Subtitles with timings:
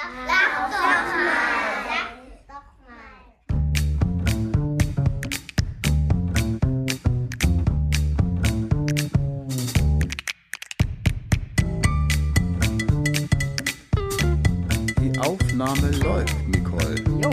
[0.00, 0.10] Sag
[0.56, 1.90] doch mal.
[2.46, 4.30] Sag doch mal.
[15.00, 16.94] Die Aufnahme läuft, Nicole.
[17.22, 17.30] Jo.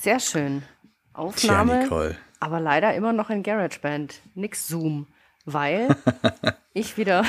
[0.00, 0.62] Sehr schön.
[0.62, 2.16] Tja, Aufnahme, Nicole.
[2.40, 4.20] aber leider immer noch in GarageBand.
[4.34, 5.06] Nix Zoom,
[5.44, 5.88] weil
[6.74, 7.24] ich wieder,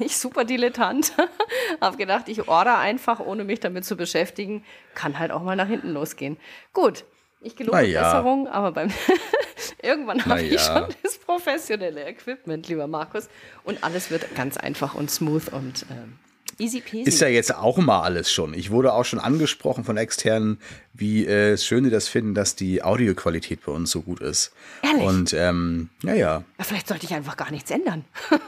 [0.00, 1.12] ich super Dilettant,
[1.80, 4.64] habe gedacht, ich order einfach, ohne mich damit zu beschäftigen.
[4.94, 6.36] Kann halt auch mal nach hinten losgehen.
[6.72, 7.04] Gut,
[7.40, 8.02] ich gelobe Na ja.
[8.02, 8.90] Besserung, aber beim
[9.82, 10.58] irgendwann habe ich ja.
[10.58, 13.28] schon das professionelle Equipment, lieber Markus.
[13.64, 16.18] Und alles wird ganz einfach und smooth und ähm,
[16.58, 17.08] easy peasy.
[17.08, 18.54] Ist ja jetzt auch mal alles schon.
[18.54, 20.58] Ich wurde auch schon angesprochen von externen,
[20.92, 24.52] wie äh, schön die das finden, dass die Audioqualität bei uns so gut ist.
[24.82, 25.02] Ehrlich?
[25.02, 26.14] Und ähm, ja.
[26.14, 28.04] Ja, Vielleicht sollte ich einfach gar nichts ändern.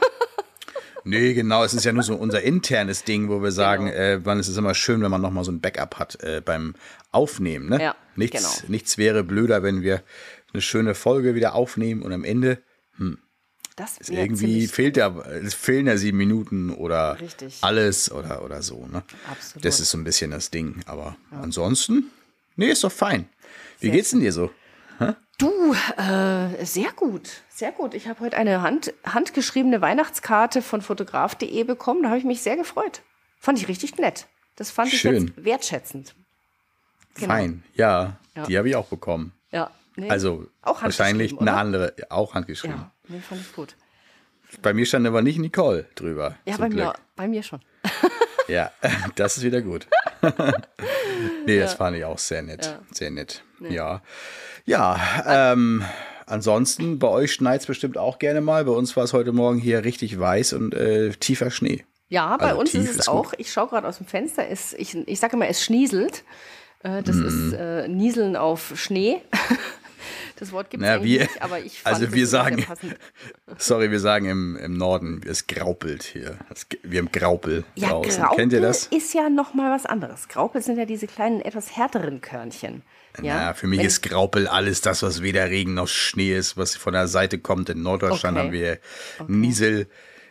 [1.05, 3.97] Nee, genau, es ist ja nur so unser internes Ding, wo wir sagen, Genau.
[3.97, 6.75] äh, man, es ist immer schön, wenn man nochmal so ein Backup hat äh, beim
[7.11, 7.69] Aufnehmen.
[7.69, 7.81] Ne?
[7.81, 8.53] Ja, nichts, genau.
[8.69, 10.01] nichts wäre blöder, wenn wir
[10.53, 12.59] eine schöne Folge wieder aufnehmen und am Ende
[13.75, 15.07] Das ist irgendwie fehlt ja,
[15.43, 17.57] es fehlen ja sieben Minuten oder Richtig.
[17.61, 18.85] alles oder, oder so.
[18.85, 19.03] Ne?
[19.29, 19.65] Absolut.
[19.65, 20.81] Das ist so ein bisschen das Ding.
[20.85, 22.11] Aber ansonsten,
[22.55, 23.27] nee, ist doch fein.
[23.79, 24.51] Wie geht's denn dir so?
[25.39, 27.93] Du, äh, sehr gut, sehr gut.
[27.93, 32.03] Ich habe heute eine Hand, handgeschriebene Weihnachtskarte von fotograf.de bekommen.
[32.03, 33.01] Da habe ich mich sehr gefreut.
[33.39, 34.27] Fand ich richtig nett.
[34.55, 35.15] Das fand Schön.
[35.15, 36.15] ich jetzt wertschätzend.
[37.15, 37.27] Genau.
[37.27, 38.45] Fein, ja, Ja.
[38.45, 39.33] die habe ich auch bekommen.
[39.51, 39.69] Ja.
[39.95, 42.77] Nee, Also wahrscheinlich eine andere, auch handgeschrieben.
[42.77, 43.75] Ja, nee, fand ich gut.
[44.61, 46.35] Bei mir stand aber nicht Nicole drüber.
[46.45, 46.85] Ja, bei Glück.
[46.85, 47.61] mir, bei mir schon.
[48.49, 48.71] Ja,
[49.15, 49.87] das ist wieder gut.
[51.45, 52.77] nee, das fand ich auch sehr nett.
[52.91, 53.41] Sehr nett.
[53.61, 54.01] Ja.
[54.65, 55.81] Ja, ähm,
[56.33, 58.65] ansonsten, bei euch schneit es bestimmt auch gerne mal.
[58.65, 61.85] Bei uns war es heute Morgen hier richtig weiß und äh, tiefer Schnee.
[62.09, 63.29] Ja, bei Also uns ist es ist auch.
[63.31, 63.39] gut.
[63.39, 64.47] Ich schaue gerade aus dem Fenster.
[64.47, 66.23] Es, ich ich sage immer, es schnieselt.
[66.83, 67.25] Äh, das Mhm.
[67.27, 69.21] ist äh, Nieseln auf Schnee.
[70.37, 72.65] Das Wort gibt es Na, eigentlich wir- nicht, aber ich fand also wir sagen-.
[73.57, 76.37] Sorry, wir sagen im, im Norden, es graupelt hier.
[76.53, 78.21] Es, wir haben Graupel Ja, draußen.
[78.23, 78.87] Graupel Kennt ihr das?
[78.87, 80.27] ist ja noch mal was anderes.
[80.27, 82.81] Graupel sind ja diese kleinen, etwas härteren Körnchen.
[83.21, 86.57] Ja, Ja, für mich Wenn- ist Graupel alles das, was weder Regen noch Schnee ist,
[86.57, 87.69] was von der Seite kommt.
[87.69, 88.45] In Norddeutschland Okay.
[88.47, 88.77] haben wir
[89.27, 89.87] Niesel,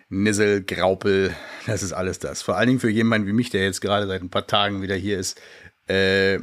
[0.08, 1.34] Nissel, Graupel.
[1.66, 2.42] Das ist alles das.
[2.42, 4.94] Vor allen Dingen für jemanden wie mich, der jetzt gerade seit ein paar Tagen wieder
[4.96, 5.40] hier ist,
[5.88, 6.38] äh,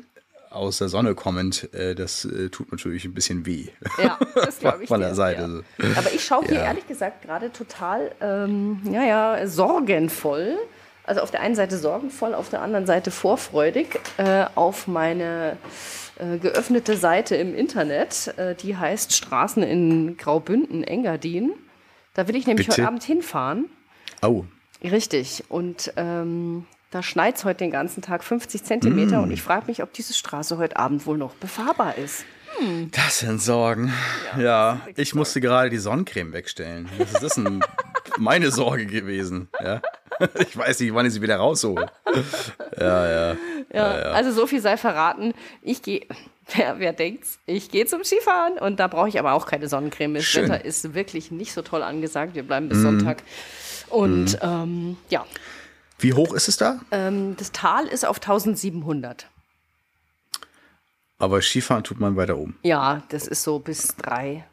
[0.50, 3.68] aus der Sonne kommend, äh, das äh, tut natürlich ein bisschen weh.
[4.02, 4.88] Ja, das glaube ich.
[4.90, 5.64] Von der dir, Seite.
[5.78, 5.86] Ja.
[5.98, 6.64] Aber ich schaue hier Ja.
[6.66, 10.58] ehrlich gesagt gerade total, ähm, ja, ja, sorgenvoll.
[11.04, 15.58] Also auf der einen Seite sorgenvoll, auf der anderen Seite vorfreudig äh, auf meine
[16.40, 18.34] geöffnete Seite im Internet.
[18.38, 21.52] Äh, die heißt Straßen in Graubünden, Engadin.
[22.14, 22.82] Da will ich nämlich Bitte?
[22.82, 23.66] heute Abend hinfahren.
[24.22, 24.44] Oh,
[24.84, 25.44] Richtig.
[25.50, 29.20] Und ähm, da schneit es heute den ganzen Tag 50 Zentimeter.
[29.20, 29.24] Mm.
[29.24, 32.26] Und ich frage mich, ob diese Straße heute Abend wohl noch befahrbar ist.
[32.92, 33.94] Das sind Sorgen.
[34.38, 36.90] Ja, ich musste gerade die Sonnencreme wegstellen.
[36.98, 37.62] Das ist, ein,
[38.18, 39.50] meine Sorge gewesen.
[39.64, 39.82] Ja.
[40.38, 41.90] Ich weiß nicht, wann ich sie wieder raushole.
[42.78, 43.36] Ja,
[44.12, 45.34] also so viel sei verraten.
[45.62, 46.06] Ich gehe,
[46.56, 50.16] wer, wer denkt's, ich gehe zum Skifahren und da brauche ich aber auch keine Sonnencreme.
[50.16, 50.50] Das Schön.
[50.50, 52.36] Wetter ist wirklich nicht so toll angesagt.
[52.36, 53.24] Wir bleiben bis Sonntag.
[53.90, 55.26] Und ähm, ja,
[56.00, 56.82] Wie hoch ist es da?
[56.92, 59.28] ähm, das Tal ist auf 1700.
[61.20, 62.58] Aber Skifahren tut man weiter oben.
[62.64, 64.46] Ja, das ist so bis drei.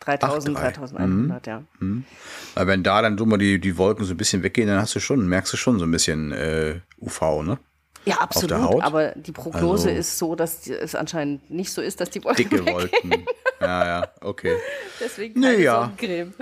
[0.00, 0.70] 3000, Ach, drei.
[0.72, 1.62] 3100, ja.
[2.54, 4.94] Weil wenn da dann so mal die, die Wolken so ein bisschen weggehen, dann hast
[4.96, 7.58] du schon, merkst du schon so ein bisschen äh, UV, ne?
[8.04, 8.52] Ja, der absolut.
[8.60, 8.82] Haut?
[8.82, 12.50] Aber die Prognose Also- ist so, dass es anscheinend nicht so ist, dass die Wolken
[12.50, 12.74] Dicke weggehen.
[12.74, 13.24] Wolken.
[13.60, 14.56] Ja, ja, okay.
[15.00, 15.80] Deswegen Nee, keine ja.
[15.82, 16.34] Sonnencreme.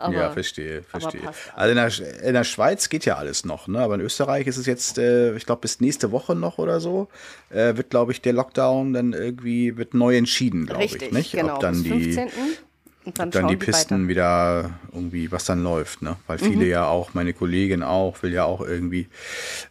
[0.00, 1.20] Aber ja, verstehe, verstehe.
[1.54, 3.80] Also in der, in der Schweiz geht ja alles noch, ne?
[3.80, 7.08] Aber in Österreich ist es jetzt, äh, ich glaube, bis nächste Woche noch oder so,
[7.50, 11.32] äh, wird, glaube ich, der Lockdown dann irgendwie wird neu entschieden, glaube ich, nicht?
[11.32, 11.54] genau.
[11.54, 12.28] Ob dann bis die 15.
[13.02, 14.08] Und dann, dann die Pisten weiter.
[14.08, 16.16] wieder irgendwie, was dann läuft, ne?
[16.26, 16.70] Weil viele Mhm.
[16.70, 19.08] ja auch, meine Kollegin auch, will ja auch irgendwie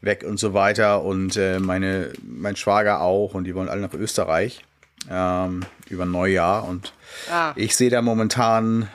[0.02, 3.94] weg und so weiter und äh, meine, mein Schwager auch und die wollen alle nach
[3.94, 4.66] Österreich
[5.12, 6.92] ähm, über Neujahr und
[7.32, 7.54] Ah.
[7.56, 8.90] ich sehe da momentan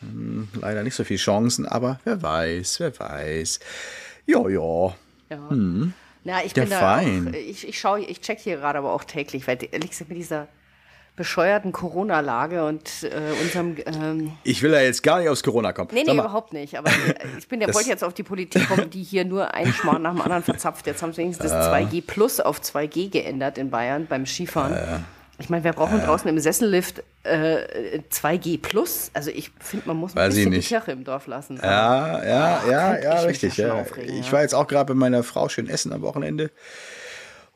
[0.00, 3.60] hm, leider nicht so viele Chancen, aber wer weiß, wer weiß.
[4.26, 4.94] Ja, ja.
[5.30, 5.50] Ja.
[5.50, 5.92] Hm.
[6.24, 7.28] Na, ich Ja, bin da fein.
[7.28, 10.18] auch, ich, ich schaue, ich check hier gerade aber auch täglich, weil ehrlich gesagt mit
[10.18, 10.48] dieser
[11.16, 13.10] bescheuerten Corona-Lage und äh,
[13.42, 15.90] unserem ähm, Ich will ja jetzt gar nicht aufs Corona kommen.
[15.92, 16.78] Nee, nee, überhaupt nicht.
[16.78, 16.90] Aber
[17.38, 20.12] ich bin, der wollte jetzt auf die Politik kommen, die hier nur einen Schmarrn nach
[20.12, 20.86] dem anderen verzapft.
[20.86, 25.04] Jetzt haben sie wenigstens das 2G Plus auf 2G geändert in Bayern beim Skifahren.
[25.40, 29.10] Ich meine, wir brauchen draußen im Sessellift äh, 2G plus.
[29.14, 30.60] Also ich finde, man muss ein bisschen die.
[30.60, 31.58] Kirche im Dorf lassen.
[31.62, 33.56] Ja, ja, ja, könnte ja, ich mich richtig.
[33.56, 33.74] Ja.
[33.74, 34.32] aufregen, Ich ja.
[34.32, 36.50] war jetzt auch gerade bei meiner Frau schön essen am Wochenende.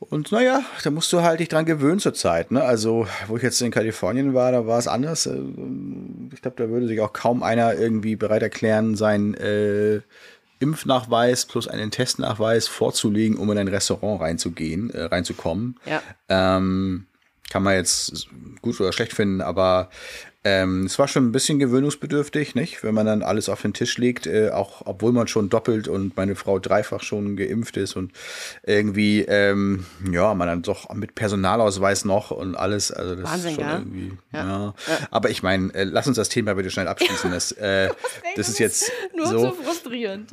[0.01, 2.51] Und naja, da musst du halt dich dran gewöhnen zur Zeit.
[2.51, 2.63] Ne?
[2.63, 5.27] Also, wo ich jetzt in Kalifornien war, da war es anders.
[5.27, 5.39] Äh,
[6.33, 10.01] Ich glaube, da würde sich auch kaum einer irgendwie bereit erklären, seinen äh,
[10.59, 15.79] Impfnachweis plus einen Testnachweis vorzulegen, um in ein Restaurant reinzugehen, äh, reinzukommen.
[15.87, 16.03] Ja.
[16.29, 17.07] Ähm,
[17.51, 18.29] kann man jetzt
[18.63, 19.91] gut oder schlecht finden, aber
[20.47, 22.85] ähm, es war schon ein bisschen gewöhnungsbedürftig, nicht?
[22.85, 26.19] Wenn man dann alles auf den Tisch legt, äh, auch obwohl man schon doppelt und
[26.19, 28.13] meine Frau dreifach schon geimpft ist und
[28.63, 33.57] irgendwie, ähm, ja, man dann doch mit Personalausweis noch und alles, also das Wahnsinn, ist
[33.57, 33.79] schon gell?
[33.79, 34.75] irgendwie, ja.
[35.11, 37.31] Aber ich meine, äh, lass uns das Thema bitte schnell abschließen.
[37.31, 37.89] Das, äh,
[38.37, 39.39] das ist jetzt Nur so.
[39.39, 40.31] so frustrierend.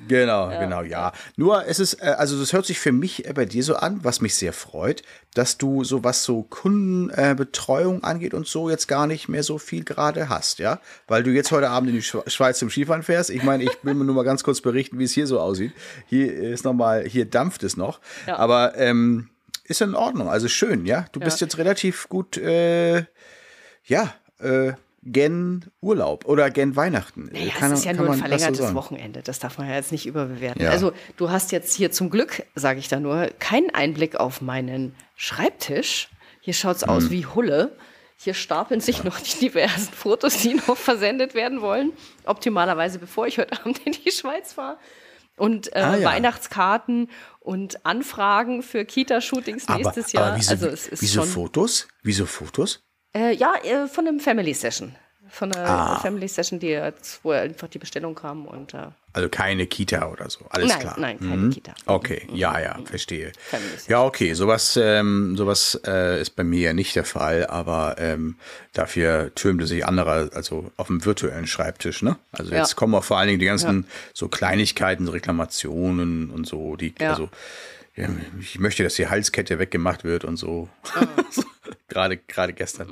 [0.00, 0.06] Ja.
[0.08, 1.12] Genau, genau, ja.
[1.36, 4.00] Nur es ist, äh, also das hört sich für mich äh, bei dir so an,
[4.04, 5.02] was mich sehr freut,
[5.34, 9.84] dass du so was so Kundenbetreuung angeht und so jetzt gar nicht mehr so viel
[9.84, 10.80] gerade hast, ja?
[11.06, 13.30] Weil du jetzt heute Abend in die Schwe- Schweiz zum Skifahren fährst.
[13.30, 15.72] Ich meine, ich will mir nur mal ganz kurz berichten, wie es hier so aussieht.
[16.06, 18.00] Hier ist noch mal, hier dampft es noch.
[18.26, 18.36] Ja.
[18.38, 19.28] Aber ähm,
[19.64, 21.06] ist in Ordnung, also schön, ja?
[21.12, 21.46] Du bist Ja.
[21.46, 23.04] jetzt relativ gut, äh,
[23.84, 24.72] ja, äh,
[25.12, 27.28] gen Urlaub oder gen Weihnachten.
[27.32, 28.74] Naja, Kann- es ist ja nur ein man das so verlängertes?
[28.74, 29.22] Wochenende.
[29.22, 30.62] Das darf man ja jetzt nicht überbewerten.
[30.62, 30.70] Ja.
[30.70, 34.94] Also du hast jetzt hier zum Glück, sage ich da nur, keinen Einblick auf meinen
[35.16, 36.08] Schreibtisch.
[36.40, 36.88] Hier schaut's Hm.
[36.90, 37.76] aus wie Hulle.
[38.16, 41.92] Hier stapeln sich noch die diversen Fotos, die noch versendet werden wollen.
[42.24, 44.78] Optimalerweise, bevor ich heute Abend in die Schweiz fahre.
[45.36, 46.08] Und äh, Ah, ja.
[46.08, 50.36] Weihnachtskarten und Anfragen für Kita-Shootings nächstes Jahr.
[50.36, 51.86] wieso, also es ist wieso schon, Fotos?
[52.02, 52.82] Wieso Fotos?
[53.18, 54.94] Äh, ja, äh, von einem Family Session.
[55.30, 55.98] Von einer Ah.
[55.98, 60.30] Family Session, die jetzt, wo einfach die Bestellung kam und äh, Also keine Kita oder
[60.30, 60.94] so, alles Nein, klar.
[60.98, 61.50] nein, keine Mhm.
[61.50, 61.74] Kita.
[61.84, 63.32] Okay, ja, ja, verstehe.
[63.50, 63.90] Family Session.
[63.90, 68.36] Ja, okay, sowas, ähm, sowas äh, ist bei mir ja nicht der Fall, aber ähm,
[68.72, 72.16] dafür türmte sich anderer, also auf dem virtuellen Schreibtisch, ne?
[72.32, 72.76] Also jetzt Ja.
[72.76, 77.10] kommen auch vor allen Dingen die ganzen so Kleinigkeiten, so Reklamationen und so, die, Ja.
[77.10, 77.28] also
[77.96, 78.08] ja,
[78.40, 80.68] ich möchte, dass die Halskette weggemacht wird und so.
[81.98, 82.88] gerade, gerade gestern.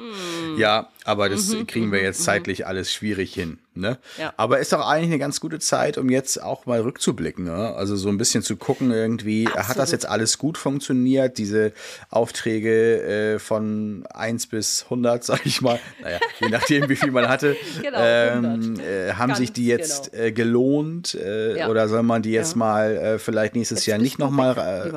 [0.59, 3.59] Ja, aber das kriegen wir jetzt zeitlich alles schwierig hin.
[3.75, 3.99] Ne?
[4.19, 4.33] Ja.
[4.39, 7.45] Aber ist doch eigentlich eine ganz gute Zeit, um jetzt auch mal rückzublicken.
[7.45, 7.75] Ne?
[7.77, 9.93] Also so ein bisschen zu gucken, irgendwie, hat das Absolut.
[9.93, 11.37] jetzt alles gut funktioniert?
[11.37, 11.73] Diese
[12.09, 13.03] Aufträge
[13.35, 17.55] äh, von 1 bis 100, sag ich mal, naja, je nachdem, wie viel man hatte,
[17.83, 18.79] Genau, ähm, 100.
[18.85, 20.25] äh, haben Ganz sich die jetzt genau.
[20.25, 21.15] äh, gelohnt?
[21.15, 21.69] Äh, Ja.
[21.69, 22.59] Oder soll man die jetzt Ja.
[22.59, 24.91] mal äh, vielleicht nächstes Jetzt Jahr nicht nochmal äh.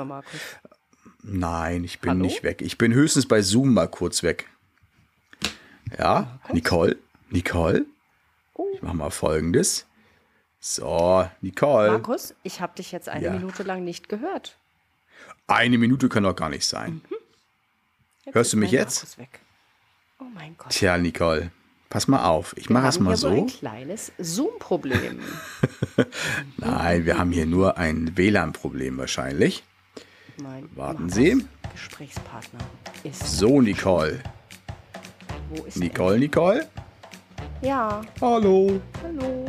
[1.31, 2.22] Nein, ich bin Hallo?
[2.24, 2.62] nicht weg.
[2.62, 4.48] Ich bin höchstens bei Zoom mal kurz weg.
[5.98, 6.98] Ja, Nicole?
[7.30, 7.86] Nicole?
[8.74, 9.86] Ich mach mal folgendes.
[10.60, 11.92] So, Nicole.
[11.92, 13.31] Markus, ich habe dich jetzt eine Ja.
[13.34, 14.58] Minute lang nicht gehört.
[15.48, 17.02] Eine Minute kann doch gar nicht sein.
[18.26, 19.18] Jetzt Hörst du mich jetzt?
[19.18, 19.40] Weg.
[20.20, 20.70] Oh mein Gott.
[20.72, 21.52] Tja, Nicole,
[21.90, 22.56] pass mal auf.
[22.58, 23.58] Ich Wir mache es haben mal hier wohl ein so.
[23.58, 25.20] kleines Zoom-Problem.
[26.58, 29.64] Nein, wir haben hier nur ein WLAN-Problem wahrscheinlich.
[30.41, 31.45] Mein Warten Sie.
[31.74, 32.59] Gesprächspartner
[33.03, 33.38] ist.
[33.38, 34.21] So, Nicole.
[35.50, 36.68] Wo ist Nicole, Nicole?
[37.62, 38.80] Ja, Hallo.
[39.03, 39.45] hallo.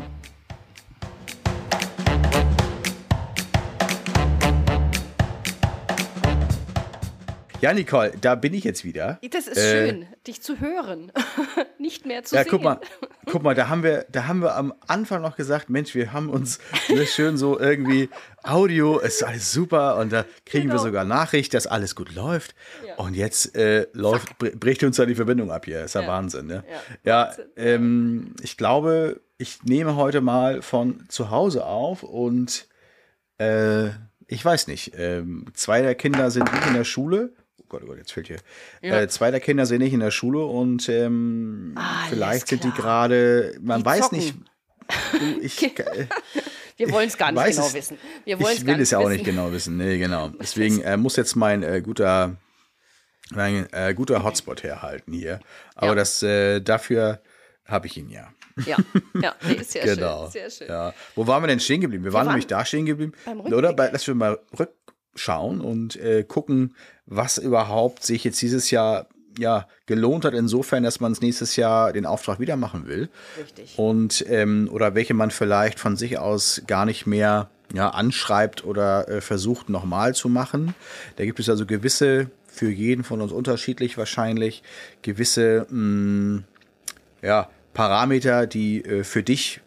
[7.60, 9.18] Ja, Nicole, da bin ich jetzt wieder.
[9.32, 11.12] Das ist Äh, schön, dich zu hören.
[11.78, 12.50] Nicht mehr zu Ja, sehen.
[12.52, 12.80] guck mal,
[13.26, 16.30] guck mal, da haben wir, da haben wir am Anfang noch gesagt, Mensch, wir haben
[16.30, 16.58] uns
[16.88, 18.08] ne, schön so irgendwie
[18.42, 20.82] Audio, es ist alles super und da kriegen wir Genau.
[20.84, 22.54] sogar Nachricht, dass alles gut läuft.
[22.86, 22.94] Ja.
[22.96, 25.84] Und jetzt äh, läuft, br- bricht uns da die Verbindung ab hier.
[25.84, 26.08] Ist ja, Ja.
[26.08, 26.64] Wahnsinn, ne?
[26.66, 27.44] Ja, Ja, Wahnsinn.
[27.56, 32.68] ähm, ich glaube, ich nehme heute mal von zu Hause auf und
[33.38, 33.88] äh,
[34.28, 37.34] ich weiß nicht, ähm, zwei der Kinder sind nicht in der Schule.
[37.70, 38.36] Gott, oh Gott, jetzt fehlt hier.
[38.82, 39.00] Ja.
[39.00, 42.70] Äh, zwei der Kinder sind nicht in der Schule und ähm, Alles vielleicht sind die
[42.72, 44.18] gerade, man Die weiß zocken.
[44.18, 44.34] nicht.
[45.12, 46.06] Du, ich, äh,
[46.76, 47.96] Wir wollen es gar nicht genau es- wissen.
[48.24, 49.12] Wir ich will es ja auch wissen.
[49.12, 49.76] nicht genau wissen.
[49.76, 50.28] Nee, genau.
[50.40, 52.36] Deswegen äh, muss jetzt mein äh, guter,
[53.30, 55.38] mein äh, guter Hotspot herhalten hier.
[55.76, 55.94] Aber Ja.
[55.94, 57.22] das äh, dafür
[57.64, 58.28] habe ich ihn ja.
[58.66, 58.76] Ja,
[59.22, 60.24] ja nee, ist sehr genau.
[60.24, 60.32] schön.
[60.32, 60.66] Sehr schön.
[60.68, 60.92] Ja.
[61.14, 62.02] Wo waren wir denn stehen geblieben?
[62.02, 63.12] Wir waren, waren nämlich da stehen geblieben.
[63.44, 66.74] Oder bei, lass wir mal rückschauen und äh, gucken,
[67.10, 69.06] was überhaupt sich jetzt dieses Jahr
[69.38, 73.10] ja gelohnt hat, insofern, dass man es nächstes Jahr den Auftrag wieder machen will.
[73.38, 73.78] Richtig.
[73.78, 79.08] Und ähm, oder welche man vielleicht von sich aus gar nicht mehr ja, anschreibt oder
[79.08, 80.74] äh, versucht nochmal zu machen.
[81.16, 84.62] Da gibt es also gewisse, für jeden von uns unterschiedlich wahrscheinlich,
[85.02, 86.42] gewisse mh,
[87.22, 89.60] ja, Parameter, die äh, für dich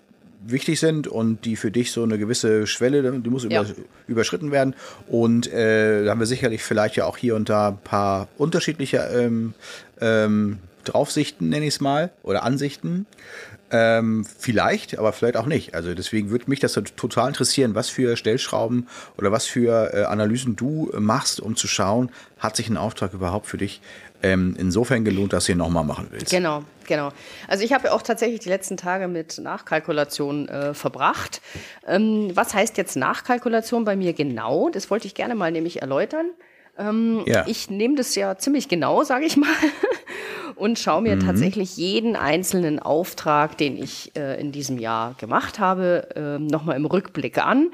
[0.46, 3.62] wichtig sind und die für dich so eine gewisse Schwelle, die muss Ja.
[3.62, 3.66] über,
[4.08, 4.76] überschritten werden.
[5.08, 8.98] Und äh, da haben wir sicherlich vielleicht ja auch hier und da ein paar unterschiedliche
[9.14, 9.54] ähm,
[10.02, 13.06] ähm, Draufsichten, nenne ich es mal, oder Ansichten.
[13.72, 15.74] Ähm, vielleicht, aber vielleicht auch nicht.
[15.74, 20.56] Also deswegen würde mich das total interessieren, was für Stellschrauben oder was für äh, Analysen
[20.56, 23.82] du machst, um zu schauen, hat sich ein Auftrag überhaupt für dich
[24.24, 26.32] ähm, insofern gelohnt, dass du ihn nochmal machen willst.
[26.32, 27.10] Genau, genau.
[27.48, 31.42] Also ich habe ja auch tatsächlich die letzten Tage mit Nachkalkulation äh, verbracht.
[31.86, 34.70] Ähm, was heißt jetzt Nachkalkulation bei mir genau?
[34.70, 36.28] Das wollte ich gerne mal nämlich erläutern.
[36.78, 37.46] Ähm, Ja.
[37.48, 39.48] Ich nehme das ja ziemlich genau, sage ich mal,
[40.56, 46.08] und schaue mir tatsächlich jeden einzelnen Auftrag, den ich äh, in diesem Jahr gemacht habe,
[46.16, 47.72] äh, nochmal im Rückblick an.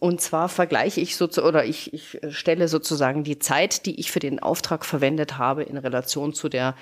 [0.00, 4.10] Und zwar vergleiche ich so oder ich, ich äh, stelle sozusagen die Zeit, die ich
[4.10, 6.74] für den Auftrag verwendet habe, in Relation zu der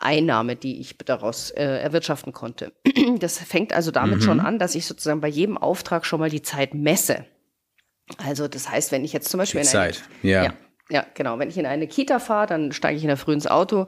[0.00, 2.72] Einnahme, die ich daraus äh, erwirtschaften konnte.
[3.20, 6.42] Das fängt also damit schon an, dass ich sozusagen bei jedem Auftrag schon mal die
[6.42, 7.26] Zeit messe.
[8.18, 10.44] Also das heißt, wenn ich jetzt zum Beispiel Die in eine- Zeit, ja.
[10.44, 10.54] ja,
[10.90, 11.38] ja, genau.
[11.38, 13.86] Wenn ich in eine Kita fahre, dann steige ich in der Früh ins Auto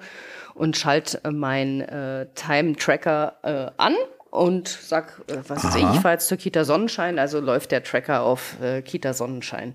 [0.55, 3.95] und schalte äh, meinen äh, Time-Tracker äh, an
[4.31, 7.83] und sag, äh, was weiß ich, ich fahre jetzt zur Kita Sonnenschein, also läuft der
[7.83, 9.75] Tracker auf äh, Kita Sonnenschein.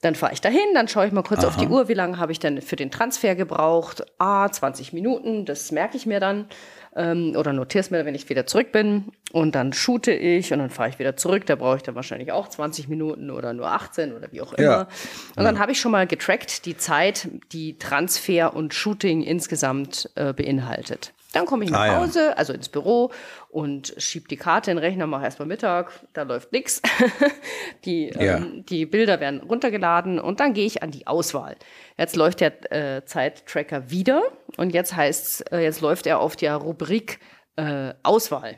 [0.00, 2.32] Dann fahre ich dahin, dann schaue ich mal kurz auf die Uhr, wie lange habe
[2.32, 4.04] ich denn für den Transfer gebraucht?
[4.18, 6.46] Ah, 20 Minuten, das merke ich mir dann
[6.94, 9.12] ähm, oder notiere es mir, wenn ich wieder zurück bin.
[9.32, 11.46] Und dann shoote ich und dann fahre ich wieder zurück.
[11.46, 14.66] Da brauche ich dann wahrscheinlich auch 20 Minuten oder nur 18 oder wie auch immer.
[14.66, 14.88] Ja.
[15.36, 20.32] Und dann habe ich schon mal getrackt die Zeit, die Transfer und Shooting insgesamt äh,
[20.32, 21.12] beinhaltet.
[21.32, 21.98] Dann komme ich nach Ah, ja.
[22.00, 23.10] Hause, also ins Büro
[23.48, 26.82] und schieb die Karte in den Rechner, mache erstmal Mittag, da läuft nichts.
[27.84, 28.36] Die, Ja.
[28.36, 31.56] ähm, die Bilder werden runtergeladen und dann gehe ich an die Auswahl.
[31.98, 34.22] Jetzt läuft der äh, Zeittracker wieder
[34.56, 37.18] und jetzt heißt äh, jetzt läuft er auf der Rubrik
[37.56, 38.56] äh, Auswahl.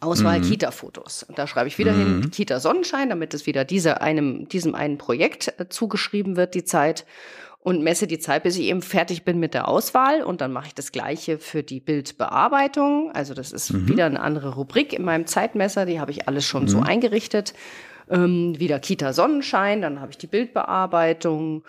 [0.00, 1.22] Auswahl Kita-Fotos.
[1.22, 4.98] Und da schreibe ich wieder hin Kita Sonnenschein, damit es wieder dieser einem, diesem einen
[4.98, 7.06] Projekt äh, zugeschrieben wird, die Zeit.
[7.68, 10.22] Und messe die Zeit, bis ich eben fertig bin mit der Auswahl.
[10.22, 13.10] Und dann mache ich das Gleiche für die Bildbearbeitung.
[13.12, 15.84] Also das ist wieder eine andere Rubrik in meinem Zeitmesser.
[15.84, 17.52] Die habe ich alles schon so eingerichtet.
[18.08, 21.62] Ähm, wieder Kita Sonnenschein, dann habe ich die Bildbearbeitung.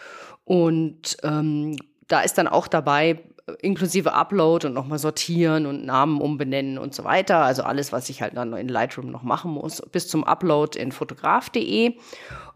[0.45, 1.75] Und ähm,
[2.07, 3.19] da ist dann auch dabei,
[3.61, 7.39] inklusive Upload und nochmal sortieren und Namen umbenennen und so weiter.
[7.39, 10.93] Also alles, was ich halt dann in Lightroom noch machen muss, bis zum Upload in
[10.93, 11.97] fotograf.de,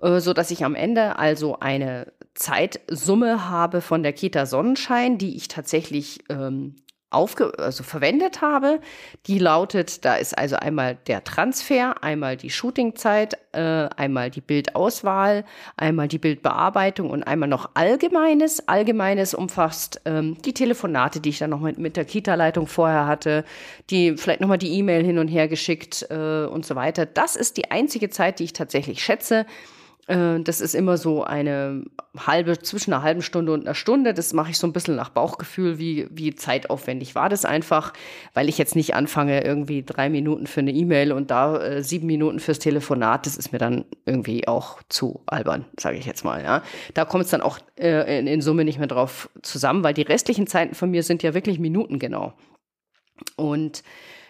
[0.02, 5.36] äh, so dass ich am Ende also eine Zeitsumme habe von der Kita Sonnenschein, die
[5.36, 6.76] ich tatsächlich ähm,
[7.14, 8.80] aufge also verwendet habe.
[9.28, 15.46] Die lautet, da ist also einmal der Transfer, einmal die Shootingzeit, äh, einmal die Bildauswahl,
[15.78, 18.68] einmal die Bildbearbeitung und einmal noch Allgemeines.
[18.68, 23.46] Allgemeines umfasst ähm, die Telefonate, die ich dann noch mit, mit der Kita-Leitung vorher hatte,
[23.90, 27.06] die vielleicht nochmal die E-Mail hin und her geschickt äh, und so weiter.
[27.06, 29.46] Das ist die einzige Zeit, die ich tatsächlich schätze.
[30.08, 31.84] Äh, Das ist immer so eine
[32.18, 34.14] halbe, zwischen einer halben Stunde und einer Stunde.
[34.14, 37.94] Das mache ich so ein bisschen nach Bauchgefühl, wie, wie zeitaufwendig war das einfach,
[38.34, 42.08] weil ich jetzt nicht anfange, irgendwie drei Minuten für eine E-Mail und da äh, sieben
[42.08, 43.26] Minuten fürs Telefonat.
[43.26, 46.44] Das ist mir dann irgendwie auch zu albern, sage ich jetzt mal.
[46.44, 46.64] Ja.
[46.94, 50.02] Da kommt es dann auch äh, in, in Summe nicht mehr drauf zusammen, weil die
[50.02, 52.34] restlichen Zeiten von mir sind ja wirklich Minuten genau.
[53.36, 53.84] Und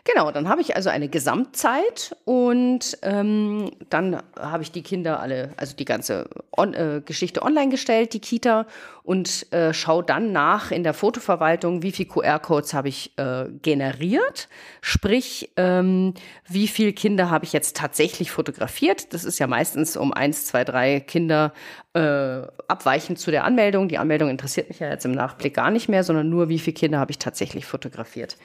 [0.03, 5.51] genau, dann habe ich also eine Gesamtzeit und ähm, dann habe ich die Kinder alle,
[5.57, 8.65] also die ganze on, äh, Geschichte online gestellt, die Kita,
[9.03, 14.48] und äh, schaue dann nach in der Fotoverwaltung, wie viel QR-Codes habe ich äh, generiert,
[14.81, 16.13] sprich, ähm,
[16.48, 19.13] wie viele Kinder habe ich jetzt tatsächlich fotografiert.
[19.13, 21.53] Das ist ja meistens um eins, zwei, drei Kinder
[21.93, 23.89] äh, abweichend zu der Anmeldung.
[23.89, 26.75] Die Anmeldung interessiert mich ja jetzt im Nachblick gar nicht mehr, sondern nur, wie viele
[26.75, 28.38] Kinder habe ich tatsächlich fotografiert.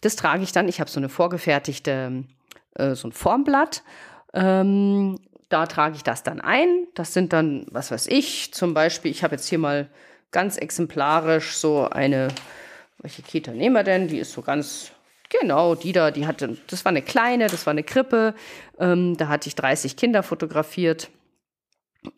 [0.00, 0.68] Das trage ich dann.
[0.68, 2.24] Ich habe so eine vorgefertigte,
[2.74, 3.82] äh, so ein Formblatt.
[4.32, 6.86] Ähm, da trage ich das dann ein.
[6.94, 9.88] Das sind dann, was weiß ich, zum Beispiel, ich habe jetzt hier mal
[10.30, 12.28] ganz exemplarisch so eine,
[12.98, 14.08] welche Kita nehmen wir denn?
[14.08, 14.92] Die ist so ganz,
[15.28, 18.34] genau, die da, die hatte, das war eine kleine, das war eine Krippe.
[18.78, 21.10] Ähm, da hatte ich 30 Kinder fotografiert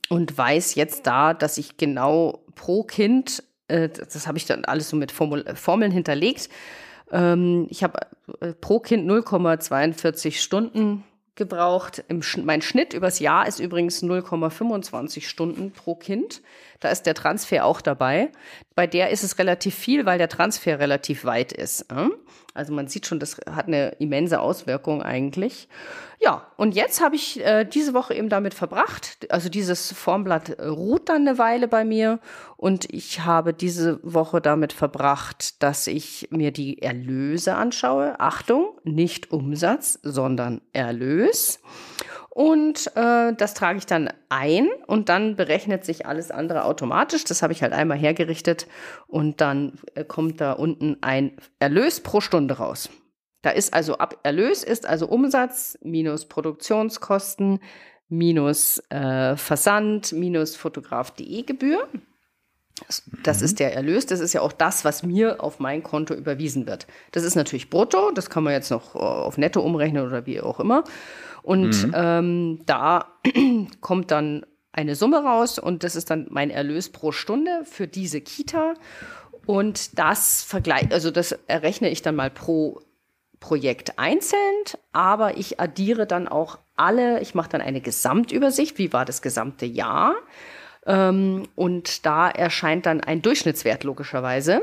[0.08, 4.90] und weiß jetzt da, dass ich genau pro Kind, äh, das habe ich dann alles
[4.90, 6.48] so mit Formul Formeln hinterlegt,
[7.12, 8.00] ähm, ich habe
[8.40, 11.04] äh, pro Kind 0,42 Stunden
[11.40, 12.04] gebraucht.
[12.44, 16.42] Mein Schnitt übers Jahr ist übrigens 0,25 Stunden pro Kind.
[16.80, 18.28] Da ist der Transfer auch dabei.
[18.76, 21.86] Bei der ist es relativ viel, weil der Transfer relativ weit ist.
[22.60, 25.66] Also man sieht schon, das hat eine immense Auswirkung eigentlich.
[26.20, 29.26] Ja, und jetzt habe ich äh, diese Woche eben damit verbracht.
[29.30, 32.20] Also dieses Formblatt äh, ruht dann eine Weile bei mir
[32.58, 38.20] und ich habe diese Woche damit verbracht, dass ich mir die Erlöse anschaue.
[38.20, 41.60] Achtung, nicht Umsatz, sondern Erlös.
[42.32, 47.24] Und äh, das trage ich dann ein und dann berechnet sich alles andere automatisch.
[47.24, 48.68] Das habe ich halt einmal hergerichtet
[49.08, 52.88] und dann äh, kommt da unten ein Erlös pro Stunde raus.
[53.42, 57.58] Da ist also ab Erlös ist also Umsatz minus Produktionskosten
[58.08, 61.88] minus äh, Versand minus Fotograf.de Gebühr.
[63.22, 63.44] Das, mhm.
[63.44, 64.06] ist der Erlös.
[64.06, 66.86] Das ist ja auch das, was mir auf mein Konto überwiesen wird.
[67.12, 68.10] Das ist natürlich brutto.
[68.12, 70.84] Das kann man jetzt noch äh, auf netto umrechnen oder wie auch immer.
[71.42, 71.94] Und mhm.
[71.94, 73.06] ähm, da
[73.80, 78.20] kommt dann eine Summe raus und das ist dann mein Erlös pro Stunde für diese
[78.20, 78.74] Kita.
[79.46, 82.80] Und das vergleich, also das errechne ich dann mal pro
[83.40, 84.38] Projekt einzeln,
[84.92, 89.66] aber ich addiere dann auch alle, ich mache dann eine Gesamtübersicht, wie war das gesamte
[89.66, 90.14] Jahr.
[90.86, 94.62] Ähm, und da erscheint dann ein Durchschnittswert logischerweise.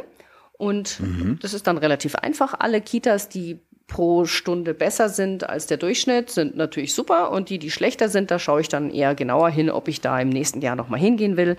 [0.54, 1.38] Und mhm.
[1.42, 2.56] das ist dann relativ einfach.
[2.58, 7.32] Alle Kitas, die pro Stunde besser sind als der Durchschnitt, sind natürlich super.
[7.32, 10.20] Und die, die schlechter sind, da schaue ich dann eher genauer hin, ob ich da
[10.20, 11.58] im nächsten Jahr nochmal hingehen will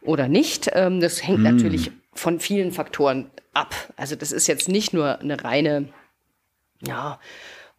[0.00, 0.70] oder nicht.
[0.72, 1.44] Ähm, das hängt mm.
[1.44, 3.74] natürlich von vielen Faktoren ab.
[3.96, 5.88] Also das ist jetzt nicht nur eine reine,
[6.84, 7.20] ja,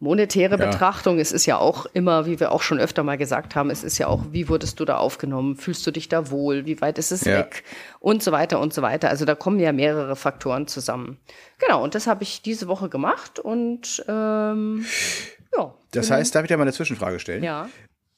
[0.00, 0.66] monetäre ja.
[0.66, 1.18] Betrachtung.
[1.18, 3.98] Es ist ja auch immer, wie wir auch schon öfter mal gesagt haben, es ist
[3.98, 5.56] ja auch, wie wurdest du da aufgenommen?
[5.56, 6.66] Fühlst du dich da wohl?
[6.66, 7.38] Wie weit ist es ja.
[7.38, 7.64] weg?
[8.00, 9.10] Und so weiter und so weiter.
[9.10, 11.18] Also da kommen ja mehrere Faktoren zusammen.
[11.58, 14.86] Genau, und das habe ich diese Woche gemacht und ähm,
[15.56, 15.74] ja.
[15.92, 17.42] Das heißt, darf ich dir mal eine Zwischenfrage stellen?
[17.42, 17.68] Ja.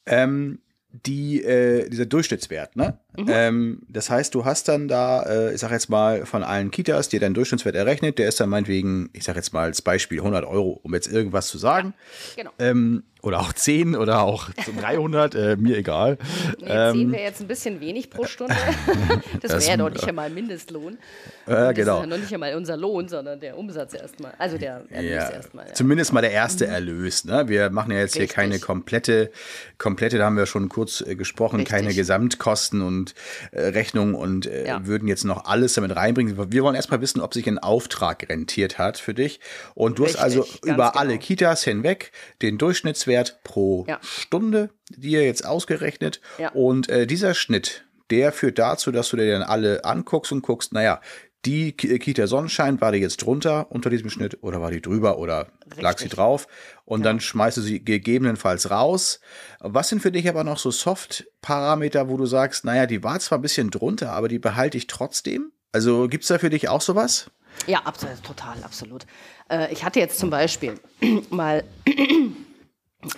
[0.07, 0.61] Ähm,
[0.93, 2.99] die, äh, dieser Durchschnittswert, ne?
[3.17, 3.27] Mhm.
[3.29, 7.09] Ähm, das heißt, du hast dann da, äh, ich sag jetzt mal, von allen Kitas,
[7.09, 10.45] dir deinen Durchschnittswert errechnet, der ist dann meinetwegen, ich sag jetzt mal als Beispiel 100
[10.45, 11.95] Euro, um jetzt irgendwas zu sagen.
[12.37, 12.51] Ja, genau.
[12.59, 14.51] Ähm, oder auch 10 oder auch
[14.81, 16.19] 300, äh, mir egal.
[16.61, 18.57] Nee, 10 ähm, wäre jetzt ein bisschen wänig pro Stunde.
[19.41, 20.99] das wäre ja noch nicht einmal Mindestlohn.
[21.47, 21.73] Äh, genau.
[21.73, 24.33] Das ist ja noch nicht einmal unser Lohn, sondern der Umsatz erstmal.
[24.39, 25.69] Also der Erlös ja, erstmal.
[25.69, 25.75] Ja.
[25.75, 26.73] Zumindest mal der erste mhm.
[26.73, 27.25] Erlös.
[27.25, 27.49] Ne?
[27.49, 28.35] Wir machen ja jetzt Richtig.
[28.35, 29.31] hier keine komplette,
[29.79, 31.77] komplette, da haben wir schon kurz äh, gesprochen, Richtig.
[31.77, 33.15] keine Gesamtkosten und
[33.53, 34.85] äh, Rechnung und äh, ja.
[34.85, 36.51] würden jetzt noch alles damit reinbringen.
[36.53, 39.39] Wir wollen erstmal wissen, ob sich ein Auftrag rentiert hat für dich.
[39.75, 40.99] Und du Richtig, hast also über genau.
[40.99, 42.11] alle Kitas hinweg
[42.43, 43.99] den Durchschnittswert Durchschnittswert pro ja.
[44.03, 46.21] Stunde, dir jetzt ausgerechnet.
[46.39, 46.51] Ja.
[46.51, 50.73] Und äh, dieser Schnitt, der führt dazu, dass du dir dann alle anguckst und guckst,
[50.73, 51.01] naja,
[51.45, 55.49] die Kita Sonnenschein, war die jetzt drunter unter diesem Schnitt oder war die drüber oder
[55.65, 55.83] Richtig.
[55.83, 56.47] lag sie drauf?
[56.85, 57.07] Und ja.
[57.07, 59.19] dann schmeißt du sie gegebenenfalls raus.
[59.59, 63.39] Was sind für dich aber noch so Soft-Parameter, wo du sagst, naja, die war zwar
[63.39, 65.51] ein bisschen drunter, aber die behalte ich trotzdem?
[65.73, 67.29] Also gibt es da für dich auch sowas?
[67.67, 69.05] Ja, absolut, total, absolut.
[69.51, 70.79] Äh, ich hatte jetzt zum Beispiel
[71.31, 71.65] mal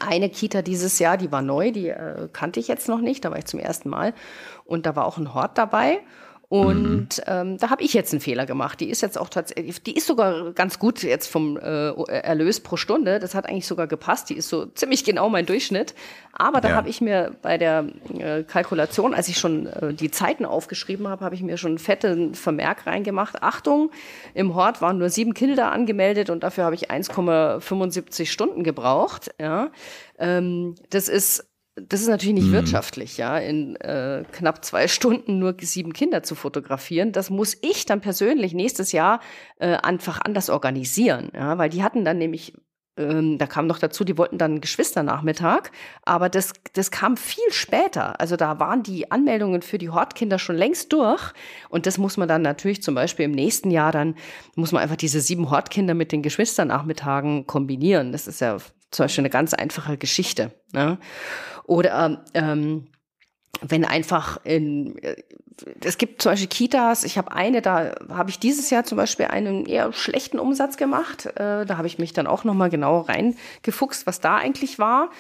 [0.01, 3.31] eine Kita dieses Jahr, die war neu, die äh, kannte ich jetzt noch nicht, da
[3.31, 4.15] war ich zum ersten Mal.
[4.65, 6.01] Und da war auch ein Hort dabei.
[6.49, 7.25] Und mhm.
[7.27, 8.81] ähm, da habe ich jetzt einen Fehler gemacht.
[8.81, 12.77] Die ist jetzt auch tatsächlich, die ist sogar ganz gut jetzt vom äh, Erlös pro
[12.77, 13.19] Stunde.
[13.19, 14.31] Das hat eigentlich sogar gepasst.
[14.31, 15.95] Die ist so ziemlich genau mein Durchschnitt.
[16.33, 16.75] Aber da ja.
[16.75, 17.87] habe ich mir bei der
[18.19, 21.79] äh, Kalkulation, als ich schon äh, die Zeiten aufgeschrieben habe, habe ich mir schon einen
[21.79, 23.43] fetten Vermerk reingemacht.
[23.43, 23.91] Achtung,
[24.35, 29.31] im Hort waren nur sieben Kinder angemeldet und dafür habe ich 1,75 Stunden gebraucht.
[29.41, 29.71] Ja.
[30.19, 32.53] Ähm, das ist das ist natürlich nicht mhm.
[32.53, 37.11] wirtschaftlich, ja, in äh, knapp zwei Stunden nur sieben Kinder zu fotografieren.
[37.11, 39.21] Das muss ich dann persönlich nächstes Jahr
[39.59, 42.55] äh, einfach anders organisieren, ja, weil die hatten dann nämlich
[42.97, 45.71] ähm, da kam noch dazu, die wollten dann einen Geschwisternachmittag,
[46.03, 48.21] aber das, das kam viel später.
[48.21, 51.33] Also da waren die Anmeldungen für die Hortkinder schon längst durch.
[51.69, 54.15] Und das muss man dann natürlich zum Beispiel im nächsten Jahr dann,
[54.55, 58.13] muss man einfach diese sieben Hortkinder mit den Geschwisternachmittagen kombinieren.
[58.13, 58.59] Das ist ja
[58.93, 60.53] zum Beispiel eine ganz einfache Geschichte.
[60.73, 60.99] Ne?
[61.67, 62.87] Oder ähm,
[63.61, 65.17] wenn einfach in, äh,
[65.83, 69.27] es gibt zum Beispiel Kitas, ich habe eine, da habe ich dieses Jahr zum Beispiel
[69.27, 71.27] einen eher schlechten Umsatz gemacht.
[71.27, 75.11] Äh, da habe ich mich dann auch nochmal genau reingefuchst, was da eigentlich war.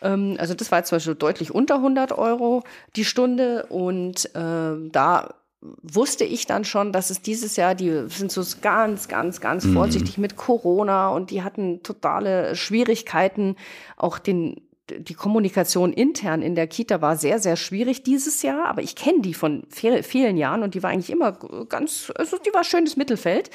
[0.00, 2.64] Ähm, also das war jetzt zum Beispiel deutlich unter 100 Euro
[2.96, 5.34] die Stunde und äh, da
[5.82, 9.74] wusste ich dann schon, dass es dieses Jahr, die sind so ganz, ganz, ganz mhm.
[9.74, 13.56] vorsichtig mit Corona und die hatten totale Schwierigkeiten,
[13.96, 14.60] auch den
[14.90, 19.20] die Kommunikation intern in der Kita war sehr, sehr schwierig dieses Jahr, aber ich kenne
[19.20, 21.32] die von vielen Jahren und die war eigentlich immer
[21.68, 23.50] ganz, also die war schönes Mittelfeld.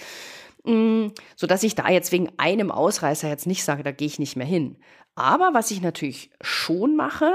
[0.64, 4.20] Mm, so dass ich da jetzt wegen einem Ausreißer jetzt nicht sage, da gehe ich
[4.20, 4.78] nicht mehr hin.
[5.16, 7.32] Aber was ich natürlich schon mache,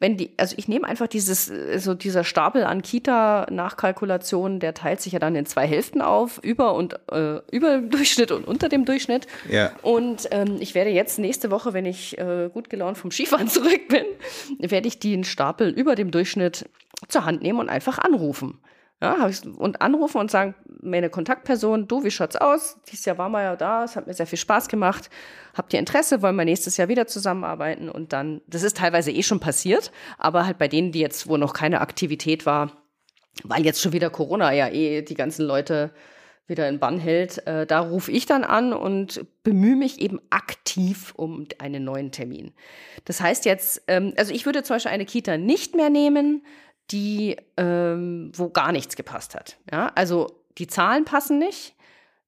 [0.00, 5.12] wenn die, also ich nehme einfach dieses, so dieser Stapel an Kita-Nachkalkulationen, der teilt sich
[5.12, 8.84] ja dann in zwei Hälften auf, über und äh, über dem Durchschnitt und unter dem
[8.84, 9.26] Durchschnitt.
[9.50, 9.72] Ja.
[9.82, 13.88] Und ähm, ich werde jetzt nächste Woche, wenn ich äh, gut gelaunt vom Skifahren zurück
[13.88, 14.04] bin,
[14.58, 16.68] werde ich den Stapel über dem Durchschnitt
[17.08, 18.58] zur Hand nehmen und einfach anrufen.
[19.00, 22.78] Ja, und anrufen und sagen, meine Kontaktperson, du, wie schaut's aus?
[22.90, 25.10] Dieses Jahr waren wir ja da, es hat mir sehr viel Spaß gemacht.
[25.54, 26.22] Habt ihr Interesse?
[26.22, 27.88] Wollen wir nächstes Jahr wieder zusammenarbeiten?
[27.88, 31.36] Und dann, das ist teilweise eh schon passiert, aber halt bei denen, die jetzt, wo
[31.36, 32.72] noch keine Aktivität war,
[33.44, 35.92] weil jetzt schon wieder Corona ja eh die ganzen Leute
[36.48, 41.12] wieder in Bann hält, äh, da rufe ich dann an und bemühe mich eben aktiv
[41.14, 42.52] um einen neuen Termin.
[43.04, 46.42] Das heißt jetzt, ähm, also ich würde zum Beispiel eine Kita nicht mehr nehmen,
[46.90, 49.58] die, ähm, wo gar nichts gepasst hat.
[49.70, 51.74] Ja, also die Zahlen passen nicht,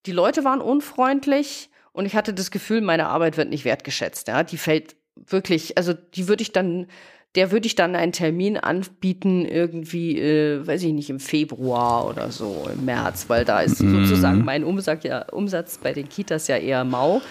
[0.06, 4.28] die Leute waren unfreundlich und ich hatte das Gefühl, meine Arbeit wird nicht wertgeschätzt.
[4.28, 6.86] Ja, die fällt wirklich, also die würde ich dann
[7.36, 12.30] der würde ich dann einen Termin anbieten, irgendwie, äh, weiß ich nicht, im Februar oder
[12.30, 14.04] so, im März, weil da ist mhm.
[14.04, 17.22] sozusagen mein Umsatz, ja, Umsatz bei den Kitas ja eher mau.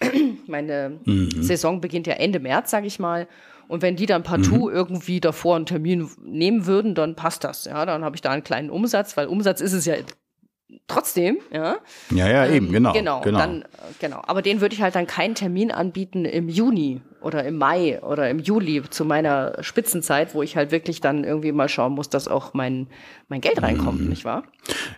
[0.46, 1.42] Meine mhm.
[1.42, 3.26] Saison beginnt ja Ende März, sage ich mal.
[3.68, 4.74] Und wenn die dann partout mhm.
[4.74, 7.64] irgendwie davor einen Termin nehmen würden, dann passt das.
[7.64, 9.94] Ja, dann habe ich da einen kleinen Umsatz, weil Umsatz ist es ja
[10.86, 11.76] trotzdem, ja.
[12.10, 12.92] Ja, ja, eben, ähm, genau.
[12.92, 13.38] Genau, genau.
[13.38, 13.64] Dann,
[14.00, 14.22] genau.
[14.26, 18.28] Aber den würde ich halt dann keinen Termin anbieten im Juni oder im Mai oder
[18.30, 22.28] im Juli zu meiner Spitzenzeit, wo ich halt wirklich dann irgendwie mal schauen muss, dass
[22.28, 22.88] auch mein,
[23.28, 24.08] mein Geld reinkommt, mhm.
[24.08, 24.42] nicht wahr?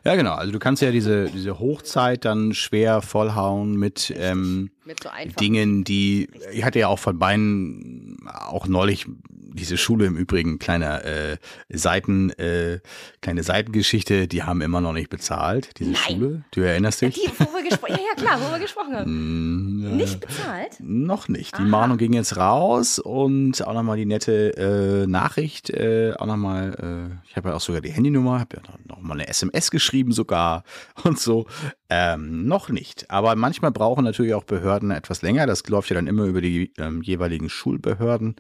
[0.05, 0.35] Ja, genau.
[0.35, 5.11] Also du kannst ja diese, diese Hochzeit dann schwer vollhauen mit, ähm, mit so
[5.41, 9.07] Dingen, die, ich hatte ja auch von beiden auch neulich
[9.55, 11.37] diese Schule im Übrigen, kleiner äh,
[11.69, 12.81] Seiten, äh,
[13.23, 16.03] kleine Seitengeschichte, die haben immer noch nicht bezahlt, diese Nein.
[16.03, 16.45] Schule.
[16.51, 17.17] Du erinnerst dich?
[17.17, 19.93] Ja, die, wo wir gesprochen, ja, ja, klar, wo wir gesprochen haben.
[19.93, 20.77] Mm, nicht bezahlt?
[20.81, 21.57] Noch nicht.
[21.57, 21.69] Die Aha.
[21.69, 27.29] Mahnung ging jetzt raus und auch nochmal die nette äh, Nachricht, äh, auch nochmal, äh,
[27.29, 30.65] ich habe ja auch sogar die Handynummer, habe ja nochmal eine SMS geschrieben sogar
[31.05, 31.47] und so.
[31.91, 33.09] Ähm, noch nicht.
[33.11, 35.47] Aber manchmal brauchen natürlich auch Behörden etwas länger.
[35.47, 38.37] Das läuft ja dann immer über die ähm, jeweiligen Schulbehörden,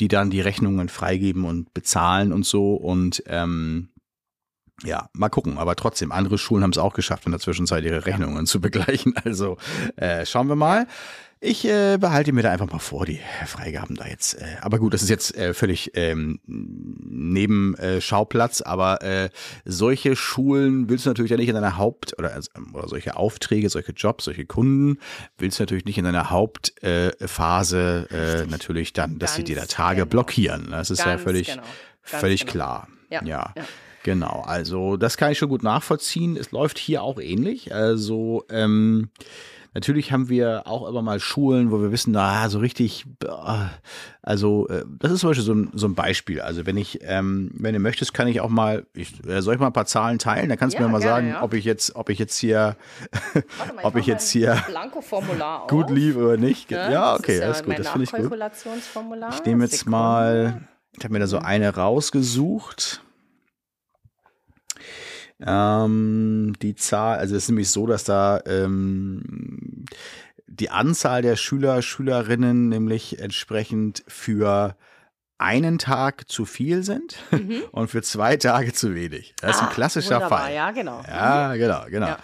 [0.00, 2.74] die dann die Rechnungen freigeben und bezahlen und so.
[2.74, 3.88] Und ähm,
[4.84, 5.58] ja, mal gucken.
[5.58, 8.44] Aber trotzdem, andere Schulen haben es auch geschafft, in der Zwischenzeit ihre Rechnungen ja.
[8.44, 9.14] zu begleichen.
[9.24, 9.56] Also
[9.96, 10.86] äh, schauen wir mal.
[11.46, 14.34] Ich äh, behalte mir da einfach mal vor, die Freigaben da jetzt.
[14.34, 18.62] Äh, aber gut, das ist jetzt äh, völlig ähm, neben äh, Schauplatz.
[18.62, 19.28] Aber äh,
[19.64, 23.70] solche Schulen willst du natürlich ja nicht in deiner Haupt- oder, also, oder solche Aufträge,
[23.70, 24.98] solche Jobs, solche Kunden
[25.38, 29.66] willst du natürlich nicht in deiner Hauptphase äh, natürlich dann, dass Ganz sie dir da
[29.66, 30.10] Tage genau.
[30.10, 30.72] blockieren.
[30.72, 31.62] Das ist Ganz ja völlig, genau.
[32.02, 32.52] völlig genau.
[32.52, 32.88] klar.
[33.10, 33.22] ja.
[33.24, 33.52] ja.
[33.56, 33.64] ja.
[34.02, 36.36] Genau, also das kann ich schon gut nachvollziehen.
[36.36, 37.74] Es läuft hier auch ähnlich.
[37.74, 39.10] Also ähm,
[39.76, 43.04] Natürlich haben wir auch immer mal Schulen, wo wir wissen, na, so richtig,
[44.22, 46.40] also äh, das ist zum Beispiel so ein, so ein Beispiel.
[46.40, 49.60] Also wenn ich, ähm, wenn du möchtest, kann ich auch mal, ich, äh, soll ich
[49.60, 50.48] mal ein paar Zahlen teilen?
[50.48, 51.42] Dann kannst du ja, mir mal gerne, sagen, ja.
[51.42, 52.74] ob ich jetzt, ob ich jetzt hier,
[53.34, 53.44] mal,
[53.82, 54.64] ob ich jetzt hier
[55.68, 56.70] gut liebe oder nicht.
[56.70, 58.32] Ja, ja okay, das ist, gut, das finde ich gut.
[59.34, 60.62] Ich nehme jetzt mal,
[60.96, 63.02] ich habe mir da so eine rausgesucht.
[65.44, 69.84] Ähm, die Zahl, also es ist nämlich so, dass da ähm,
[70.46, 74.76] die Anzahl der Schüler, Schülerinnen nämlich entsprechend für
[75.38, 77.62] einen Tag zu viel sind mhm.
[77.72, 79.34] und für zwei Tage zu wenig.
[79.40, 80.38] Das ist ah, ein klassischer wunderbar.
[80.44, 80.54] Fall.
[80.54, 81.02] Ja, genau.
[81.06, 82.06] Ja, genau, genau.
[82.06, 82.18] Ja.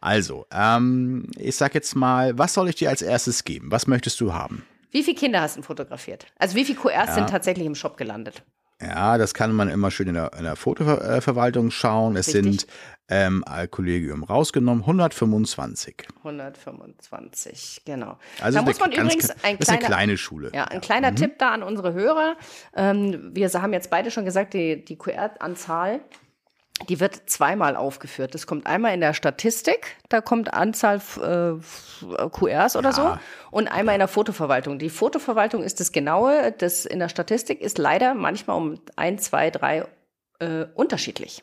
[0.00, 3.70] Also, ähm, ich sag jetzt mal, was soll ich dir als erstes geben?
[3.70, 4.64] Was möchtest du haben?
[4.90, 6.26] Wie viele Kinder hast du fotografiert?
[6.38, 7.14] Also wie viele QRs ja.
[7.14, 8.42] sind tatsächlich im Shop gelandet?
[8.80, 12.16] Ja, das kann man immer schön in der, in der Fotoverwaltung schauen.
[12.16, 12.44] Es Richtig.
[12.44, 12.66] sind
[13.08, 16.06] ähm, Kollegium rausgenommen, 125.
[16.18, 18.18] 125, genau.
[18.40, 20.50] Also da muss man ganz, übrigens ein kleiner, ist eine kleine Schule.
[20.54, 20.80] Ja, ein ja.
[20.80, 21.16] kleiner mhm.
[21.16, 22.36] Tipp da an unsere Hörer.
[22.76, 26.00] Ähm, wir haben jetzt beide schon gesagt, die, die QR-Anzahl
[26.88, 28.34] die wird zweimal aufgeführt.
[28.34, 32.92] Das kommt einmal in der Statistik, da kommt Anzahl äh, QRs oder ja.
[32.92, 33.18] so,
[33.50, 34.78] und einmal in der Fotoverwaltung.
[34.78, 39.50] Die Fotoverwaltung ist das Genaue, das in der Statistik ist leider manchmal um ein, zwei,
[39.50, 39.84] drei
[40.38, 41.42] äh, unterschiedlich.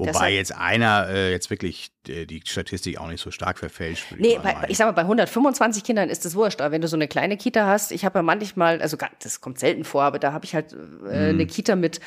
[0.00, 4.06] Wobei Deshalb, jetzt einer äh, jetzt wirklich äh, die Statistik auch nicht so stark verfälscht.
[4.16, 6.62] Nee, ich, bei, ich sag mal, bei 125 Kindern ist das wurscht.
[6.62, 9.58] Aber wenn du so eine kleine Kita hast, ich habe ja manchmal, also das kommt
[9.58, 11.10] selten vor, aber da habe ich halt äh, hm.
[11.10, 12.00] eine Kita mit,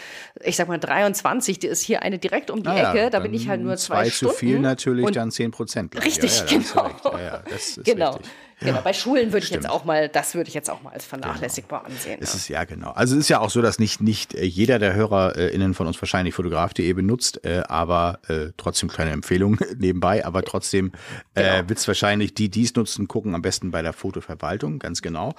[0.44, 3.32] ich sag mal, 23, die ist hier eine direkt um die ah, Ecke, da bin
[3.32, 4.34] ich halt nur zwei, zwei Stunden.
[4.34, 6.04] zu viel natürlich, dann 10 Prozent.
[6.04, 7.20] Richtig, ja, ja, genau.
[7.20, 7.44] Ja,
[7.84, 8.12] genau.
[8.14, 8.32] Richtig.
[8.60, 11.06] Genau, bei Schulen würde ich jetzt auch mal, das würde ich jetzt auch mal als
[11.06, 11.94] vernachlässigbar genau.
[11.94, 12.18] ansehen.
[12.22, 12.92] Es ist ja genau.
[12.92, 16.02] Also es ist ja auch so, dass nicht, nicht äh, jeder der HörerInnen von uns
[16.02, 20.92] wahrscheinlich fotograf.de benutzt, äh, aber äh, trotzdem kleine Empfehlung nebenbei, aber trotzdem
[21.36, 21.70] äh, genau.
[21.70, 25.34] wird es wahrscheinlich die, die es nutzen, gucken am besten bei der Fotoverwaltung, ganz genau.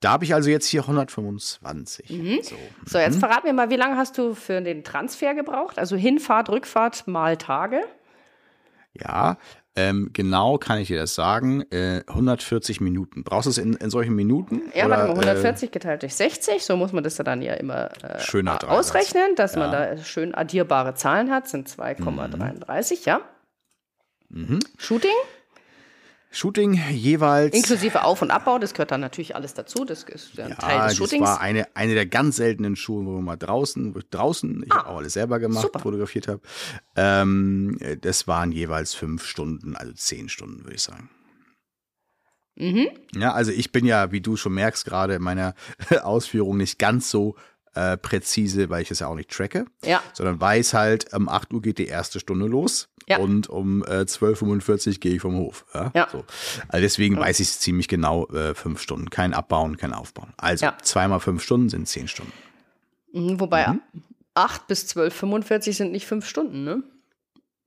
[0.00, 2.10] Da habe ich also jetzt hier 125.
[2.10, 2.38] Mhm.
[2.42, 2.56] So.
[2.86, 3.20] so, jetzt mhm.
[3.20, 5.78] verrat mir mal, wie lange hast du für den Transfer gebraucht?
[5.78, 7.82] Also Hinfahrt, Rückfahrt mal Tage?
[8.94, 9.36] Ja,
[9.76, 11.62] ähm, genau kann ich dir das sagen.
[11.70, 13.22] Äh, 140 Minuten.
[13.22, 14.62] Brauchst du es in, in solchen Minuten?
[14.74, 16.64] Ja, oder, warte mal, 140 äh, geteilt durch 60.
[16.64, 19.60] So muss man das dann ja immer äh, ausrechnen, dass ja.
[19.60, 21.48] man da schön addierbare Zahlen hat.
[21.48, 22.98] Sind 2,33, mhm.
[23.04, 23.20] ja.
[24.78, 25.10] Shooting?
[26.32, 27.56] Shooting jeweils.
[27.56, 29.84] Inklusive Auf- und Abbau, das gehört dann natürlich alles dazu.
[29.84, 31.26] Das ist ja ein Teil Ja, des das Shootings.
[31.26, 34.88] war eine, eine der ganz seltenen Schulen, wo wir mal draußen, ich draußen, ich habe
[34.88, 35.80] auch alles selber gemacht, Ah, super.
[35.80, 36.40] fotografiert habe.
[36.94, 41.10] Ähm, das waren jeweils fünf Stunden, also zehn Stunden, würde ich sagen.
[42.56, 42.88] Mhm.
[43.14, 45.54] Ja, also ich bin ja, wie du schon merkst, gerade in meiner
[46.02, 47.34] Ausführung nicht ganz so
[47.74, 50.02] äh, präzise, weil ich das ja auch nicht tracke, Ja.
[50.12, 53.18] sondern weiß halt, um 8 Uhr geht die erste Stunde los Ja.
[53.18, 55.64] und um äh, 12.45 Uhr gehe ich vom Hof.
[55.74, 56.08] Ja, Ja.
[56.10, 56.24] So.
[56.68, 59.10] Also deswegen weiß ich es ziemlich genau, äh, fünf Stunden.
[59.10, 60.32] Kein Abbauen, kein Aufbauen.
[60.36, 60.76] Also Ja.
[60.82, 62.32] zweimal fünf Stunden sind zehn Stunden.
[63.12, 63.78] Mhm, Wobei
[64.34, 66.82] 8 bis 12,45 sind nicht fünf Stunden, ne?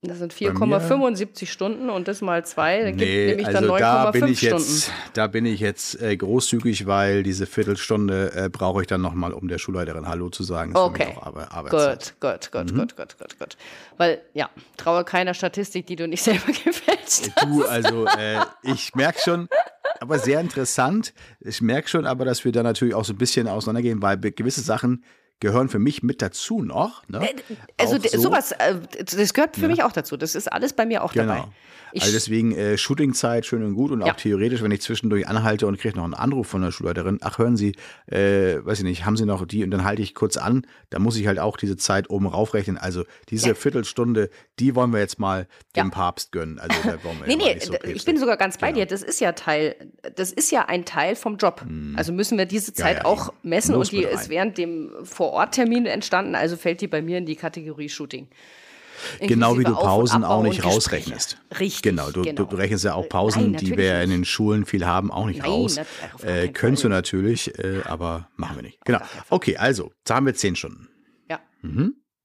[0.06, 3.76] Das sind mir- 4,75 Stunden und das mal zwei, da gibt Nee, nämlich dann also
[3.78, 4.56] da 9,5 bin ich Stunden.
[4.58, 9.32] jetzt, da bin ich jetzt äh, großzügig, weil diese Viertelstunde äh, brauche ich dann nochmal,
[9.32, 10.72] um der Schulleiterin Hallo zu sagen.
[10.74, 11.14] Das Okay.
[11.70, 12.78] Gut, gut, gut, Mhm.
[12.78, 13.56] gut, gut, gut, gut.
[13.96, 17.42] Weil, ja, traue keiner Statistik, die du nicht selber gefälscht hast.
[17.44, 19.48] Du, also äh, ich merke schon,
[20.00, 21.14] aber sehr interessant.
[21.40, 24.60] Ich merke schon aber, dass wir da natürlich auch so ein bisschen auseinandergehen, weil gewisse
[24.60, 25.04] Sachen
[25.40, 27.06] gehören für mich mit dazu noch.
[27.08, 27.28] Ne?
[27.76, 28.20] Also Auch d- so.
[28.22, 30.16] sowas, äh, das gehört für mich auch dazu.
[30.16, 31.34] Das ist alles bei mir auch Genau.
[31.34, 31.48] dabei.
[31.96, 34.06] Ich, also deswegen äh, Shootingzeit schön und gut und Ja.
[34.12, 37.38] auch theoretisch, wenn ich zwischendurch anhalte und kriege noch einen Anruf von der Schulleiterin, ach
[37.38, 37.76] hören Sie,
[38.06, 40.98] äh, weiß ich nicht, haben Sie noch die und dann halte ich kurz an, da
[40.98, 42.76] muss ich halt auch diese Zeit oben raufrechnen.
[42.78, 43.54] Also diese Ja.
[43.54, 44.28] Viertelstunde,
[44.58, 45.90] die wollen wir jetzt mal dem Ja.
[45.90, 46.58] Papst gönnen.
[46.58, 48.80] Also da wollen wir Nee, ja nee, so ich bin sogar ganz bei Genau.
[48.80, 48.86] dir.
[48.86, 49.76] Das ist ja Teil,
[50.16, 51.64] das ist ja ein Teil vom Job.
[51.94, 56.34] Also müssen wir diese Zeit ja, auch messen und die ist während dem Vor-Ort-Termin entstanden,
[56.34, 58.26] also fällt die bei mir in die Kategorie Shooting.
[59.20, 61.38] Genau wie du Pausen auch und nicht rausrechnest.
[61.58, 61.82] Richtig.
[61.82, 62.44] Genau, du, genau.
[62.44, 65.26] du rechnest ja auch Nein, Pausen, die natürlich wir in den Schulen viel haben, auch
[65.26, 65.78] nicht Nein, raus.
[66.22, 68.84] Äh, könntest du natürlich, äh, aber machen wir nicht.
[68.84, 69.00] Genau.
[69.30, 70.88] Okay, also, da haben wir zehn Stunden.
[71.28, 71.40] Ja.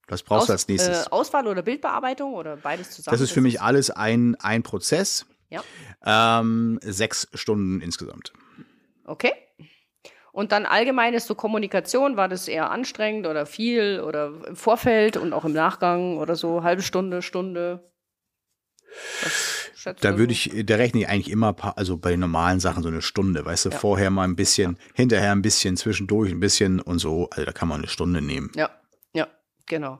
[0.08, 1.06] Was brauchst du Aus- als nächstes?
[1.06, 3.14] Äh, Auswahl oder Bildbearbeitung oder beides zusammen?
[3.14, 5.26] das ist für mich alles ein, ein Prozess.
[5.50, 5.62] Ja.
[6.04, 8.32] Ähm, sechs Stunden insgesamt.
[9.04, 9.32] Okay.
[10.32, 15.32] Und dann allgemeines so Kommunikation, war das eher anstrengend oder viel oder im Vorfeld und
[15.32, 17.90] auch im Nachgang oder so, halbe Stunde, Stunde?
[20.02, 23.02] Da würde ich, da rechne ich eigentlich immer, also bei den normalen Sachen so eine
[23.02, 23.78] Stunde, weißt du, Ja.
[23.78, 27.28] vorher mal ein bisschen, hinterher ein bisschen, zwischendurch ein bisschen und so.
[27.30, 28.50] Also da kann man eine Stunde nehmen.
[28.54, 28.70] Ja,
[29.14, 29.26] ja,
[29.66, 29.98] genau.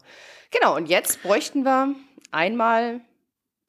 [0.50, 1.94] Genau, und jetzt bräuchten wir
[2.30, 3.00] einmal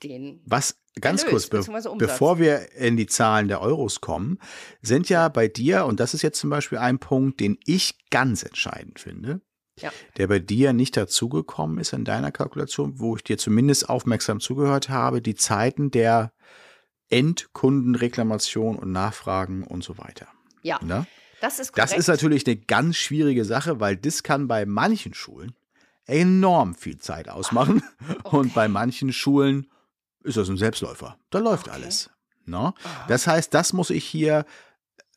[0.04, 0.42] den.
[0.46, 4.40] Was ganz Erlös, kurz, be bevor wir in die Zahlen der Euros kommen,
[4.82, 8.44] sind ja bei dir, und das ist jetzt zum Beispiel ein Punkt, den ich ganz
[8.44, 9.42] entscheidend finde,
[9.80, 9.92] Ja.
[10.18, 14.90] der bei dir nicht dazugekommen ist in deiner Kalkulation, wo ich dir zumindest aufmerksam zugehört
[14.90, 16.34] habe, die Zeiten der
[17.10, 20.28] Endkundenreklamation und Nachfragen und so weiter.
[20.64, 21.06] Ja, Ne?
[21.42, 21.92] das ist korrekt.
[21.92, 25.54] Das ist natürlich eine ganz schwierige Sache, weil das kann bei manchen Schulen
[26.06, 27.84] enorm viel Zeit ausmachen.
[28.24, 29.68] Und bei manchen Schulen
[30.24, 31.18] ist das ein Selbstläufer.
[31.30, 31.76] Da läuft Okay.
[31.76, 32.10] alles.
[32.46, 32.74] Ne?
[33.08, 34.46] Das heißt, das muss ich hier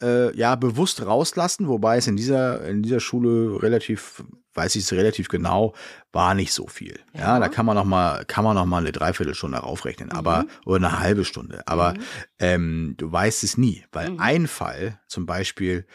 [0.03, 4.93] äh, ja bewusst rauslassen, wobei es in dieser, in dieser Schule relativ, weiß ich es
[4.93, 5.75] relativ genau,
[6.13, 6.99] war nicht so viel.
[7.15, 7.41] Ja, Ja.
[7.41, 10.99] da kann man noch mal, kann man noch mal eine Dreiviertelstunde raufrechnen, aber oder eine
[11.01, 11.63] halbe Stunde.
[11.67, 11.95] Aber
[12.39, 15.87] ähm, du weißt es nie, weil ein Fall zum Beispiel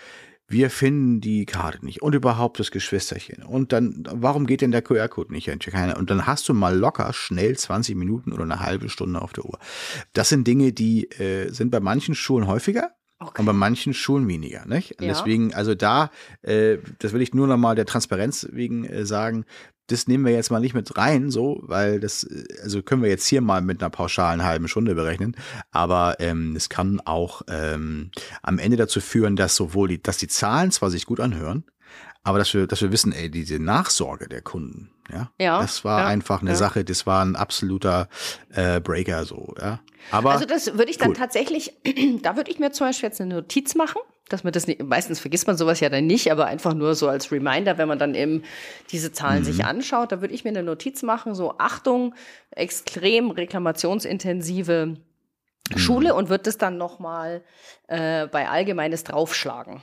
[0.49, 3.43] wir finden die Karte nicht und überhaupt das Geschwisterchen.
[3.43, 5.49] Und dann, warum geht denn der QR-Code nicht?
[5.49, 9.45] Und dann hast du mal locker schnell 20 Minuten oder eine halbe Stunde auf der
[9.45, 9.59] Uhr.
[10.13, 12.91] Das sind Dinge, die äh, sind bei manchen Schulen häufiger.
[13.21, 13.41] Okay.
[13.41, 14.97] Und bei manchen Schulen weniger, nicht?
[14.99, 15.13] Und Ja.
[15.13, 16.09] deswegen, also da,
[16.41, 19.45] äh, das will ich nur noch mal der Transparenz wegen äh, sagen,
[19.91, 23.09] das nehmen wir jetzt mal nicht mit rein, so, weil das, äh, also können wir
[23.09, 25.35] jetzt hier mal mit einer pauschalen halben Stunde berechnen,
[25.71, 30.27] aber ähm, es kann auch ähm, am Ende dazu führen, dass sowohl die, dass die
[30.27, 31.63] Zahlen zwar sich gut anhören,
[32.23, 36.01] aber dass wir, dass wir wissen, ey, diese Nachsorge der Kunden, ja, Ja, das war
[36.01, 36.55] ja, einfach eine ja.
[36.55, 38.09] Sache, das war ein absoluter
[38.53, 39.79] äh, Breaker, so, ja.
[40.11, 41.15] Aber Also das würde ich dann cool.
[41.15, 41.73] tatsächlich,
[42.21, 45.19] da würde ich mir zum Beispiel jetzt eine Notiz machen, dass man das nicht, meistens
[45.19, 48.15] vergisst man sowas ja dann nicht, aber einfach nur so als Reminder, wenn man dann
[48.15, 48.43] eben
[48.91, 49.45] diese Zahlen Mhm.
[49.45, 52.15] sich anschaut, da würde ich mir eine Notiz machen, so Achtung,
[52.51, 54.85] extrem reklamationsintensive
[55.71, 55.77] Mhm.
[55.77, 57.43] Schule und wird das dann nochmal
[57.87, 59.81] äh, bei Allgemeines draufschlagen.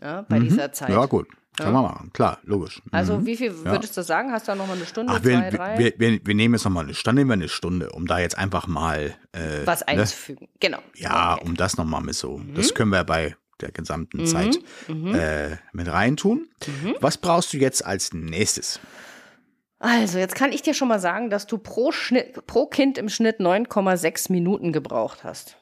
[0.00, 0.90] Ja, bei dieser Zeit.
[0.90, 0.94] Mhm.
[0.94, 1.72] ja gut, kann Ja.
[1.72, 2.82] man machen, klar, logisch.
[2.92, 3.26] Also Mhm.
[3.26, 4.30] wie viel würdest du sagen?
[4.30, 5.78] Hast du da nochmal eine Stunde, Ach, wir, zwei, drei?
[5.78, 8.36] wir, wir, wir nehmen jetzt nochmal eine Stunde, nehmen wir eine Stunde, um da jetzt
[8.36, 9.88] einfach mal äh, was ne?
[9.88, 10.48] einzufügen.
[10.60, 10.78] Genau.
[10.96, 11.44] Ja, Okay.
[11.46, 12.36] um das nochmal mit so.
[12.38, 12.54] Mhm.
[12.54, 16.48] Das können wir bei der gesamten Zeit äh, mit reintun.
[16.66, 16.96] Mhm.
[17.00, 18.80] Was brauchst du jetzt als nächstes?
[19.78, 23.08] Also, jetzt kann ich dir schon mal sagen, dass du pro, Schnitt, pro Kind im
[23.08, 25.58] Schnitt 9,6 Minuten gebraucht hast.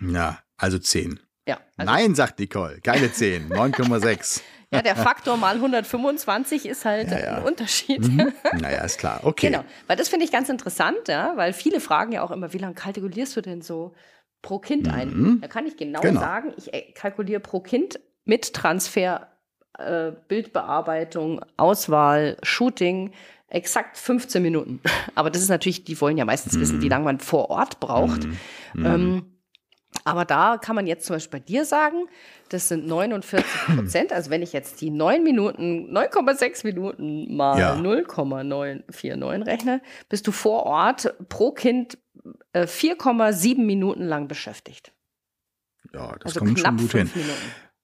[0.00, 1.20] Ja, also 10.
[1.46, 1.60] Ja.
[1.76, 4.40] Also, Nein, sagt Nicole, keine 10, 9,6.
[4.74, 7.36] Ja, der Faktor mal 125 ist halt Ja, ja.
[7.36, 8.00] ein Unterschied.
[8.00, 8.32] Mhm.
[8.58, 9.20] Naja, ist klar.
[9.22, 9.48] Okay.
[9.50, 12.58] Genau, weil das finde ich ganz interessant, ja, weil viele fragen ja auch immer, wie
[12.58, 13.92] lange kalkulierst du denn so
[14.42, 15.38] pro Kind ein?
[15.40, 16.20] Da kann ich genau, Genau.
[16.20, 19.28] sagen, ich äh, kalkuliere pro Kind mit Transfer,
[19.78, 23.12] äh, Bildbearbeitung, Auswahl, Shooting
[23.48, 24.80] exakt 15 Minuten.
[25.14, 28.26] Aber das ist natürlich, die wollen ja meistens wissen, wie lange man vor Ort braucht.
[28.76, 29.26] Ähm,
[30.04, 32.06] aber da kann man jetzt zum Beispiel bei dir sagen,
[32.48, 33.44] das sind 49
[33.76, 34.12] Prozent.
[34.12, 37.76] Also wenn ich jetzt die 9 Minuten, 9,6 Minuten mal Ja.
[37.76, 41.98] 0,949 rechne, bist du vor Ort pro Kind
[42.54, 44.92] 4,7 Minuten lang beschäftigt.
[45.92, 47.10] Ja, das Also kommt schon gut hin.
[47.14, 47.38] Minuten.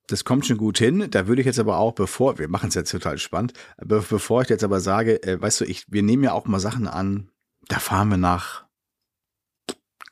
[0.06, 1.06] Das kommt schon gut hin.
[1.10, 4.42] Da würde ich jetzt aber auch, bevor, wir machen es jetzt total spannend, be bevor
[4.42, 7.30] ich jetzt aber sage, äh, weißt du, ich, wir nehmen ja auch mal Sachen an,
[7.68, 8.64] da fahren wir nach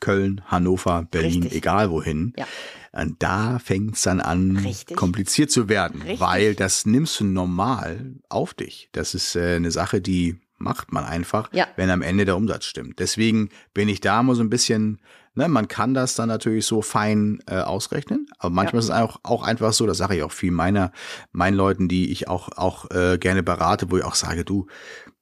[0.00, 1.58] Köln, Hannover, Berlin, Richtig.
[1.58, 2.34] egal wohin.
[2.36, 2.46] Ja.
[2.92, 4.96] Und da fängt es dann an, Richtig.
[4.96, 6.20] kompliziert zu werden, Richtig.
[6.20, 8.90] weil das nimmst du normal auf dich.
[8.92, 11.66] Das ist äh, eine Sache, die macht man einfach, Ja.
[11.76, 12.98] wenn am Ende der Umsatz stimmt.
[12.98, 15.00] Deswegen bin ich da mal so ein bisschen,
[15.34, 19.20] ne, man kann das dann natürlich so fein äh, ausrechnen, aber manchmal ist es auch,
[19.22, 20.92] auch einfach so, das sage ich auch viel meiner,
[21.32, 24.66] meinen Leuten, die ich auch, auch äh, gerne berate, wo ich auch sage, du,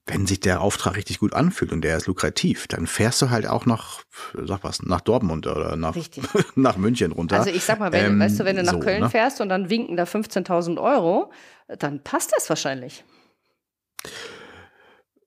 [0.06, 3.46] wenn sich der Auftrag richtig gut anfühlt und der ist lukrativ, dann fährst du halt
[3.46, 4.02] auch nach,
[4.34, 5.96] sag was, nach Dortmund oder nach,
[6.56, 7.38] nach München runter.
[7.38, 9.08] Also ich sag mal, wenn, Ähm, weißt du, wenn du nach so, Köln ne?
[9.10, 11.32] fährst und dann winken da 15.000 Euro,
[11.78, 13.02] dann passt das wahrscheinlich.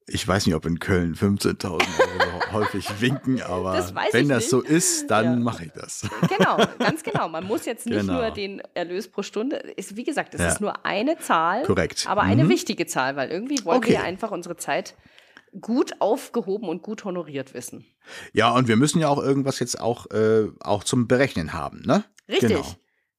[0.10, 1.82] Ich weiß nicht, ob in Köln 15.000 Euro
[2.54, 4.50] häufig winken, aber Das wenn das nicht.
[4.50, 5.36] so ist, dann Ja.
[5.36, 6.08] mache ich das.
[6.38, 7.28] Genau, ganz genau.
[7.28, 8.14] Man muss jetzt nicht Genau.
[8.14, 10.48] nur den Erlös pro Stunde, ist, wie gesagt, es Ja.
[10.48, 12.06] ist nur eine Zahl, Korrekt.
[12.08, 12.50] aber eine Mhm.
[12.50, 13.92] wichtige Zahl, weil irgendwie wollen Okay.
[13.92, 14.96] wir einfach unsere Zeit
[15.60, 17.86] gut aufgehoben und gut honoriert wissen.
[18.32, 22.06] Ja, und wir müssen ja auch irgendwas jetzt auch, äh, auch zum Berechnen haben, ne?
[22.30, 22.50] Richtig.
[22.50, 22.66] Genau.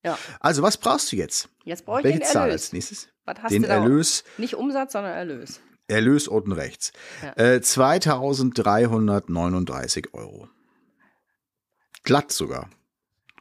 [0.05, 1.51] Ja, Also, was brauchst du jetzt?
[1.65, 2.63] jetzt brauche ich Welche den Zahl Erlös.
[2.67, 3.09] als nächstes?
[3.27, 3.75] Was hast Den du da?
[3.75, 5.61] Erlös, Nicht Umsatz, sondern Erlös.
[5.89, 6.93] Erlös unten rechts.
[7.23, 7.37] Ja.
[7.37, 10.49] Äh, 2339 Euro.
[12.05, 12.71] Glatt sogar.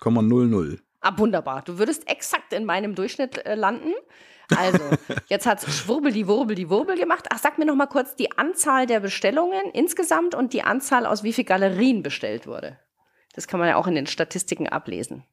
[0.02, 0.80] 0,00.
[1.02, 1.62] Ah, wunderbar.
[1.62, 3.94] Du würdest exakt in meinem Durchschnitt äh, landen.
[4.56, 4.80] Also,
[5.28, 7.26] jetzt hat Schwurbel die Wurbel die Wurbel gemacht.
[7.30, 11.24] Ach, sag mir noch mal kurz die Anzahl der Bestellungen insgesamt und die Anzahl, aus
[11.24, 12.80] wie viel Galerien bestellt wurde.
[13.34, 15.26] Das kann man ja auch in den Statistiken ablesen.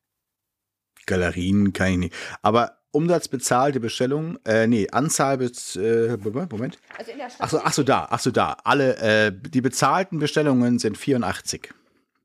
[1.07, 2.15] Galerien kann ich nicht.
[2.43, 6.17] Aber Umsatz bezahlte Bestellung, äh, nee, Anzahl, bez, äh,
[6.51, 6.79] Moment.
[6.97, 8.57] Also in der Ach so, ach so, da, ach so, da.
[8.65, 11.73] Alle, äh, die bezahlten Bestellungen sind 84.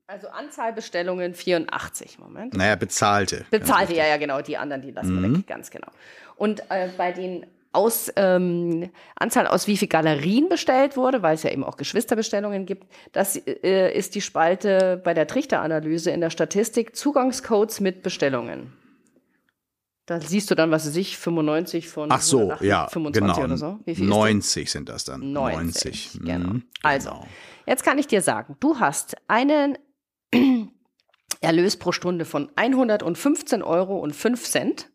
[0.06, 2.18] Also Anzahl Bestellungen 84.
[2.18, 2.54] Moment.
[2.54, 3.44] Naja, bezahlte.
[3.50, 4.42] Bezahlte, ja, ja, genau.
[4.42, 5.88] Die anderen, die lassen wir weg, ganz genau.
[6.36, 11.44] Und äh, bei den aus, ähm, Anzahl aus wie viel Galerien bestellt wurde, weil es
[11.44, 16.30] ja eben auch Geschwisterbestellungen gibt, das äh, ist die Spalte bei der Trichteranalyse in der
[16.30, 18.72] Statistik Zugangscodes mit Bestellungen.
[20.06, 23.44] Da siehst du dann, was weiß ich, 95 von Ach so, 108, ja, 25 genau.
[23.44, 23.78] oder so.
[23.84, 25.32] Wie viel ist 90 sind das dann.
[25.32, 26.20] 90, 90.
[26.24, 26.50] genau.
[26.54, 27.28] mhm, Also, genau.
[27.66, 29.78] Jetzt kann ich dir sagen, du hast einen
[31.40, 34.90] Erlös pro Stunde von 115 Euro und 5 Cent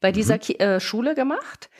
[0.00, 1.70] bei dieser Ki äh, Schule gemacht.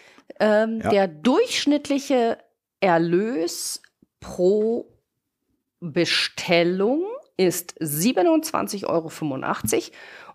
[0.40, 0.80] Ähm, Mhm.
[0.80, 0.88] Ja.
[0.90, 2.38] Der durchschnittliche
[2.80, 3.82] Erlös
[4.20, 4.98] pro
[5.80, 7.04] Bestellung
[7.36, 9.10] ist 27,85 Euro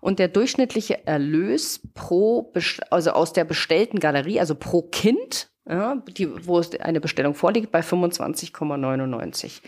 [0.00, 2.52] und der durchschnittliche Erlös pro,
[2.90, 7.70] also aus der bestellten Galerie, also pro Kind, ja, die, wo es eine Bestellung vorliegt,
[7.70, 9.60] bei 25,99.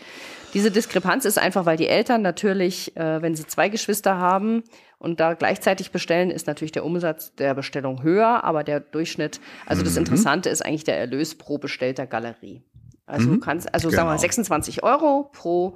[0.53, 4.63] Diese Diskrepanz ist einfach, weil die Eltern natürlich, äh, wenn sie zwei Geschwister haben
[4.99, 9.81] und da gleichzeitig bestellen, ist natürlich der Umsatz der Bestellung höher, aber der Durchschnitt, also
[9.81, 9.85] Mhm.
[9.85, 12.61] das Interessante ist eigentlich der Erlös pro bestellter Galerie.
[13.05, 14.21] Also du kannst, also sagen wir mal Genau.
[14.21, 15.75] 26 Euro pro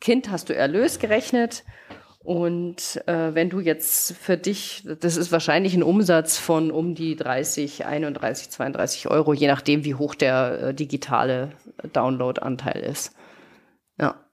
[0.00, 1.64] Kind hast du Erlös gerechnet.
[2.24, 7.16] Und äh, wenn du jetzt für dich, das ist wahrscheinlich ein Umsatz von um die
[7.16, 11.52] 30, 31, 32 Euro, je nachdem, wie hoch der äh, digitale
[11.92, 13.14] Download-Anteil ist.
[14.00, 14.24] Ja,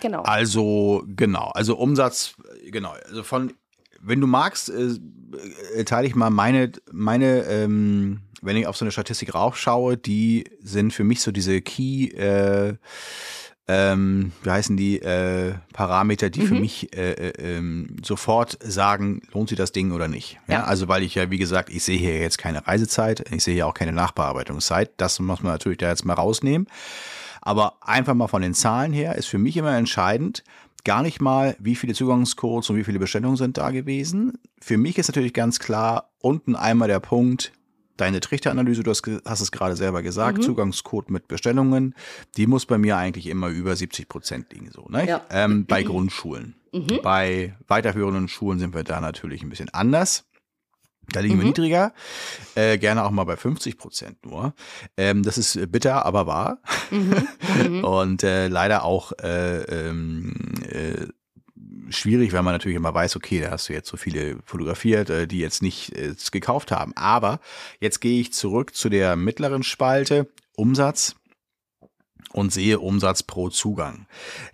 [0.00, 0.22] genau.
[0.22, 3.52] Also, genau, also Umsatz, genau, also von,
[4.00, 4.96] wenn du magst, äh,
[5.76, 10.44] äh, teile ich mal meine, meine, ähm, wenn ich auf so eine Statistik raufschaue, die
[10.60, 12.74] sind für mich so diese Key, äh,
[13.68, 16.46] ähm, wie heißen die, äh, Parameter, die Mhm.
[16.46, 20.38] für mich äh, äh, ähm, sofort sagen, lohnt sich das Ding oder nicht.
[20.48, 20.54] Ja?
[20.54, 20.64] Ja.
[20.64, 23.66] Also weil ich ja, wie gesagt, ich sehe hier jetzt keine Reisezeit, ich sehe hier
[23.66, 26.66] auch keine Nachbearbeitungszeit, das muss man natürlich da jetzt mal rausnehmen.
[27.40, 30.44] Aber einfach mal von den Zahlen her ist für mich immer entscheidend,
[30.84, 34.38] gar nicht mal, wie viele Zugangscodes und wie viele Bestellungen sind da gewesen.
[34.60, 37.52] Für mich ist natürlich ganz klar unten einmal der Punkt,
[38.02, 41.94] deine Trichteranalyse, du hast, hast es gerade selber gesagt, Zugangscode mit Bestellungen,
[42.36, 45.06] die muss bei mir eigentlich immer über 70 Prozent liegen, so, ne?
[45.06, 45.22] Ja.
[45.30, 46.56] ähm, bei Grundschulen.
[47.02, 50.24] Bei weiterführenden Schulen sind wir da natürlich ein bisschen anders.
[51.12, 51.92] Da liegen wir niedriger,
[52.54, 54.54] äh, gerne auch mal bei 50 Prozent nur.
[54.96, 56.58] Ähm, das ist bitter, aber wahr.
[57.82, 60.34] Und äh, leider auch äh, ähm,
[60.68, 61.06] äh,
[61.96, 65.26] schwierig, weil man natürlich immer weiß, okay, da hast du jetzt so viele fotografiert, äh,
[65.26, 66.92] die jetzt nicht äh, gekauft haben.
[66.96, 67.40] Aber
[67.80, 71.14] jetzt gehe ich zurück zu der mittleren Spalte, Umsatz
[72.32, 74.06] und sehe Umsatz pro Zugang.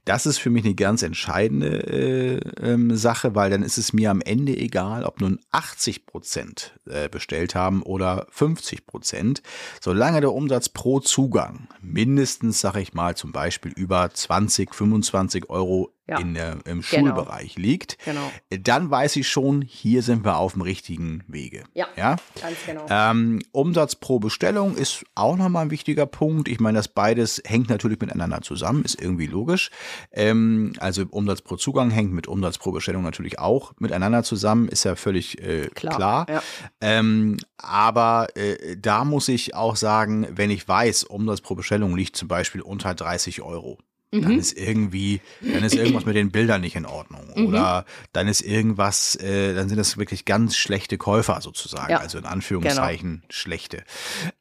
[0.04, 4.10] Das ist für mich eine ganz entscheidende äh, ähm, Sache, weil dann ist es mir
[4.10, 9.42] am Ende egal, ob nun 80 Prozent äh, bestellt haben oder 50 Prozent,
[9.80, 15.92] solange der Umsatz pro Zugang mindestens, sage ich mal, zum Beispiel über 20, 25 Euro
[16.08, 16.18] Ja.
[16.18, 16.82] in der, im Genau.
[16.82, 18.30] Schulbereich liegt, Genau.
[18.50, 21.64] dann weiß ich schon, hier sind wir auf dem richtigen Wege.
[21.74, 21.86] Ja.
[21.96, 22.16] ja?
[22.40, 22.86] Ganz genau.
[22.88, 26.48] Ähm, Umsatz pro Bestellung ist auch nochmal ein wichtiger Punkt.
[26.48, 29.70] Ich meine, das beides hängt natürlich miteinander zusammen, ist irgendwie logisch.
[30.12, 34.84] Ähm, also Umsatz pro Zugang hängt mit Umsatz pro Bestellung natürlich auch miteinander zusammen, ist
[34.84, 35.96] ja völlig äh, klar.
[35.96, 36.42] Klar, ja.
[36.80, 42.16] Ähm, aber äh, da muss ich auch sagen, wenn ich weiß, Umsatz pro Bestellung liegt
[42.16, 43.78] zum Beispiel unter 30 Euro.
[44.10, 44.22] Mhm.
[44.22, 47.30] Dann ist irgendwie, dann ist irgendwas mit den Bildern nicht in Ordnung.
[47.34, 47.46] Mhm.
[47.46, 51.92] Oder dann ist irgendwas, äh, dann sind das wirklich ganz schlechte Käufer sozusagen.
[51.92, 51.98] Ja.
[51.98, 53.84] Also in Anführungszeichen schlechte.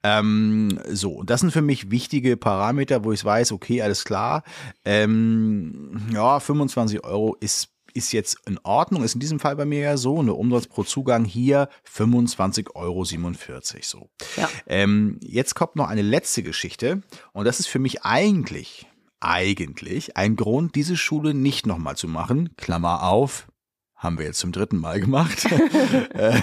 [0.03, 4.43] Ähm, so, und das sind für mich wichtige Parameter, wo ich weiß, okay, alles klar.
[4.85, 9.79] Ähm, ja, 25 Euro ist ist jetzt in Ordnung, ist in diesem Fall bei mir
[9.79, 13.03] ja so, eine Umsatz pro Zugang hier 25,47 Euro
[13.81, 14.09] so.
[14.37, 14.49] Ja.
[14.67, 17.01] Ähm, jetzt kommt noch eine letzte Geschichte
[17.33, 18.86] und das ist für mich eigentlich,
[19.19, 23.47] eigentlich ein Grund, diese Schule nicht nochmal zu machen, Klammer auf,
[23.95, 25.47] haben wir jetzt zum dritten Mal gemacht.
[26.13, 26.41] Äh,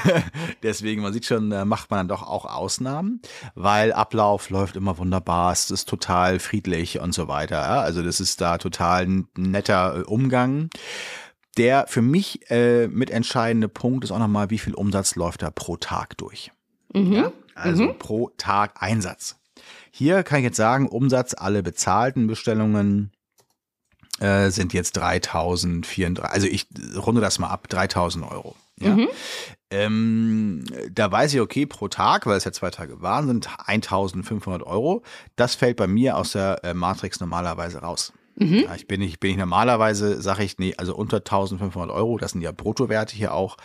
[0.62, 3.20] Deswegen, man sieht schon, da macht man dann doch auch Ausnahmen,
[3.54, 7.62] weil Ablauf läuft immer wunderbar, es ist total friedlich und so weiter.
[7.80, 10.70] Also das ist da total ein netter äh, Umgang.
[11.56, 15.50] Der für mich äh, mit entscheidende Punkt ist auch nochmal, wie viel Umsatz läuft da
[15.50, 16.50] pro Tag durch.
[17.14, 17.32] Ja?
[17.54, 19.36] Also pro Tag Einsatz.
[19.96, 23.12] Hier kann ich jetzt sagen, Umsatz, alle bezahlten Bestellungen
[24.18, 26.66] äh, sind jetzt 3034, also ich
[26.96, 28.56] runde das mal ab, 3000 Euro.
[28.80, 28.98] Ja.
[29.70, 34.64] Ähm, da weiß ich, okay, pro Tag, weil es ja zwei Tage waren, sind 1500
[34.64, 35.04] Euro.
[35.36, 38.12] Das fällt bei mir aus der äh, Matrix normalerweise raus.
[38.36, 42.32] Ja, ich bin nicht, bin ich normalerweise, sage ich, nee, also unter 1500 Euro, das
[42.32, 43.56] sind ja Bruttowerte hier auch,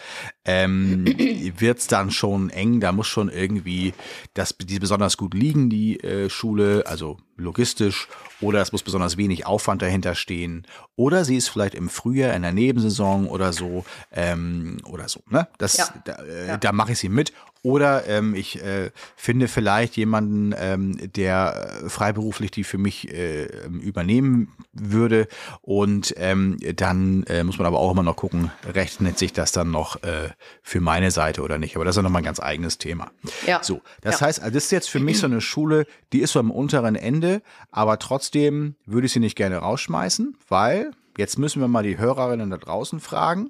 [0.45, 1.05] ähm,
[1.57, 3.93] wird's dann schon eng, da muss schon irgendwie
[4.35, 8.07] das, die besonders gut liegen, die äh, Schule, also logistisch,
[8.41, 12.41] oder es muss besonders wenig Aufwand dahinter stehen, oder sie ist vielleicht im Frühjahr in
[12.43, 15.47] der Nebensaison oder so, ähm, oder so, ne?
[15.57, 15.87] Das, Ja.
[16.05, 16.57] da, äh, Ja.
[16.57, 17.33] da mache ich sie mit.
[17.61, 23.45] Oder ähm, ich äh, finde vielleicht jemanden, ähm, der äh, freiberuflich die für mich äh,
[23.67, 25.27] übernehmen würde.
[25.61, 29.71] Und ähm, dann äh, muss man aber auch immer noch gucken, rechnet sich das dann
[29.71, 30.29] noch äh,
[30.63, 31.75] für meine Seite oder nicht.
[31.75, 33.11] Aber das ist ja nochmal ein ganz eigenes Thema.
[33.45, 33.61] Ja.
[33.61, 34.27] So, das Ja.
[34.27, 36.95] heißt, also das ist jetzt für mich so eine Schule, die ist so am unteren
[36.95, 37.41] Ende,
[37.71, 42.49] aber trotzdem würde ich sie nicht gerne rausschmeißen, weil jetzt müssen wir mal die Hörerinnen
[42.49, 43.49] da draußen fragen,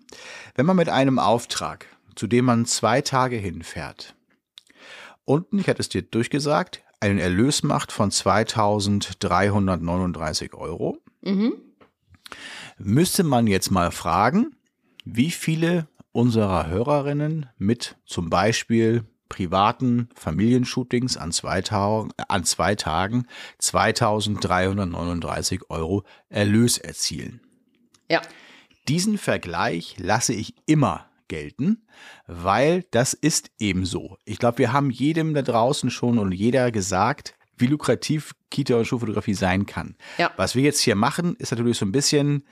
[0.55, 1.86] wenn man mit einem Auftrag,
[2.16, 4.16] zu dem man zwei Tage hinfährt,
[5.26, 10.97] unten, ich hatte es dir durchgesagt, einen Erlös macht von 2339 Euro,
[12.78, 14.55] müsste man jetzt mal fragen,
[15.05, 23.28] wie viele unserer Hörerinnen mit zum Beispiel privaten Familienshootings an zwei, Tagen, an zwei Tagen
[23.60, 27.41] 2339 Euro Erlös erzielen.
[28.10, 28.22] Ja.
[28.88, 31.88] Diesen Vergleich lasse ich immer gelten,
[32.27, 34.17] weil das ist eben so.
[34.25, 38.86] Ich glaube, wir haben jedem da draußen schon und jeder gesagt, wie lukrativ Kita- und
[38.86, 39.95] Schulfotografie sein kann.
[40.17, 40.32] Ja.
[40.36, 42.45] Was wir jetzt hier machen, ist natürlich so ein bisschen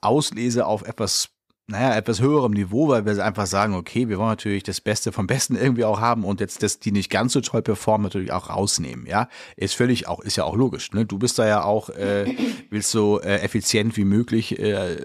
[0.00, 1.30] Auslese auf etwas,
[1.70, 5.26] naja, etwas höherem Niveau, weil wir einfach sagen, okay, wir wollen natürlich das Beste vom
[5.26, 8.48] Besten irgendwie auch haben und jetzt das, die nicht ganz so toll performen, natürlich auch
[8.48, 9.28] rausnehmen, ja.
[9.56, 11.04] Ist völlig auch, ist ja auch logisch, ne?
[11.04, 12.34] Du bist da ja auch, äh,
[12.70, 14.96] willst so äh, effizient wie möglich äh,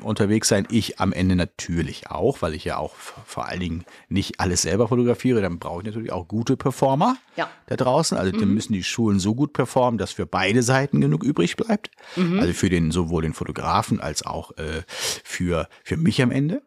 [0.00, 0.66] unterwegs sein.
[0.70, 2.94] Ich am Ende natürlich auch, weil ich ja auch
[3.24, 7.48] vor allen Dingen nicht alles selber fotografiere, dann brauche ich natürlich auch gute Performer Ja.
[7.66, 8.18] da draußen.
[8.18, 11.90] Also dann müssen die Schulen so gut performen, dass für beide Seiten genug übrig bleibt.
[12.16, 14.82] Also für den sowohl den Fotografen als auch äh,
[15.24, 16.62] für, für mich am Ende.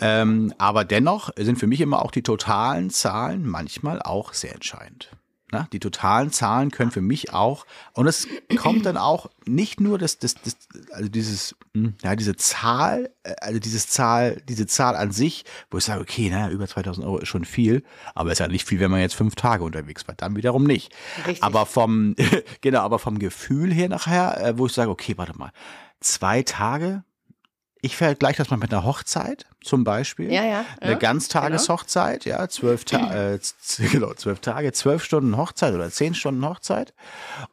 [0.00, 5.10] Ähm, aber dennoch sind für mich immer auch die totalen Zahlen manchmal auch sehr entscheidend.
[5.50, 7.64] Na, die totalen Zahlen können für mich auch,
[7.94, 10.58] und es kommt dann auch nicht nur das, das, das
[10.92, 15.78] also dieses, hm, ja, diese Zahl, äh, also dieses Zahl, diese Zahl an sich, wo
[15.78, 17.82] ich sage, okay, na, über 2000 Euro ist schon viel,
[18.14, 20.94] aber ist ja nicht viel, wenn man jetzt fünf Tage unterwegs war, dann wiederum nicht.
[21.26, 21.42] Richtig.
[21.42, 22.14] Aber vom,
[22.60, 25.52] genau, aber vom Gefühl her nachher, äh, wo ich sage, okay, warte mal,
[26.00, 27.04] zwei Tage,
[27.88, 29.46] ich vergleiche das mal mit einer Hochzeit.
[29.62, 30.30] zum Beispiel.
[30.32, 35.36] Ja, ja, Eine ja, Ganztageshochzeit, ja, zwölf, Ta äh, z- genau, zwölf Tage, zwölf Stunden
[35.36, 36.92] Hochzeit oder zehn Stunden Hochzeit.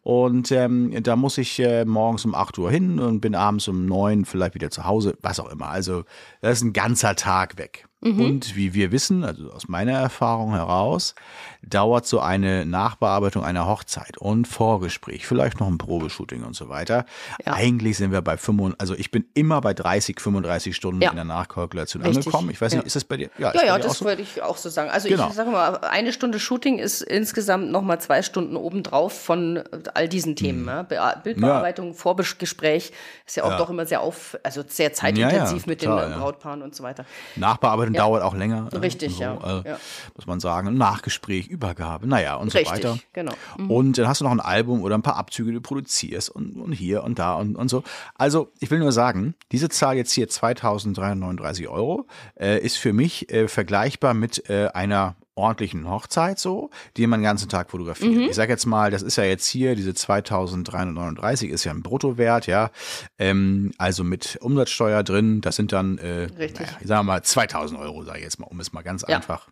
[0.04, 3.86] Und ähm, da muss ich äh, morgens um 8 Uhr hin und bin abends um
[3.86, 5.70] 9 vielleicht wieder zu Hause, was auch immer.
[5.70, 6.04] Also
[6.42, 7.85] das ist ein ganzer Tag weg.
[8.02, 8.20] Mhm.
[8.22, 11.16] Und wie wir wissen, also aus meiner Erfahrung heraus,
[11.64, 17.06] dauert so eine Nachbearbeitung einer Hochzeit und Vorgespräch, vielleicht noch ein Probeshooting und so weiter.
[17.44, 17.54] Ja.
[17.54, 21.10] Eigentlich sind wir bei 35, also ich bin immer bei 30, 35 Stunden Ja.
[21.10, 22.26] in der Nachkalkulation Richtig.
[22.28, 22.52] angekommen.
[22.52, 22.86] Ich weiß nicht, Ja.
[22.86, 23.30] ist das bei dir?
[23.40, 24.06] Ja, ja, auch das so?
[24.06, 24.90] würde ich auch so sagen.
[24.92, 25.28] Also Genau.
[25.30, 29.64] ich sage mal, eine Stunde Shooting ist insgesamt nochmal zwei Stunden obendrauf von
[29.96, 30.68] all diesen Themen.
[30.68, 30.84] Ja?
[30.84, 32.92] Be Bildbearbeitung, Vorgespräch
[33.26, 33.52] ist ja auch Mhm.
[33.54, 33.58] Ja.
[33.58, 36.18] doch immer sehr auf, also sehr zeitintensiv Ja, mit den ja.
[36.18, 37.06] Brautpaaren und so weiter.
[37.36, 38.70] Nachbearbeitung dauert auch länger.
[38.72, 39.78] äh, Richtig, so, ja, Äh, ja.
[40.16, 40.76] Muss man sagen.
[40.78, 42.98] Nachgespräch, Übergabe, naja und so Richtig, weiter.
[43.14, 43.34] genau.
[43.68, 46.56] Und dann hast du noch ein Album oder ein paar Abzüge, die du produzierst und,
[46.60, 47.84] und hier und da und, und so.
[48.16, 52.06] Also, ich will nur sagen, diese Zahl jetzt hier 2339 Euro
[52.40, 57.26] äh, ist für mich äh, vergleichbar mit äh, einer ordentlichen Hochzeit so, die man den
[57.26, 58.14] ganzen Tag fotografiert.
[58.14, 58.22] Mhm.
[58.22, 62.48] Ich sage jetzt mal, das ist ja jetzt hier, diese 2339 ist ja ein Bruttowert,
[62.48, 62.72] ja,
[63.20, 68.04] ähm, also mit Umsatzsteuer drin, das sind dann, äh, naja, ich sage mal 2000 Euro,
[68.04, 69.18] sage ich jetzt mal, um es mal ganz Ja.
[69.18, 69.50] einfach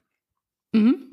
[0.75, 1.12] Mhm.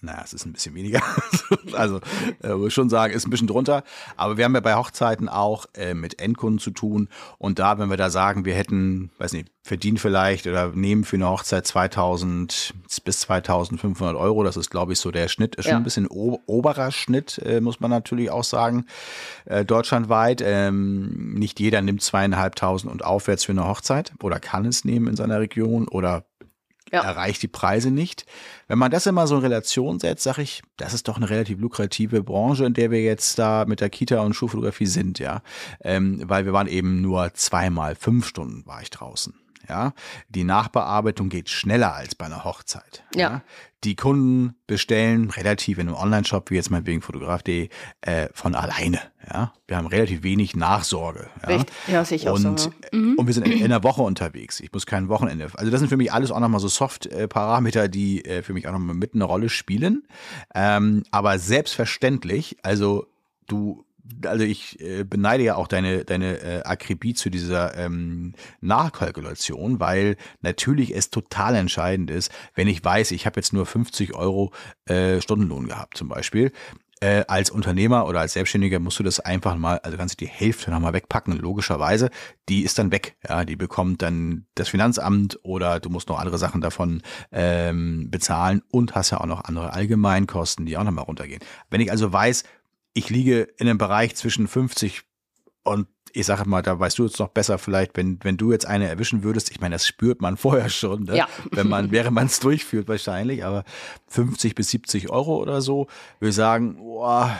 [0.00, 1.00] Naja, es ist ein bisschen weniger.
[1.72, 1.96] also,
[2.42, 3.82] äh, würde ich schon sagen, ist ein bisschen drunter.
[4.16, 7.08] Aber wir haben ja bei Hochzeiten auch äh, mit Endkunden zu tun.
[7.38, 11.16] Und da, wenn wir da sagen, wir hätten, weiß nicht, verdient vielleicht oder nehmen für
[11.16, 12.74] eine Hochzeit 2000
[13.04, 15.56] bis 2500 Euro, das ist, glaube ich, so der Schnitt.
[15.56, 15.76] Ist schon Ja.
[15.78, 18.86] ein bisschen oberer Schnitt, äh, muss man natürlich auch sagen,
[19.46, 20.42] äh, deutschlandweit.
[20.44, 25.16] Ähm, nicht jeder nimmt zweieinhalbtausend und aufwärts für eine Hochzeit oder kann es nehmen in
[25.16, 26.24] seiner Region oder
[26.92, 27.02] Ja.
[27.02, 28.24] erreicht die Preise nicht.
[28.66, 31.58] Wenn man das immer so in Relation setzt, sage ich, das ist doch eine relativ
[31.60, 35.42] lukrative Branche, in der wir jetzt da mit der Kita und Schulfotografie sind, ja.
[35.80, 39.34] Ähm, weil wir waren eben nur zweimal fünf Stunden war ich draußen.
[39.68, 39.92] Ja,
[40.28, 43.04] die Nachbearbeitung geht schneller als bei einer Hochzeit.
[43.14, 43.42] Ja.
[43.84, 47.68] Die Kunden bestellen relativ in einem Online-Shop, wie jetzt meinetwegen fotograf.de,
[48.00, 49.00] äh, von alleine.
[49.30, 51.28] Ja, wir haben relativ wenig Nachsorge.
[51.42, 51.74] Ja, Richtig.
[51.86, 52.70] Ja, sehe ich auch so, und, ja.
[52.98, 54.58] äh, und wir sind in, in der Woche unterwegs.
[54.60, 55.50] Ich muss kein Wochenende.
[55.54, 58.72] Also das sind für mich alles auch nochmal so Soft-Parameter, die äh, für mich auch
[58.72, 60.08] nochmal mit eine Rolle spielen.
[60.54, 63.06] Ähm, aber selbstverständlich, also
[63.46, 63.84] du
[64.24, 70.16] also ich äh, beneide ja auch deine, deine äh, Akribie zu dieser ähm, Nachkalkulation, weil
[70.40, 74.52] natürlich es total entscheidend ist, wenn ich weiß, ich habe jetzt nur 50 Euro
[74.86, 76.52] äh, Stundenlohn gehabt zum Beispiel.
[77.00, 80.30] Äh, als Unternehmer oder als Selbstständiger musst du das einfach mal, also kannst du die
[80.30, 82.10] Hälfte nochmal wegpacken, logischerweise.
[82.48, 83.16] Die ist dann weg.
[83.28, 88.62] Ja, die bekommt dann das Finanzamt oder du musst noch andere Sachen davon ähm, bezahlen
[88.72, 91.40] und hast ja auch noch andere Allgemeinkosten, die auch nochmal runtergehen.
[91.70, 92.42] Wenn ich also weiß,
[92.98, 95.02] ich liege in einem Bereich zwischen 50
[95.64, 98.66] und ich sage mal, da weißt du jetzt noch besser vielleicht, wenn, wenn du jetzt
[98.66, 101.16] eine erwischen würdest, ich meine, das spürt man vorher schon, ne?
[101.16, 101.28] Ja.
[101.52, 103.64] wenn man, während man es durchführt wahrscheinlich, aber
[104.08, 105.86] 50 bis 70 Euro oder so,
[106.18, 107.36] würde ich sagen, boah,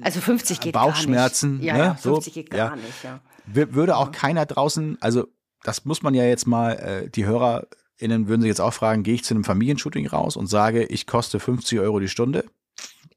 [0.00, 1.66] Also 50 geht Bauchschmerzen, gar nicht.
[1.66, 1.78] Ja, ne?
[1.80, 2.02] ja 50
[2.34, 2.76] So, geht gar ja.
[2.76, 3.20] nicht, ja.
[3.52, 5.26] wür- würde auch keiner draußen, also
[5.64, 9.14] das muss man ja jetzt mal, äh, die HörerInnen würden sich jetzt auch fragen, gehe
[9.14, 12.44] ich zu einem Familienshooting raus und sage, ich koste 50 Euro die Stunde?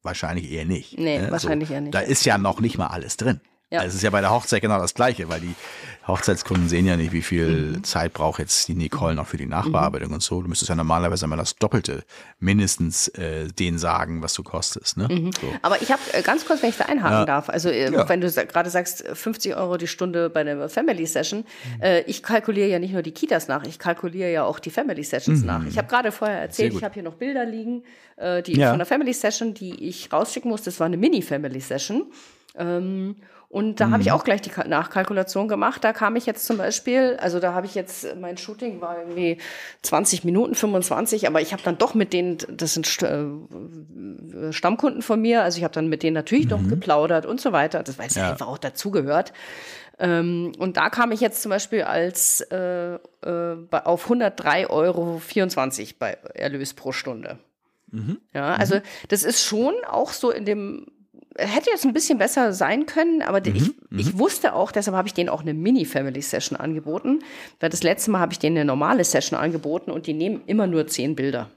[0.03, 0.97] Wahrscheinlich eher nicht.
[0.97, 1.31] Nee, ne?
[1.31, 1.93] wahrscheinlich eher nicht.
[1.93, 3.39] Da ist ja noch nicht mal alles drin.
[3.71, 3.79] Ja.
[3.79, 5.55] Also es ist ja bei der Hochzeit genau das Gleiche, weil die
[6.05, 10.11] Hochzeitskunden sehen ja nicht, wie viel Zeit braucht jetzt die Nicole noch für die Nachbearbeitung
[10.11, 10.41] und so.
[10.41, 12.03] Du müsstest ja normalerweise immer das Doppelte
[12.39, 14.97] mindestens äh, denen sagen, was du kostest.
[14.97, 15.31] Ne?
[15.39, 15.53] So.
[15.61, 17.25] Aber ich habe äh, ganz kurz, wenn ich da einhaken Ja.
[17.25, 18.09] darf, also äh, Ja.
[18.09, 21.39] wenn du gerade sagst, 50 Euro die Stunde bei der Family Session,
[21.77, 21.81] Mhm.
[21.81, 25.03] äh, ich kalkuliere ja nicht nur die Kitas nach, ich kalkuliere ja auch die Family
[25.03, 25.63] Sessions nach.
[25.65, 26.43] Ich habe gerade vorher Mhm.
[26.43, 27.83] Erzählt, ich habe hier noch Bilder liegen,
[28.17, 28.69] äh, die Ja.
[28.71, 30.63] von der Family Session, die ich rausschicken muss.
[30.63, 32.11] Das war eine Mini-Family Session.
[32.55, 33.15] Ähm,
[33.51, 34.01] und da habe Mhm.
[34.01, 35.83] ich auch gleich die Ka- Nachkalkulation gemacht.
[35.83, 39.37] Da kam ich jetzt zum Beispiel, also da habe ich jetzt, mein Shooting war irgendwie
[39.81, 45.21] 20 Minuten, 25, aber ich habe dann doch mit denen, das sind äh, Stammkunden von
[45.21, 48.15] mir, also ich habe dann mit denen natürlich noch geplaudert und so weiter, das weiß
[48.15, 48.21] Mhm.
[48.21, 48.29] Ja.
[48.31, 49.33] einfach auch dazugehört.
[49.99, 52.99] Ähm, und da kam ich jetzt zum Beispiel als äh, äh,
[53.83, 55.21] auf 103,24 Euro
[55.99, 57.37] bei Erlös pro Stunde.
[58.33, 58.79] Ja, also
[59.09, 60.87] das ist schon auch so in dem
[61.37, 65.13] hätte jetzt ein bisschen besser sein können, aber ich, ich wusste auch, deshalb habe ich
[65.13, 67.19] denen auch eine Mini-Family-Session angeboten,
[67.59, 70.67] weil das letzte Mal habe ich denen eine normale Session angeboten und die nehmen immer
[70.67, 71.49] nur zehn Bilder.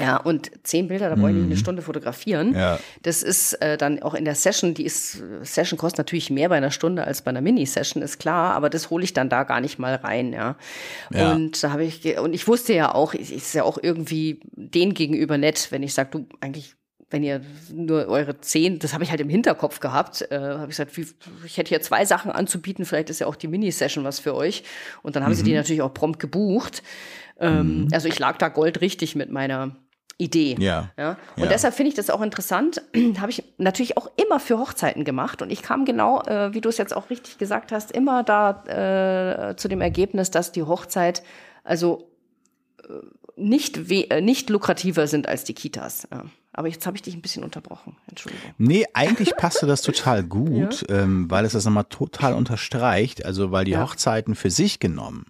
[0.00, 2.54] Ja, und zehn Bilder, da ich nicht eine Stunde fotografieren.
[2.54, 2.78] Ja.
[3.02, 6.56] Das ist äh, dann auch in der Session, die ist, Session kostet natürlich mehr bei
[6.56, 9.60] einer Stunde als bei einer Mini-Session, ist klar, aber das hole ich dann da gar
[9.60, 10.56] nicht mal rein, ja.
[11.12, 11.32] Ja.
[11.32, 14.94] Und da habe ich, und ich wusste ja auch, es ist ja auch irgendwie denen
[14.94, 16.76] gegenüber nett, wenn ich sage, du, eigentlich
[17.10, 17.40] wenn ihr
[17.72, 21.06] nur eure zehn, das habe ich halt im Hinterkopf gehabt, äh, habe ich gesagt, wie,
[21.46, 24.62] ich hätte hier zwei Sachen anzubieten, vielleicht ist ja auch die Mini-Session was für euch.
[25.02, 25.36] Und dann haben mhm.
[25.36, 25.56] sie die mhm.
[25.58, 26.82] natürlich auch prompt gebucht.
[27.40, 27.88] Ähm, mhm.
[27.92, 29.76] Also ich lag da goldrichtig mit meiner
[30.18, 30.56] Idee.
[30.58, 30.90] Ja.
[30.98, 31.16] ja?
[31.36, 31.48] Und ja.
[31.48, 32.82] deshalb finde ich das auch interessant.
[33.20, 35.40] Habe ich natürlich auch immer für Hochzeiten gemacht.
[35.40, 39.50] Und ich kam genau, äh, wie du es jetzt auch richtig gesagt hast, immer da
[39.50, 41.22] äh, zu dem Ergebnis, dass die Hochzeit
[41.62, 42.07] also
[43.36, 46.08] nicht, äh, nicht lukrativer sind als die Kitas.
[46.52, 47.96] Aber jetzt habe ich dich ein bisschen unterbrochen.
[48.08, 48.50] Entschuldigung.
[48.58, 51.02] Nee, eigentlich passte das total gut, ja.
[51.02, 53.24] ähm, weil es das nochmal total unterstreicht.
[53.24, 53.82] Also, weil die ja.
[53.82, 55.26] Hochzeiten für sich genommen.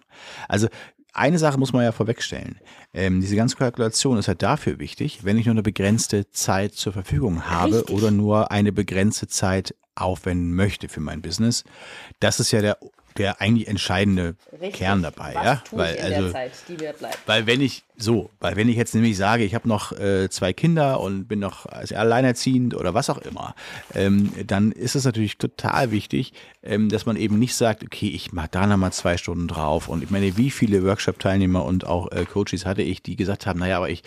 [0.47, 0.67] Also,
[1.13, 2.59] eine Sache muss man ja vorwegstellen.
[2.93, 6.93] Ähm, diese ganze Kalkulation ist halt dafür wichtig, wenn ich nur eine begrenzte Zeit zur
[6.93, 7.95] Verfügung habe Richtig.
[7.95, 11.63] oder nur eine begrenzte Zeit aufwenden möchte für mein Business.
[12.19, 12.77] Das ist ja der
[13.17, 14.73] der eigentlich entscheidende Richtig.
[14.73, 16.51] Kern dabei, Was ja, weil also Zeit,
[17.25, 20.53] weil wenn ich so, weil wenn ich jetzt nämlich sage, ich habe noch äh, zwei
[20.53, 23.55] Kinder und bin noch als alleinerziehend oder was auch immer,
[23.93, 26.31] ähm, dann ist es natürlich total wichtig,
[26.63, 29.89] ähm, dass man eben nicht sagt, okay, ich mache da nochmal zwei Stunden drauf.
[29.89, 33.59] Und ich meine, wie viele Workshop-Teilnehmer und auch äh, Coaches hatte ich, die gesagt haben,
[33.59, 34.03] naja, aber ich,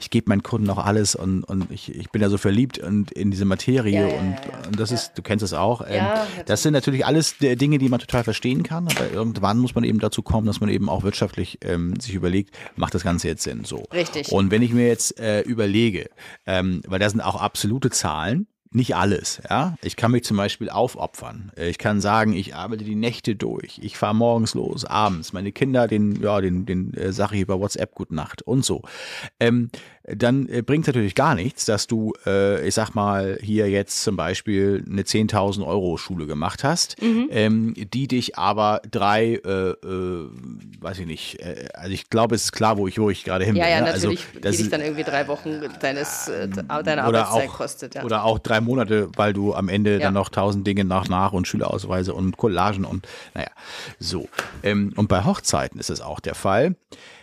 [0.00, 3.10] ich gebe meinen Kunden noch alles und, und ich, ich bin da so verliebt und
[3.10, 5.82] in diese Materie ja, ja, und, ja, und das ist, du kennst es auch.
[5.88, 6.06] Ähm,
[6.46, 9.98] das sind natürlich alles Dinge, die man total verstehen kann, aber irgendwann muss man eben
[9.98, 13.64] dazu kommen, dass man eben auch wirtschaftlich ähm, sich überlegt, macht das Ganze jetzt Sinn.
[13.64, 13.84] So.
[13.92, 14.30] Richtig.
[14.32, 16.10] Und wenn ich mir jetzt äh, überlege,
[16.46, 19.76] ähm, weil da sind auch absolute Zahlen, nicht alles, ja.
[19.82, 21.52] Ich kann mich zum Beispiel aufopfern.
[21.56, 23.78] Ich kann sagen, ich arbeite die Nächte durch.
[23.82, 25.34] Ich fahre morgens los, abends.
[25.34, 28.82] Meine Kinder, den, ja, den, den äh, sage ich über WhatsApp Gute Nacht und so.
[29.38, 29.70] Ähm,
[30.04, 34.02] dann äh, bringt es natürlich gar nichts, dass du, äh, ich sag mal, hier jetzt
[34.02, 37.28] zum Beispiel eine 10.000 Euro Schule gemacht hast, mhm.
[37.30, 40.28] ähm, die dich aber drei, äh, äh,
[40.80, 43.44] weiß ich nicht, äh, also ich glaube, es ist klar, wo ich, wo ich gerade
[43.44, 43.62] hin bin.
[43.62, 43.92] Ja, ja, ne?
[43.92, 47.94] natürlich, also, die dich dann irgendwie drei Wochen deines, äh, deiner Arbeitszeit auch, kostet.
[47.94, 48.02] Ja.
[48.02, 49.98] Oder auch drei Monate, weil du am Ende ja.
[50.00, 53.50] dann noch tausend Dinge nach nach und Schülerausweise und Collagen und naja,
[54.00, 54.28] so.
[54.64, 56.74] Ähm, und bei Hochzeiten ist es auch der Fall.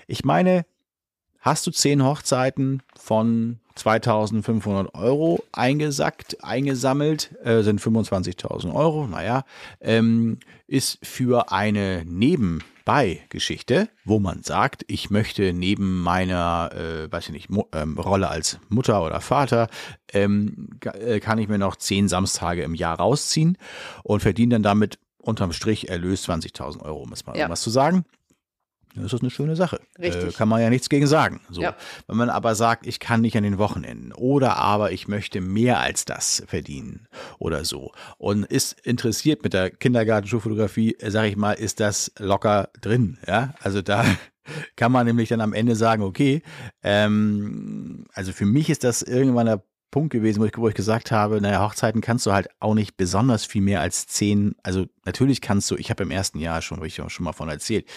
[0.07, 0.65] Ich meine,
[1.39, 9.43] hast du zehn Hochzeiten von 2500 Euro eingesackt, eingesammelt, äh, sind 25.000 Euro, naja,
[9.79, 17.33] ähm, ist für eine Nebenbei-Geschichte, wo man sagt, ich möchte neben meiner, äh, weiß ich
[17.33, 19.69] nicht, Mo ähm, Rolle als Mutter oder Vater,
[20.11, 23.57] ähm, äh, kann ich mir noch zehn Samstage im Jahr rausziehen
[24.03, 27.49] und verdiene dann damit unterm Strich Erlös 20.000 Euro, um es mal ja.
[27.49, 28.05] was zu sagen.
[28.95, 29.79] Das ist eine schöne Sache.
[29.99, 30.29] Richtig.
[30.29, 31.41] Äh, kann man ja nichts gegen sagen.
[31.49, 31.61] So.
[31.61, 31.75] Ja.
[32.07, 35.79] Wenn man aber sagt, ich kann nicht an den Wochenenden oder aber ich möchte mehr
[35.79, 41.79] als das verdienen oder so und ist interessiert mit der Kindergartenschulfotografie, sage ich mal, ist
[41.79, 43.17] das locker drin.
[43.27, 44.05] Ja, also da
[44.75, 46.41] kann man nämlich dann am Ende sagen, okay,
[46.83, 51.11] ähm, also für mich ist das irgendwann der Punkt gewesen, wo ich, wo ich gesagt
[51.11, 55.41] habe, naja, Hochzeiten kannst du halt auch nicht besonders viel mehr als zehn, also natürlich
[55.41, 57.87] kannst du, ich habe im ersten Jahr schon, habe ich auch schon mal von erzählt,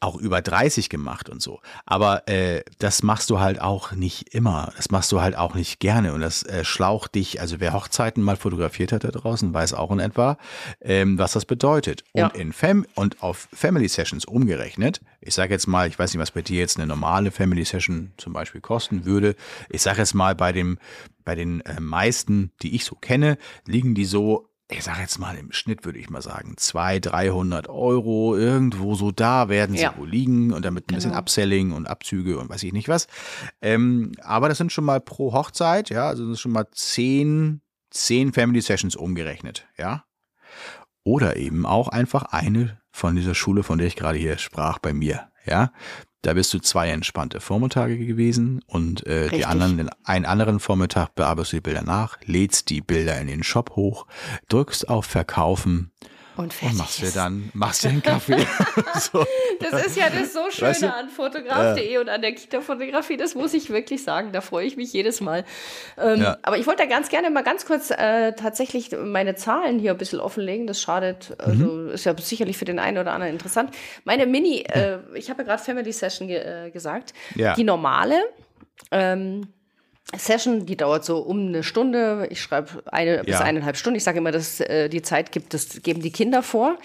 [0.00, 1.60] auch über 30 gemacht und so.
[1.84, 4.72] Aber äh, das machst du halt auch nicht immer.
[4.76, 6.12] Das machst du halt auch nicht gerne.
[6.12, 9.90] Und das äh, schlaucht dich, also wer Hochzeiten mal fotografiert hat da draußen, weiß auch
[9.90, 10.38] in etwa,
[10.80, 12.04] ähm, was das bedeutet.
[12.14, 12.26] Ja.
[12.26, 16.20] Und in Fam und auf Family Sessions umgerechnet, ich sage jetzt mal, ich weiß nicht,
[16.20, 19.34] was bei dir jetzt eine normale Family Session zum Beispiel kosten würde.
[19.68, 20.78] Ich sage jetzt mal, bei dem,
[21.24, 23.36] bei den äh, meisten, die ich so kenne,
[23.66, 27.68] liegen die so ich sage jetzt mal im Schnitt würde ich mal sagen, 200, 300
[27.68, 29.96] Euro, irgendwo so da werden sie ja.
[29.96, 31.20] wohl liegen und damit ein bisschen genau.
[31.20, 33.06] Upselling und Abzüge und weiß ich nicht was.
[33.60, 37.60] Ähm, aber das sind schon mal pro Hochzeit, ja, also das sind schon mal zehn,
[37.90, 40.04] zehn Family Sessions umgerechnet, ja.
[41.02, 44.92] Oder eben auch einfach eine von dieser Schule, von der ich gerade hier sprach, bei
[44.92, 45.72] mir, ja.
[46.22, 51.52] Da bist du zwei entspannte Vormittage gewesen und äh, die anderen, einen anderen Vormittag bearbeitest
[51.52, 54.06] du die Bilder nach, lädst die Bilder in den Shop hoch,
[54.48, 55.92] drückst auf Verkaufen
[56.36, 58.46] und, fertig und machst dir dann machst dir einen Kaffee.
[58.94, 59.24] so.
[59.60, 60.92] Das ist ja das so Schöne weißt du?
[60.92, 62.00] an fotograf.de ja.
[62.00, 65.44] und an der Kita-Fotografie, das muss ich wirklich sagen, da freue ich mich jedes Mal.
[65.98, 66.38] Ähm, ja.
[66.42, 69.98] Aber ich wollte da ganz gerne mal ganz kurz äh, tatsächlich meine Zahlen hier ein
[69.98, 71.90] bisschen offenlegen, das schadet, also mhm.
[71.90, 73.74] ist ja sicherlich für den einen oder anderen interessant.
[74.04, 77.54] Meine Mini, äh, ich habe ja gerade Family Session ge äh, gesagt, ja.
[77.54, 78.20] die normale,
[78.90, 79.48] ähm,
[80.16, 82.26] Session, die dauert so um eine Stunde.
[82.30, 83.22] Ich schreibe eine ja.
[83.22, 83.96] bis eineinhalb Stunden.
[83.96, 86.78] Ich sage immer, dass äh, die Zeit gibt, das geben die Kinder vor.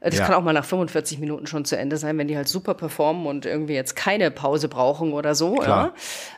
[0.00, 0.26] Äh, das ja.
[0.26, 3.26] kann auch mal nach 45 Minuten schon zu Ende sein, wenn die halt super performen
[3.26, 5.62] und irgendwie jetzt keine Pause brauchen oder so.
[5.62, 5.94] Ja.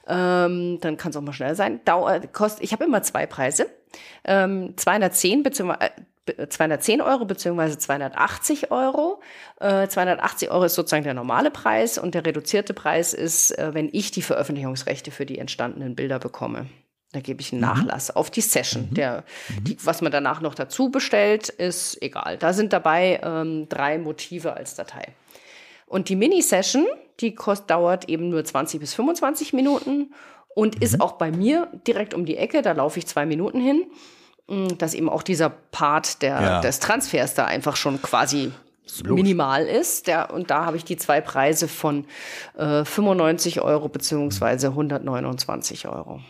[0.06, 1.80] Ähm, dann kann es auch mal schnell sein.
[1.84, 3.66] Dauer, kost, ich habe immer zwei Preise.
[4.24, 5.92] Ähm, 210 beziehungsweise
[6.26, 9.20] 210 Euro beziehungsweise 280 Euro.
[9.60, 13.88] Äh, 280 Euro ist sozusagen der normale Preis und der reduzierte Preis ist, äh, wenn
[13.92, 16.66] ich die Veröffentlichungsrechte für die entstandenen Bilder bekomme.
[17.12, 18.88] Da gebe ich einen Nachlass auf die Session.
[18.90, 19.22] Der,
[19.62, 22.38] die, was man danach noch dazu bestellt, ist egal.
[22.38, 25.14] Da sind dabei ähm, drei Motive als Datei.
[25.86, 26.86] Und die Mini-Session,
[27.20, 30.12] die kost, dauert eben nur 20 bis 25 Minuten
[30.56, 32.62] und ist auch bei mir direkt um die Ecke.
[32.62, 33.84] Da laufe ich zwei Minuten hin.
[34.48, 36.60] Mm, Dass eben auch dieser Part der, Ja.
[36.60, 38.52] des Transfers da einfach schon quasi
[39.04, 40.06] minimal ist.
[40.06, 42.04] Der, und da habe ich die zwei Preise von
[42.56, 46.20] äh, 95 Euro beziehungsweise 129 Euro.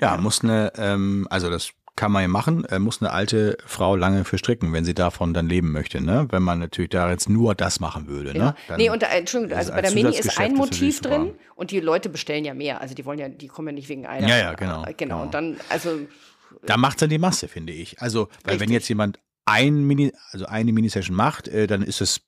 [0.00, 3.96] Ja, muss eine, ähm, also das kann man ja machen, äh, muss eine alte Frau
[3.96, 6.26] lange für stricken, wenn sie davon dann leben möchte, ne?
[6.30, 8.44] Wenn man natürlich da jetzt nur das machen würde, Ja.
[8.44, 8.54] ne?
[8.68, 11.08] Dann- nee, und da, Entschuldigung, ist also bei der Mini ist ein ist Motiv super.
[11.10, 12.80] drin und die Leute bestellen ja mehr.
[12.80, 14.26] Also die wollen ja, die kommen ja nicht wegen einer.
[14.26, 14.94] Ja, ja, genau, Genau.
[14.96, 15.22] genau.
[15.22, 15.98] Und dann, also
[16.64, 18.00] da macht's dann die Masse, finde ich.
[18.00, 18.70] Also, weil wenn Richtig.
[18.74, 22.22] jetzt jemand ein Mini, also eine Minisession macht, äh, dann ist es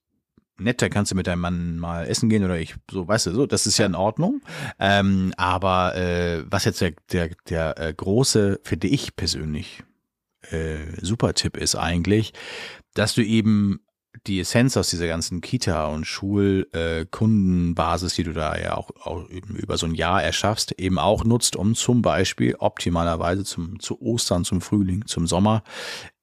[0.59, 3.33] nett, dann kannst du mit deinem Mann mal essen gehen oder ich, so, weißt du,
[3.33, 4.43] so, das ist ja in Ordnung.
[4.79, 9.83] Ähm, aber äh, was jetzt der, der, der äh, große, finde ich persönlich,
[10.51, 12.33] äh, super Tipp ist eigentlich,
[12.95, 13.81] dass du eben
[14.27, 19.29] die Essenz aus dieser ganzen Kita- und Schulkundenbasis, äh, die du da ja auch, auch
[19.29, 24.45] über so ein Jahr erschaffst, eben auch nutzt, um zum Beispiel optimalerweise zum, zu Ostern,
[24.45, 25.65] zum Frühling, zum Sommer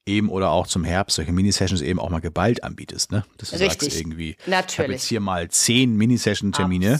[0.05, 3.23] eben oder auch zum Herbst solche Minisessions eben auch mal geballt anbietest, ne?
[3.37, 3.81] Dass du Richtig.
[3.91, 4.91] sagst irgendwie, ich habe Natürlich.
[4.91, 6.99] jetzt hier mal zehn Minisession-Termine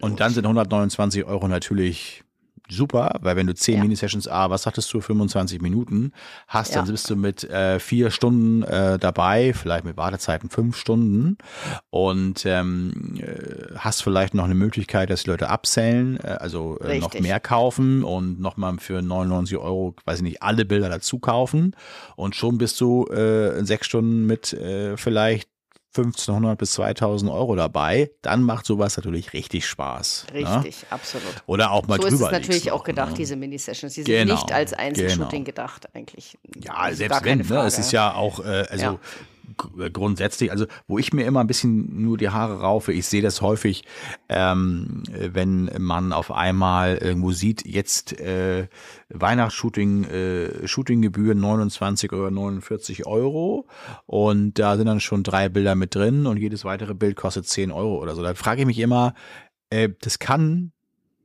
[0.00, 2.24] und dann sind 129 Euro natürlich
[2.74, 3.82] super, weil wenn du zehn Ja.
[3.82, 6.12] Minisessions, ah, was sagtest du, 25 Minuten
[6.48, 6.90] hast, dann Ja.
[6.92, 11.36] bist du mit äh, vier Stunden äh, dabei, vielleicht mit Wartezeiten fünf Stunden
[11.90, 16.98] und ähm, äh, hast vielleicht noch eine Möglichkeit, dass die Leute absellen, äh, also äh,
[16.98, 21.74] noch mehr kaufen und nochmal für 99 Euro, weiß ich nicht, alle Bilder dazu kaufen
[22.16, 25.48] und schon bist du äh, in sechs Stunden mit äh, vielleicht
[25.94, 30.26] 1500 bis 2000 Euro dabei, dann macht sowas natürlich richtig Spaß.
[30.32, 30.40] Ne?
[30.40, 31.26] richtig, absolut.
[31.46, 33.16] Oder auch mal so ist drüber es natürlich auch gedacht, ne?
[33.16, 33.94] diese Mini-Sessions.
[33.94, 35.44] Die sind Genau, nicht als Einzelshooting genau.
[35.44, 36.38] gedacht eigentlich.
[36.62, 37.64] Ja, selbst wenn, ne?
[37.66, 38.98] Es ist ja auch, äh, also Ja.
[39.56, 43.22] Gr- grundsätzlich, also wo ich mir immer ein bisschen nur die Haare raufe, ich sehe
[43.22, 43.84] das häufig,
[44.28, 48.68] ähm, wenn man auf einmal irgendwo sieht, jetzt äh,
[49.10, 53.66] Weihnachtsshooting, äh, Shootinggebühren 29 oder 49 Euro
[54.06, 57.70] und da sind dann schon drei Bilder mit drin und jedes weitere Bild kostet 10
[57.70, 58.22] Euro oder so.
[58.22, 59.14] Da frage ich mich immer,
[59.70, 60.72] äh, das kann,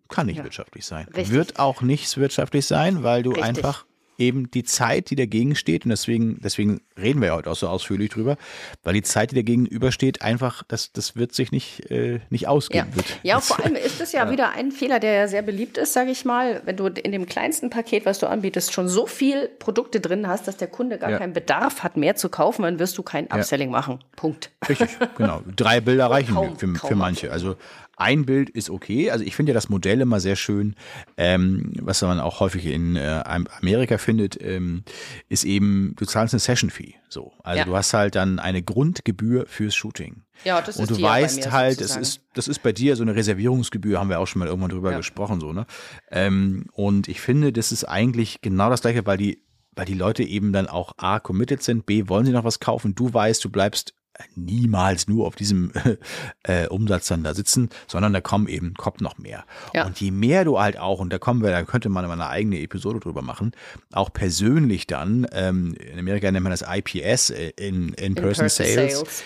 [0.10, 0.44] kann nicht Ja.
[0.44, 1.08] wirtschaftlich sein.
[1.08, 1.32] Richtig.
[1.32, 3.46] Wird auch nicht wirtschaftlich sein, weil du Richtig.
[3.46, 3.86] einfach
[4.18, 7.68] eben die Zeit, die dagegen steht, und deswegen, deswegen reden wir ja heute auch so
[7.68, 8.38] ausführlich drüber,
[8.84, 12.50] weil die Zeit, die dagegen übersteht, einfach, das, das wird sich nicht, äh, nicht Ja,
[12.50, 12.88] ausgehen.
[12.96, 15.94] Wird, ja vor allem ist das ja, wieder ein Fehler, der ja sehr beliebt ist,
[15.94, 16.62] sage ich mal.
[16.66, 20.48] Wenn du in dem kleinsten Paket, was du anbietest, schon so viel Produkte drin hast,
[20.48, 21.18] dass der Kunde gar Ja.
[21.20, 24.00] keinen Bedarf hat, mehr zu kaufen, dann wirst du kein Upselling machen.
[24.16, 24.52] Punkt.
[24.68, 25.42] Richtig, genau.
[25.56, 27.32] Drei Bilder reichen Kaum- für, kaum für manche.
[27.32, 27.56] Also
[27.98, 29.12] ein Bild ist okay.
[29.12, 30.76] Also ich finde ja das Modell immer sehr schön,
[31.18, 33.22] ähm, was man auch häufig in äh,
[33.60, 34.84] Amerika findet, ähm,
[35.30, 36.96] ist eben, du zahlst eine Session-Fee.
[37.10, 37.34] So.
[37.44, 37.66] Also Ja.
[37.66, 40.22] du hast halt dann eine Grundgebühr fürs Shooting.
[40.46, 42.02] Ja, das Und ist du ja bei weißt mir halt, sozusagen.
[42.04, 44.92] ist, das ist bei dir so eine Reservierungsgebühr, haben wir auch schon mal irgendwann drüber
[44.92, 44.98] Ja.
[44.98, 45.66] gesprochen, so, ne?
[46.12, 49.42] Ähm, und ich finde, das ist eigentlich genau das gleiche, weil die,
[49.76, 52.94] weil die Leute eben dann auch A, committed sind, B, wollen sie noch was kaufen,
[52.94, 53.94] du weißt, du bleibst
[54.36, 55.72] niemals nur auf diesem
[56.44, 59.46] äh, Umsatz dann da sitzen, sondern da kommen eben, kommt noch mehr.
[59.74, 59.86] Ja.
[59.86, 62.60] Und je mehr du halt auch, und da kommen wir, da könnte man eine eigene
[62.60, 63.52] Episode drüber machen,
[63.92, 68.50] auch persönlich dann, ähm, in Amerika nennt man das IPS, äh, in, in, Person, In-Person
[68.50, 69.24] Sales, Sales.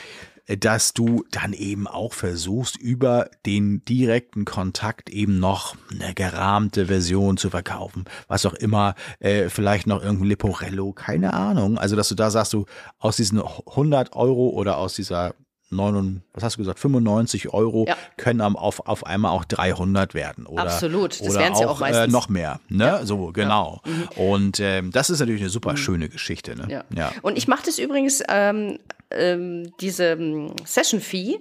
[0.48, 7.38] Dass du dann eben auch versuchst, über den direkten Kontakt eben noch eine gerahmte Version
[7.38, 8.06] zu verkaufen.
[8.28, 11.78] Was auch immer, äh, vielleicht noch irgendein Leporello, keine Ahnung.
[11.78, 12.66] Also, dass du da sagst, du
[13.00, 15.34] aus diesen 100 Euro oder aus dieser
[15.72, 17.96] 9, was hast du gesagt, 95 Euro Ja.
[18.18, 20.46] können auf, auf einmal auch 300 werden.
[20.46, 22.08] Oder, Absolut, das oder wären's ja auch äh, meistens.
[22.08, 22.12] Mhm.
[22.14, 22.60] noch mehr.
[22.70, 23.00] Ne?
[23.04, 23.82] So, genau.
[24.16, 26.56] Und ähm, das ist natürlich eine super schöne Geschichte.
[26.56, 26.68] Ne?
[26.70, 26.84] Ja.
[26.96, 27.12] ja.
[27.22, 31.40] Und ich mache das übrigens, ähm, ähm, diese ähm, Session-Fee,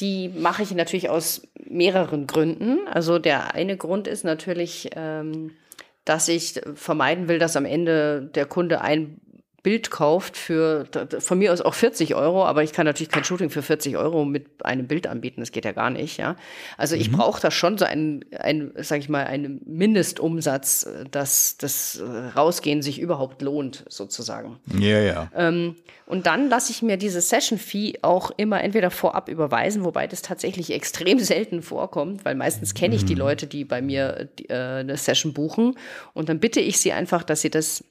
[0.00, 2.78] die mache ich natürlich aus mehreren Gründen.
[2.90, 5.52] Also der eine Grund ist natürlich, ähm,
[6.04, 9.20] dass ich vermeiden will, dass am Ende der Kunde ein
[9.62, 10.86] Bild kauft für
[11.20, 14.24] von mir aus auch 40 Euro, aber ich kann natürlich kein Shooting für 40 Euro
[14.24, 16.36] mit einem Bild anbieten, das geht ja gar nicht, ja.
[16.76, 21.56] Also ich brauche da schon so einen, einen, sag ich mal, einen Mindestumsatz, äh, dass
[21.58, 22.04] das äh,
[22.36, 24.58] Rausgehen sich überhaupt lohnt, sozusagen.
[24.78, 25.30] Ja, ja.
[25.36, 30.22] Ähm, und dann lasse ich mir diese Session-Fee auch immer entweder vorab überweisen, wobei das
[30.22, 34.50] tatsächlich extrem selten vorkommt, weil meistens kenne ich die Leute, die bei mir äh, die,
[34.50, 35.78] äh, eine Session buchen.
[36.14, 37.84] Und dann bitte ich sie einfach, dass sie das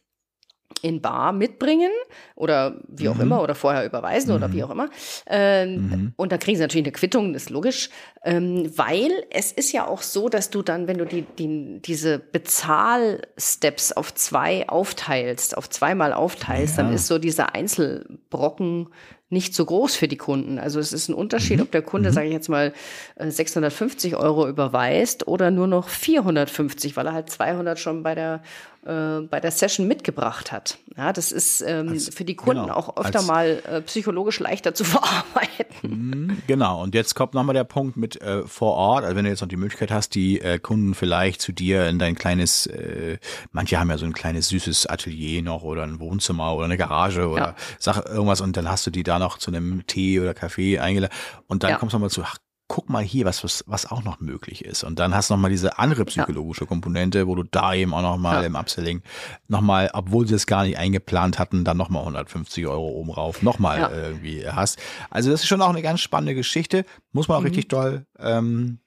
[0.81, 1.91] in Bar mitbringen
[2.35, 3.21] oder wie auch Mhm.
[3.21, 4.89] immer oder vorher überweisen oder wie auch immer.
[5.27, 7.89] Ähm, Und da kriegen sie natürlich eine Quittung, das ist logisch,
[8.23, 12.19] ähm, weil es ist ja auch so, dass du dann, wenn du die, die, diese
[12.19, 16.95] Bezahlsteps auf zwei aufteilst, auf zweimal aufteilst, dann Ja.
[16.95, 18.89] ist so dieser Einzelbrocken
[19.29, 20.59] nicht so groß für die Kunden.
[20.59, 22.73] Also es ist ein Unterschied, ob der Kunde, sage ich jetzt mal,
[23.15, 28.41] äh, 650 Euro überweist oder nur noch 450, weil er halt 200 schon bei der
[28.85, 30.77] äh, bei der Session mitgebracht hat.
[30.97, 34.73] Ja, das ist ähm, für die Kunden genau, auch öfter als- mal äh, psychologisch leichter
[34.73, 34.83] zu
[35.45, 36.41] verarbeiten.
[36.47, 39.41] Genau, und jetzt kommt nochmal der Punkt mit äh, vor Ort, also wenn du jetzt
[39.41, 43.17] noch die Möglichkeit hast, die äh, Kunden vielleicht zu dir in dein kleines, äh,
[43.51, 47.27] manche haben ja so ein kleines süßes Atelier noch oder ein Wohnzimmer oder eine Garage
[47.29, 47.55] oder Ja.
[47.79, 51.13] sag irgendwas und dann hast du die da noch zu einem Tee oder Kaffee eingeladen
[51.47, 51.77] und dann Ja.
[51.77, 52.37] kommst du nochmal zu, ach,
[52.73, 54.85] guck mal hier, was, was, was auch noch möglich ist.
[54.85, 58.39] Und dann hast du nochmal diese andere psychologische Komponente, wo du da eben auch nochmal
[58.39, 58.47] Ja.
[58.47, 59.01] im Upselling
[59.49, 63.79] nochmal, obwohl sie es gar nicht eingeplant hatten, dann nochmal 150 Euro oben rauf, nochmal
[63.79, 63.91] Ja.
[63.91, 64.79] irgendwie hast.
[65.09, 66.85] Also das ist schon auch eine ganz spannende Geschichte.
[67.11, 67.33] Muss Mhm.
[67.33, 68.79] man auch richtig doll ähm,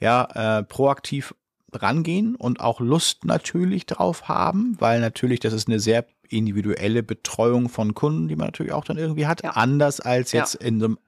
[0.00, 1.32] ja, äh, proaktiv
[1.72, 7.68] rangehen und auch Lust natürlich drauf haben, weil natürlich das ist eine sehr individuelle Betreuung
[7.68, 9.50] von Kunden, die man natürlich auch dann irgendwie hat, Ja.
[9.50, 10.40] anders als Ja.
[10.40, 10.98] jetzt in so einem,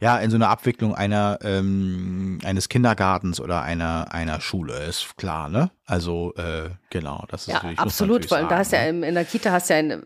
[0.00, 5.48] ja, in so einer Abwicklung einer ähm, eines Kindergartens oder einer einer Schule, ist klar,
[5.48, 5.70] ne?
[5.86, 8.88] Also äh, genau, das ist Ja, natürlich, absolut, weil da hast ja ne?
[8.90, 10.02] im- in der Kita hast ja eine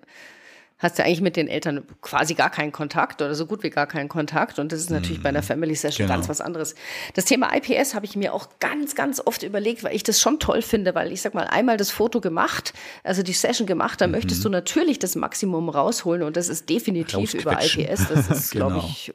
[0.82, 3.86] hast ja eigentlich mit den Eltern quasi gar keinen Kontakt oder so gut wie gar
[3.86, 4.58] keinen Kontakt.
[4.58, 6.16] Und das ist natürlich bei einer Family Session Genau.
[6.18, 6.74] ganz was anderes.
[7.14, 10.40] Das Thema IPS habe ich mir auch ganz, ganz oft überlegt, weil ich das schon
[10.40, 12.72] toll finde, weil ich sag mal, einmal das Foto gemacht,
[13.04, 17.34] also die Session gemacht, da möchtest du natürlich das Maximum rausholen und das ist definitiv
[17.34, 17.58] über.
[17.62, 18.08] IPS.
[18.08, 18.86] Das ist, glaube Genau.
[18.88, 19.12] ich,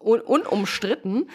[0.00, 1.28] un unumstritten.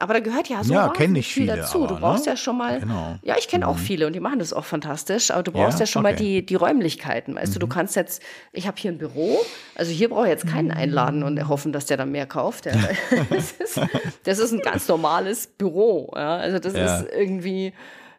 [0.00, 1.84] Aber da gehört ja so Ja, kennen nicht viel viele, dazu.
[1.84, 2.32] aber, du brauchst ne?
[2.32, 3.16] ja schon mal, Genau.
[3.22, 5.84] ja, ich kenne auch viele und die machen das auch fantastisch, aber du brauchst ja,
[5.84, 5.86] Ja?
[5.86, 6.22] schon mal Okay.
[6.40, 7.36] die, die Räumlichkeiten.
[7.36, 8.20] Weißt du, du kannst jetzt,
[8.52, 9.38] ich habe hier ein Büro,
[9.76, 12.66] also hier brauche ich jetzt keinen einladen und hoffen, dass der dann mehr kauft.
[12.66, 12.72] Ja.
[13.30, 13.80] das, ist,
[14.24, 16.08] das ist ein ganz normales Büro.
[16.10, 17.72] Also das ist irgendwie.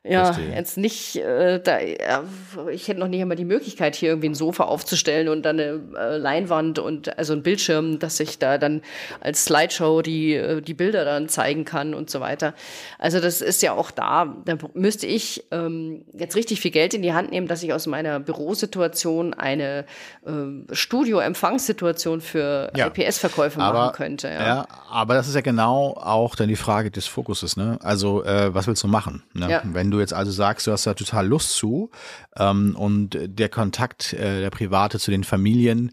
[0.08, 0.54] Ja, Verstehe.
[0.56, 2.24] jetzt nicht, äh, da, ja,
[2.72, 5.82] ich hätte noch nicht einmal die Möglichkeit, hier irgendwie ein Sofa aufzustellen und dann eine
[5.98, 8.82] äh, Leinwand und also ein Bildschirm, dass ich da dann
[9.20, 12.54] als Slideshow die, äh, die Bilder dann zeigen kann und so weiter.
[13.00, 17.02] Also das ist ja auch da, da müsste ich ähm, jetzt richtig viel Geld in
[17.02, 19.86] die Hand nehmen, dass ich aus meiner Bürosituation eine
[20.26, 20.32] äh,
[20.72, 22.88] Studio-Empfangssituation für Ja.
[22.88, 24.28] IPS-Verkäufe machen könnte.
[24.28, 24.46] Ja.
[24.46, 27.78] ja, aber das ist ja genau auch dann die Frage des Fokuses, ne?
[27.82, 29.24] Also, äh, was willst du machen?
[29.34, 29.50] Ne?
[29.50, 29.62] Ja.
[29.64, 31.92] Wenn du jetzt also sagst, du hast da total Lust zu
[32.38, 35.92] ähm, und der Kontakt, äh, der private zu den Familien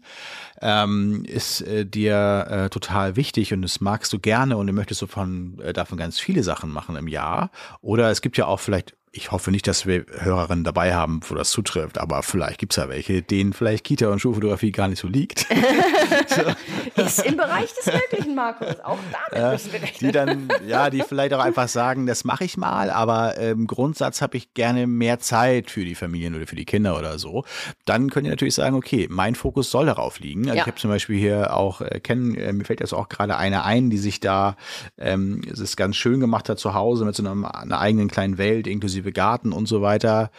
[0.61, 4.99] ähm, ist äh, dir äh, total wichtig und das magst du gerne und du möchtest
[4.99, 7.51] so von, äh, davon ganz viele Sachen machen im Jahr.
[7.81, 11.35] Oder es gibt ja auch vielleicht ich hoffe nicht, dass wir Hörerinnen dabei haben, wo
[11.35, 15.07] das zutrifft, aber vielleicht gibt's ja welche, denen vielleicht Kita und Schulfotografie gar nicht so
[15.07, 15.45] liegt.
[16.95, 18.79] Ist im Bereich des Möglichen, Markus.
[18.83, 18.97] Auch
[19.31, 20.11] damit müssen wir die rechnen.
[20.11, 24.35] dann, ja, die vielleicht auch einfach sagen, das mache ich mal, aber im Grundsatz habe
[24.37, 27.45] ich gerne mehr Zeit für die Familien oder für die Kinder oder so.
[27.85, 30.45] Dann könnt ihr natürlich sagen, okay, mein Fokus soll darauf liegen.
[30.45, 30.61] Also Ja.
[30.63, 33.63] ich habe zum Beispiel hier auch äh, kennen, äh, mir fällt jetzt auch gerade eine
[33.63, 34.55] ein, die sich da
[34.97, 38.39] ähm, es ist ganz schön gemacht hat zu Hause mit so einer, einer eigenen kleinen
[38.39, 40.31] Welt, inklusive Garten und so weiter.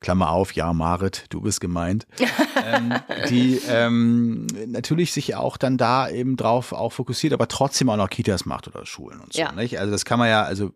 [0.00, 2.06] Klammer auf, ja, Marit, du bist gemeint.
[2.66, 2.94] ähm,
[3.28, 8.10] die ähm, natürlich sich auch dann da eben drauf auch fokussiert, aber trotzdem auch noch
[8.10, 9.40] Kitas macht oder Schulen und so.
[9.40, 9.52] Ja.
[9.52, 9.78] Nicht?
[9.78, 10.72] Also das kann man ja, also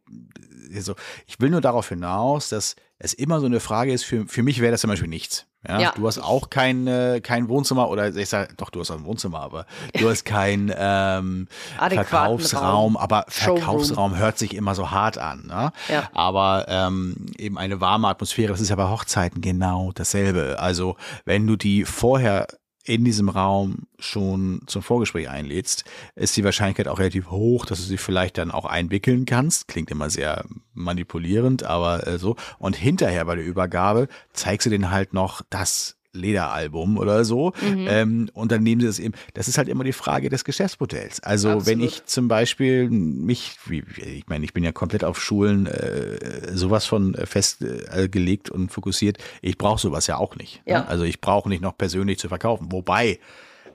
[0.80, 0.94] so,
[1.26, 4.61] ich will nur darauf hinaus, dass es immer so eine Frage ist, für, für mich
[4.61, 5.47] wäre das zum Beispiel nichts.
[5.66, 5.80] Ja?
[5.80, 5.92] Ja.
[5.96, 9.04] Du hast auch kein, äh, kein Wohnzimmer oder ich sag, doch, du hast auch ein
[9.04, 11.48] Wohnzimmer, aber du hast kein ähm,
[11.78, 12.96] Verkaufsraum, Raum.
[12.96, 13.59] aber Showroom.
[13.59, 15.46] Verkaufsraum hört sich immer so hart an.
[15.46, 15.72] Ne?
[15.88, 16.09] Ja.
[16.12, 20.57] Aber ähm, eben eine warme Atmosphäre, das ist ja bei Hochzeiten genau dasselbe.
[20.59, 22.46] Also wenn du die vorher
[22.87, 25.84] in diesem Raum schon zum Vorgespräch einlädst,
[26.14, 29.66] ist die Wahrscheinlichkeit auch relativ hoch, dass du sie vielleicht dann auch einwickeln kannst.
[29.66, 32.37] Klingt immer sehr manipulierend, aber äh, so.
[32.59, 37.53] Und hinterher bei der Übergabe zeigst du denen halt noch das Lederalbum oder so.
[37.61, 37.87] Mhm.
[37.89, 39.14] Ähm, und dann nehmen sie das eben.
[39.35, 41.21] Das ist halt immer die Frage des Geschäftsmodells.
[41.21, 41.85] Also wenn Absolut.
[41.85, 46.87] ich zum Beispiel mich, wie, ich meine, ich bin ja komplett auf Schulen äh, sowas
[46.87, 49.19] von festgelegt äh, gelegt und fokussiert.
[49.43, 50.62] Ich brauche sowas ja auch nicht.
[50.67, 50.81] Ja.
[50.81, 50.89] Ne?
[50.89, 52.73] Also ich brauche nicht noch persönlich zu verkaufen.
[52.73, 53.21] Wobei,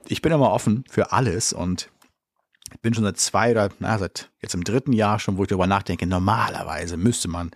[0.08, 1.90] ich bin immer offen für alles und
[2.72, 5.48] ich bin schon seit zwei oder na, seit jetzt im dritten Jahr schon, wo ich
[5.48, 7.50] darüber nachdenke, normalerweise müsste man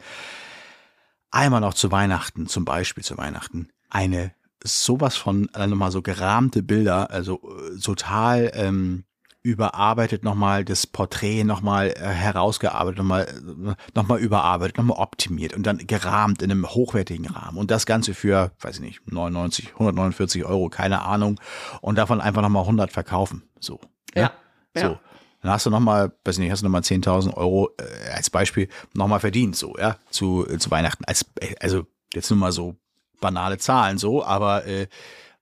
[1.31, 4.33] einmal noch zu Weihnachten, zum Beispiel zu Weihnachten, eine
[4.63, 9.05] sowas von, dann nochmal so gerahmte Bilder, also äh, total ähm,
[9.47, 15.79] überarbeitet nochmal, das Porträt nochmal äh, herausgearbeitet, nochmal noch mal überarbeitet, nochmal optimiert und dann
[15.79, 17.57] gerahmt in einem hochwertigen Rahmen.
[17.57, 21.39] Und das Ganze für, weiß ich nicht, 99, 149 Euro, keine Ahnung.
[21.81, 23.45] Und davon einfach nochmal 100 verkaufen.
[23.61, 23.81] So.
[24.17, 24.23] Ne?
[24.23, 24.33] Ja.
[24.75, 24.89] ja.
[24.89, 24.99] So.
[25.43, 28.69] Dann hast du nochmal, weiß ich nicht, hast du nochmal 10.000 Euro äh, als Beispiel
[28.95, 31.05] nochmal verdient, so, ja, zu, äh, zu Weihnachten.
[31.05, 32.75] Als, äh, also jetzt nur mal so
[33.21, 34.87] banale Zahlen so, aber äh,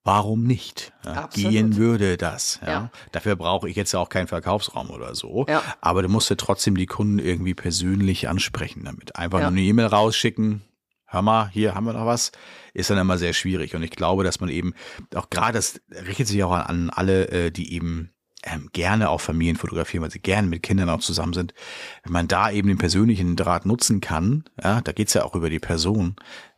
[0.05, 0.93] warum nicht?
[1.05, 2.61] Ja, gehen würde das.
[2.63, 2.69] Ja.
[2.69, 2.91] ja.
[3.13, 5.47] Dafür brauche ich jetzt ja auch keinen Verkaufsraum oder so.
[5.49, 5.63] Ja.
[5.81, 9.17] Aber du musst ja trotzdem die Kunden irgendwie persönlich ansprechen damit.
[9.17, 10.63] Einfach nur eine E-Mail rausschicken.
[11.07, 12.33] Hör mal, hier haben wir noch was.
[12.75, 13.75] Ist dann immer sehr schwierig.
[13.75, 14.75] Und ich glaube, dass man eben
[15.15, 18.11] auch gerade, das richtet sich auch an, alle, äh, die eben
[18.45, 21.55] ähm, gerne auch Familien fotografieren, weil sie gerne mit Kindern auch zusammen sind.
[22.03, 25.51] Wenn man da eben den persönlichen Draht nutzen kann, ja, da geht's ja auch über
[25.51, 26.17] die Person.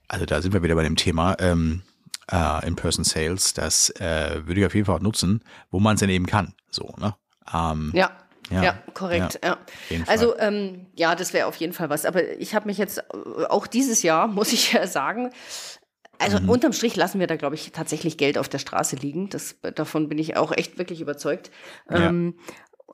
[0.08, 1.36] Also da sind wir wieder bei dem Thema.
[1.40, 1.82] Ähm,
[2.30, 6.10] äh, In-Person-Sales, das äh, würde ich auf jeden Fall auch nutzen, wo man es denn
[6.10, 6.54] eben kann.
[6.70, 7.14] So, ne?
[7.52, 8.10] Ähm, ja.
[8.48, 9.40] Ja, ja, korrekt.
[9.42, 9.58] Ja.
[9.90, 9.98] ja.
[10.06, 12.04] Also ähm, ja, das wäre auf jeden Fall was.
[12.04, 15.32] Aber ich habe mich jetzt äh, auch dieses Jahr, muss ich ja sagen,
[16.18, 16.48] also mhm.
[16.48, 19.28] unterm Strich lassen wir da, glaube ich, tatsächlich Geld auf der Straße liegen.
[19.28, 21.50] Das, davon bin ich auch echt wirklich überzeugt.
[21.90, 22.38] Ähm,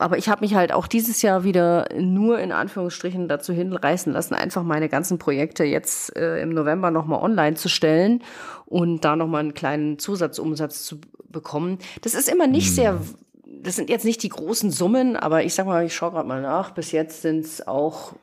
[0.03, 4.35] aber ich habe mich halt auch dieses Jahr wieder nur in Anführungsstrichen dazu hinreißen lassen,
[4.35, 8.23] einfach meine ganzen Projekte jetzt äh, im November nochmal online zu stellen
[8.67, 11.79] und da nochmal einen kleinen Zusatzumsatz zu bekommen.
[12.03, 12.75] Das ist immer nicht hm.
[12.75, 13.01] sehr,
[13.47, 16.43] das sind jetzt nicht die großen Summen, aber ich sag mal, ich schaue gerade mal
[16.43, 18.15] nach, bis jetzt sind es auch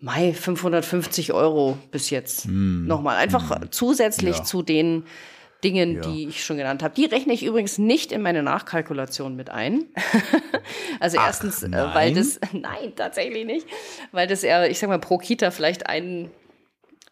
[0.00, 2.46] Mai 550 Euro bis jetzt.
[2.46, 2.86] Hm.
[2.88, 3.16] Nochmal.
[3.18, 3.70] Einfach hm.
[3.70, 4.44] zusätzlich ja.
[4.44, 5.04] zu den
[5.64, 6.00] Dingen, ja.
[6.02, 6.94] die ich schon genannt habe.
[6.94, 9.84] Die rechne ich übrigens nicht in meine Nachkalkulation mit ein.
[11.00, 11.90] also Ach, erstens, nein.
[11.90, 13.66] Äh, weil das, nein, tatsächlich nicht,
[14.10, 16.30] weil das eher, ich sag mal, pro Kita vielleicht ein,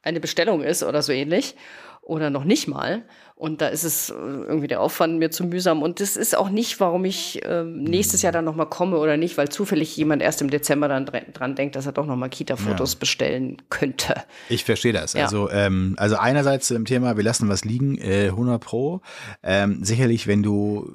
[0.02, 1.54] eine Bestellung ist oder so ähnlich
[2.02, 3.02] oder noch nicht mal.
[3.40, 5.80] Und da ist es äh, irgendwie der Aufwand mir zu mühsam.
[5.80, 9.38] Und das ist auch nicht, warum ich äh, nächstes Jahr dann nochmal komme oder nicht,
[9.38, 12.98] weil zufällig jemand erst im Dezember dann dran denkt, dass er doch nochmal Kita-Fotos ja.
[12.98, 14.14] bestellen könnte.
[14.50, 15.14] Ich verstehe das.
[15.14, 15.24] Ja.
[15.24, 19.00] Also, ähm, also einerseits im Thema, wir lassen was liegen, äh, 100 Pro.
[19.42, 20.92] Ähm, sicherlich, wenn du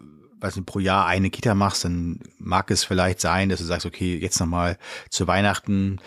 [0.55, 4.17] nicht, pro Jahr eine Kita machst, dann mag es vielleicht sein, dass du sagst, okay,
[4.17, 4.77] jetzt nochmal
[5.09, 5.97] zu Weihnachten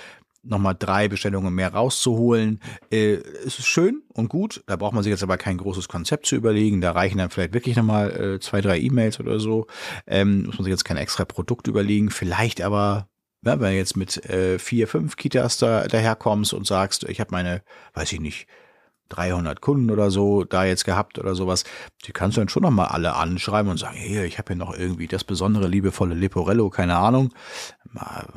[0.42, 2.60] nochmal drei Bestellungen mehr rauszuholen.
[2.90, 3.14] Äh,
[3.44, 4.62] ist schön und gut.
[4.66, 6.80] Da braucht man sich jetzt aber kein großes Konzept zu überlegen.
[6.80, 9.66] Da reichen dann vielleicht wirklich nochmal äh, zwei, drei E-Mails oder so.
[10.06, 12.10] Ähm, muss man sich jetzt kein extra Produkt überlegen.
[12.10, 13.08] Vielleicht aber,
[13.44, 17.32] ja, wenn du jetzt mit äh, vier, fünf Kitas da daherkommst und sagst, ich habe
[17.32, 17.62] meine,
[17.94, 18.46] weiß ich nicht,
[19.10, 21.64] 300 Kunden oder so da jetzt gehabt oder sowas,
[22.06, 24.76] die kannst du dann schon nochmal alle anschreiben und sagen, hey, ich habe hier noch
[24.76, 27.32] irgendwie das besondere, liebevolle Leporello, keine Ahnung.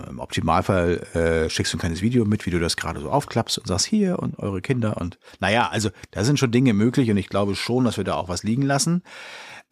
[0.10, 3.58] Im Optimalfall äh, schickst du ein kleines Video mit, wie du das gerade so aufklappst
[3.58, 7.18] und sagst, hier und eure Kinder und naja, also da sind schon Dinge möglich und
[7.18, 9.04] ich glaube schon, dass wir da auch was liegen lassen.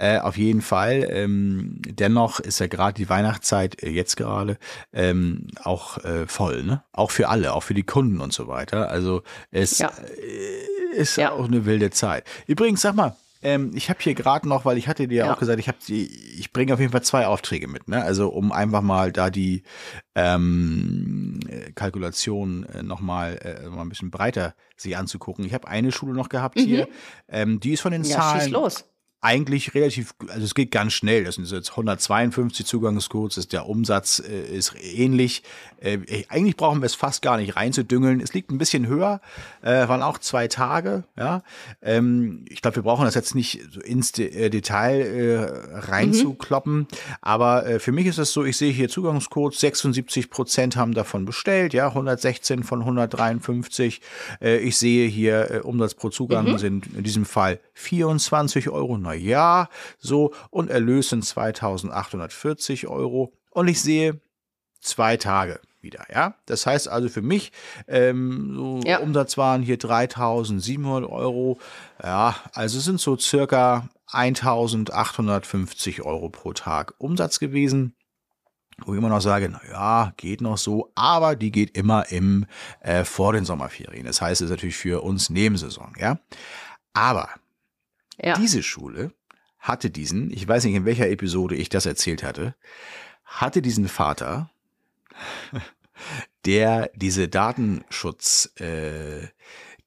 [0.01, 1.07] Äh, auf jeden Fall.
[1.09, 4.57] Ähm, dennoch ist ja gerade die Weihnachtszeit äh, jetzt gerade
[4.93, 6.83] ähm, auch äh, voll, ne?
[6.93, 8.89] Auch für alle, auch für die Kunden und so weiter.
[8.89, 9.89] Also es ja.
[9.89, 11.31] äh, ist ja.
[11.31, 12.23] auch eine wilde Zeit.
[12.47, 15.33] Übrigens, sag mal, ähm, ich habe hier gerade noch, weil ich hatte dir ja.
[15.33, 16.07] auch gesagt, ich habe die,
[16.39, 18.03] ich bringe auf jeden Fall zwei Aufträge mit, ne?
[18.03, 19.63] Also um einfach mal da die
[20.15, 21.39] ähm,
[21.75, 25.45] Kalkulation äh, nochmal äh, mal ein bisschen breiter sich anzugucken.
[25.45, 26.61] Ich habe eine Schule noch gehabt mhm.
[26.61, 26.87] hier,
[27.29, 28.53] ähm, die ist von den ja, Zahlen.
[29.21, 31.25] Eigentlich relativ, also es geht ganz schnell.
[31.25, 35.43] Das sind jetzt 152 Zugangscodes, der Umsatz äh, ist ähnlich.
[35.81, 38.21] Äh, eigentlich brauchen wir es fast gar nicht reinzudüngeln.
[38.21, 39.19] Es liegt ein bisschen höher,
[39.61, 41.03] äh, waren auch zwei Tage.
[41.17, 41.43] Ja,
[41.81, 46.77] ähm, ich glaube, wir brauchen das jetzt nicht so ins De äh, Detail äh, reinzukloppen.
[46.77, 46.87] Mhm.
[47.19, 51.25] Aber äh, für mich ist es so, ich sehe hier Zugangscodes, 76 Prozent haben davon
[51.25, 53.99] bestellt, ja, 116 von 153.
[54.41, 56.57] Äh, ich sehe hier Umsatz pro Zugang mhm.
[56.57, 63.33] sind in diesem Fall 24 Euro na ja, so, und Erlös sind 2840 Euro.
[63.51, 64.21] Und ich sehe
[64.81, 66.35] zwei Tage wieder, ja.
[66.45, 67.51] Das heißt also für mich,
[67.87, 68.99] ähm, so ja.
[68.99, 71.57] Umsatz waren hier 3700 Euro.
[72.03, 77.95] Ja, also sind so circa 1850 Euro pro Tag Umsatz gewesen.
[78.85, 82.45] Wo ich immer noch sage, na ja, geht noch so, aber die geht immer im
[82.79, 84.05] äh, vor den Sommerferien.
[84.05, 86.19] Das heißt, es ist natürlich für uns Nebensaison, ja.
[86.93, 87.29] Aber
[88.21, 88.33] ja.
[88.35, 89.11] Diese Schule
[89.59, 92.55] hatte diesen, ich weiß nicht, in welcher Episode ich das erzählt hatte,
[93.25, 94.49] hatte diesen Vater,
[96.45, 99.27] der diese Datenschutz, äh,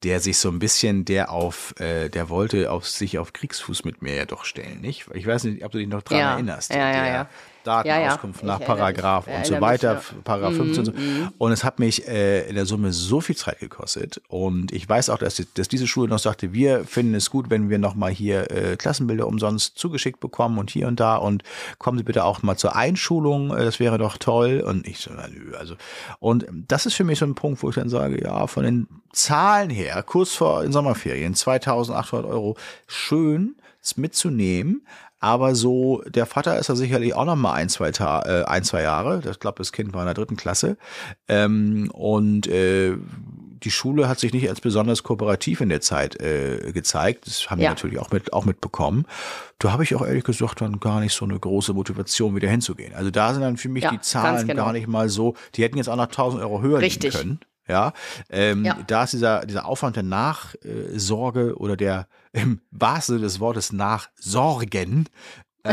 [0.02, 4.02] der sich so ein bisschen, der auf, äh, der wollte auf sich auf Kriegsfuß mit
[4.02, 5.06] mir ja doch stellen, nicht?
[5.14, 6.32] Ich weiß nicht, ob du dich noch dran ja.
[6.32, 6.74] erinnerst.
[6.74, 7.28] Ja, ja, ja.
[7.64, 8.58] Datenauskunft Ja, ja.
[8.58, 10.92] nach Paragraph und so weiter, Paragraph 15 und so.
[11.38, 14.20] Und es hat mich äh, in der Summe so viel Zeit gekostet.
[14.28, 17.70] Und ich weiß auch, dass, dass diese Schule noch sagte, wir finden es gut, wenn
[17.70, 21.16] wir nochmal hier äh, Klassenbilder umsonst zugeschickt bekommen und hier und da.
[21.16, 21.42] Und
[21.78, 24.60] kommen Sie bitte auch mal zur Einschulung, äh, das wäre doch toll.
[24.60, 25.74] Und ich so, na nö, also.
[26.18, 28.88] Und das ist für mich so ein Punkt, wo ich dann sage, ja, von den
[29.12, 32.56] Zahlen her, kurz vor den Sommerferien, 2800 Euro,
[32.86, 34.86] schön, es mitzunehmen.
[35.22, 38.64] Aber so, der Vater ist ja sicherlich auch noch mal ein, zwei, Ta äh, ein,
[38.64, 39.22] zwei Jahre.
[39.30, 40.76] Ich glaube, das Kind war in der dritten Klasse.
[41.28, 42.96] Ähm, und äh,
[43.62, 47.28] die Schule hat sich nicht als besonders kooperativ in der Zeit äh, gezeigt.
[47.28, 47.70] Das haben wir Ja.
[47.70, 49.06] natürlich auch, mit, auch mitbekommen.
[49.60, 52.92] Da habe ich auch ehrlich gesagt dann gar nicht so eine große Motivation, wieder hinzugehen.
[52.92, 54.64] Also da sind dann für mich Ja, die Zahlen genau.
[54.64, 55.36] gar nicht mal so.
[55.54, 57.14] Die hätten jetzt auch noch 1000 Euro höher Richtig.
[57.14, 57.40] liegen können.
[57.68, 57.92] Ja,
[58.28, 58.78] ähm, Ja.
[58.86, 65.08] da ist dieser, dieser Aufwand der Nachsorge oder der im wahrsten Sinne des Wortes Nachsorgen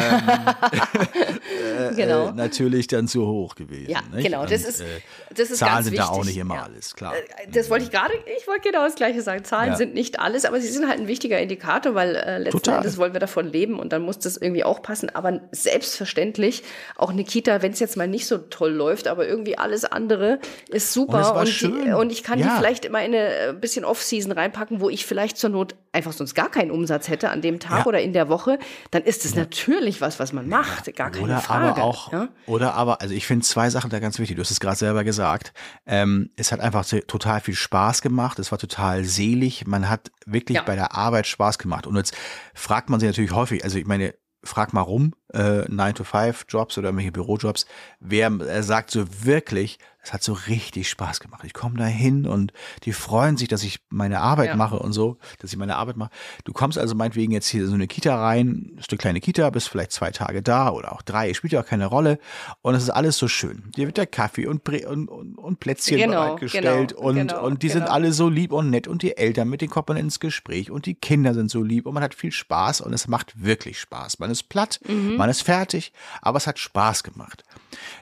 [1.96, 2.30] Genau.
[2.30, 3.90] äh, natürlich dann zu hoch gewesen.
[3.90, 4.26] Ja, nicht?
[4.26, 4.46] genau.
[4.46, 4.86] Das Und, ist, äh,
[5.34, 6.08] das ist Zahlen ganz sind wichtig.
[6.10, 6.64] da auch nicht immer ja.
[6.64, 7.14] alles, klar.
[7.16, 9.44] Äh, Das wollte ich gerade, ich wollte genau das Gleiche sagen.
[9.44, 9.76] Zahlen Ja.
[9.76, 12.78] sind nicht alles, aber sie sind halt ein wichtiger Indikator, weil äh, letzten Total.
[12.78, 15.10] Endes wollen wir davon leben und dann muss das irgendwie auch passen.
[15.16, 16.64] Aber selbstverständlich,
[16.96, 20.40] auch eine Kita, wenn es jetzt mal nicht so toll läuft, aber irgendwie alles andere
[20.70, 21.30] ist super.
[21.30, 21.94] Und war die, schön.
[21.94, 22.50] und ich kann Ja.
[22.54, 26.14] die vielleicht immer in eine äh, bisschen Off-Season reinpacken, wo ich vielleicht zur Not einfach
[26.14, 28.60] sonst gar keinen Umsatz hätte an dem Tag oder in der Woche.
[28.92, 30.94] Dann ist es natürlich was, was man macht.
[30.96, 31.66] Gar keine Oder Frage.
[31.70, 32.30] aber auch, ja?
[32.46, 34.36] oder aber, also ich finde zwei Sachen da ganz wichtig.
[34.36, 35.54] Du hast es gerade selber gesagt.
[35.86, 38.40] Ähm, es hat einfach total viel Spaß gemacht.
[38.40, 39.66] Es war total selig.
[39.68, 40.64] Man hat wirklich Ja.
[40.64, 41.88] bei der Arbeit Spaß gemacht.
[41.88, 42.16] Und jetzt
[42.54, 44.14] fragt man sich natürlich häufig, also ich meine,
[44.44, 47.66] frag mal rum, äh, 9-to-5-Jobs oder irgendwelche Bürojobs,
[48.00, 51.44] wer äh, sagt so wirklich, es hat so richtig Spaß gemacht.
[51.46, 52.52] Ich komme da hin und
[52.84, 54.56] die freuen sich, dass ich meine Arbeit Ja.
[54.56, 56.10] mache und so, dass ich meine Arbeit mache.
[56.46, 59.48] Du kommst also meinetwegen jetzt hier in so eine Kita rein, ist eine kleine Kita,
[59.52, 62.18] bist vielleicht zwei Tage da oder auch drei, spielt ja auch keine Rolle.
[62.64, 63.72] Und es ist alles so schön.
[63.78, 67.62] Dir wird der Kaffee und, und, und, und Plätzchen Genau, bereitgestellt genau, und, genau, und
[67.62, 67.92] die sind genau.
[67.94, 70.96] alle so lieb und nett und die Eltern, mit kommt man ins Gespräch und die
[70.96, 74.18] Kinder sind so lieb und man hat viel Spaß und es macht wirklich Spaß.
[74.18, 75.18] Man ist platt, Mhm.
[75.18, 75.92] man ist fertig,
[76.22, 77.44] aber es hat Spaß gemacht.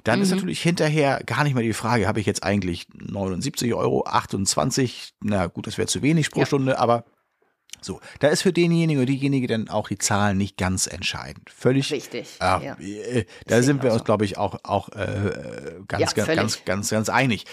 [0.05, 0.23] Dann Mhm.
[0.23, 5.13] ist natürlich hinterher gar nicht mehr die Frage, habe ich jetzt eigentlich 79 Euro, 28,
[5.21, 6.45] na gut, das wäre zu wenig pro Ja.
[6.45, 7.05] Stunde, aber
[7.81, 11.49] so, da ist für denjenigen oder diejenige dann auch die Zahlen nicht ganz entscheidend.
[11.49, 11.91] Völlig.
[11.91, 12.73] Richtig, Ja, ja.
[12.79, 14.03] äh, Da sind wir uns, so.
[14.05, 17.45] glaube ich, auch, auch äh, ganz, Ja, ganz, ganz, ganz, ganz einig.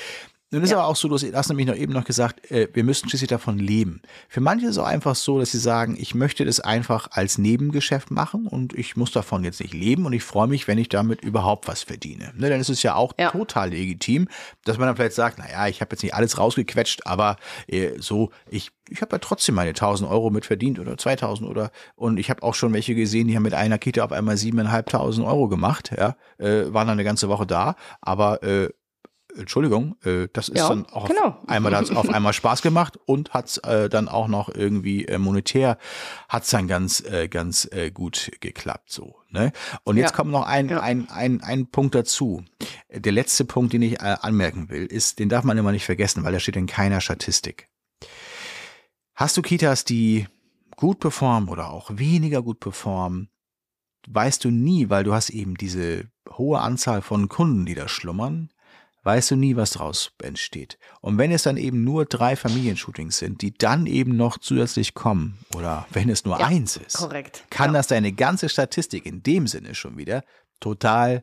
[0.51, 0.79] Nun ist Ja.
[0.79, 3.59] aber auch so, du hast- nämlich noch eben noch gesagt, äh, wir müssten schließlich davon
[3.59, 4.03] leben.
[4.29, 7.39] Für manche ist es auch einfach so, dass sie sagen, ich möchte das einfach als
[7.39, 10.89] Nebengeschäft machen und ich muss davon jetzt nicht leben und ich freue mich, wenn ich
[10.89, 12.33] damit überhaupt was verdiene.
[12.37, 13.31] Ne, dann ist es ja auch Ja.
[13.33, 14.29] total legitim,
[14.65, 17.37] dass man dann vielleicht sagt, naja, ich habe jetzt nicht alles rausgequetscht, aber
[17.67, 21.73] äh, so, ich, ich habe ja trotzdem meine 1000 Euro mit verdient oder 2000 oder
[21.97, 25.25] und ich habe auch schon welche gesehen, die haben mit einer Kita auf einmal 7.500
[25.27, 28.69] Euro gemacht, ja, äh, waren dann eine ganze Woche da, aber äh,
[29.37, 31.27] Entschuldigung, äh, das ist Ja, dann auch genau.
[31.27, 35.05] auf einmal, da hat's auf einmal Spaß gemacht und hat's äh, dann auch noch irgendwie
[35.07, 35.79] äh, monetär
[36.29, 39.17] hat's dann ganz, äh, ganz äh, gut geklappt so.
[39.31, 39.53] Ne?
[39.83, 40.17] Und jetzt Ja.
[40.17, 40.81] kommt noch ein, Ja.
[40.81, 42.45] ein, ein, ein Punkt dazu.
[42.93, 46.23] Der letzte Punkt, den ich äh, anmerken will, ist, den darf man immer nicht vergessen,
[46.25, 47.69] weil der steht in keiner Statistik.
[49.15, 50.27] Hast du Kitas, die
[50.77, 53.29] gut performen oder auch weniger gut performen,
[54.09, 58.51] weißt du nie, weil du hast eben diese hohe Anzahl von Kunden, die da schlummern,
[59.05, 60.79] weißt du nie, was daraus entsteht.
[61.01, 65.39] Und wenn es dann eben nur drei Familienshootings sind, die dann eben noch zusätzlich kommen,
[65.55, 67.45] oder wenn es nur Ja, eins ist, korrekt.
[67.51, 67.79] kann Ja.
[67.79, 70.25] das deine ganze Statistik in dem Sinne schon wieder
[70.61, 71.23] total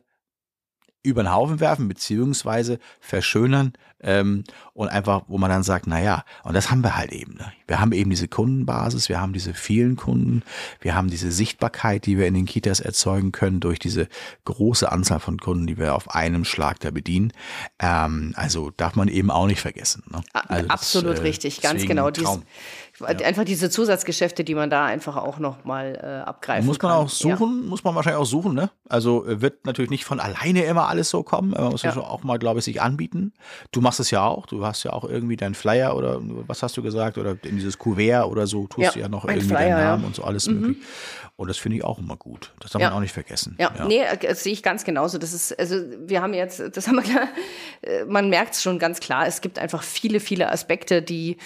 [1.02, 3.72] über den Haufen werfen, beziehungsweise verschönern
[4.02, 4.44] ähm,
[4.74, 7.34] und einfach, wo man dann sagt, na ja, und das haben wir halt eben.
[7.34, 7.52] Ne?
[7.66, 10.42] Wir haben eben diese Kundenbasis, wir haben diese vielen Kunden,
[10.80, 14.08] wir haben diese Sichtbarkeit, die wir in den Kitas erzeugen können durch diese
[14.44, 17.32] große Anzahl von Kunden, die wir auf einem Schlag da bedienen.
[17.78, 20.02] Ähm, also darf man eben auch nicht vergessen.
[20.10, 20.22] Ne?
[20.32, 22.10] Also das, Absolut äh, richtig, ganz genau.
[22.10, 22.42] Traum.
[22.98, 26.92] Dies, Einfach diese Zusatzgeschäfte, die man da einfach auch noch mal äh, abgreifen Muss man
[26.92, 27.00] kann.
[27.00, 28.70] auch suchen, muss man wahrscheinlich auch suchen, ne?
[28.88, 31.50] Also äh, wird natürlich nicht von alleine immer alles so kommen.
[31.52, 31.94] Man muss ja.
[31.94, 32.00] Ja.
[32.02, 33.32] auch mal, glaube ich, sich anbieten.
[33.72, 34.44] Du machst es ja auch.
[34.46, 37.16] Du hast ja auch irgendwie deinen Flyer oder was hast du gesagt?
[37.16, 40.02] Oder in dieses Kuvert oder so tust Ja, du ja noch irgendwie Flyer, deinen Namen
[40.02, 40.06] ja.
[40.08, 40.76] und so alles möglich.
[41.36, 42.52] Und das finde ich auch immer gut.
[42.60, 42.88] Das darf Ja.
[42.90, 43.56] man auch nicht vergessen.
[43.58, 45.16] Ja, nee, äh, das sehe ich ganz genauso.
[45.16, 45.76] Das ist, also
[46.06, 47.26] wir haben jetzt, das haben wir klar,
[47.82, 51.38] äh, man merkt es schon ganz klar, es gibt einfach viele, viele Aspekte, die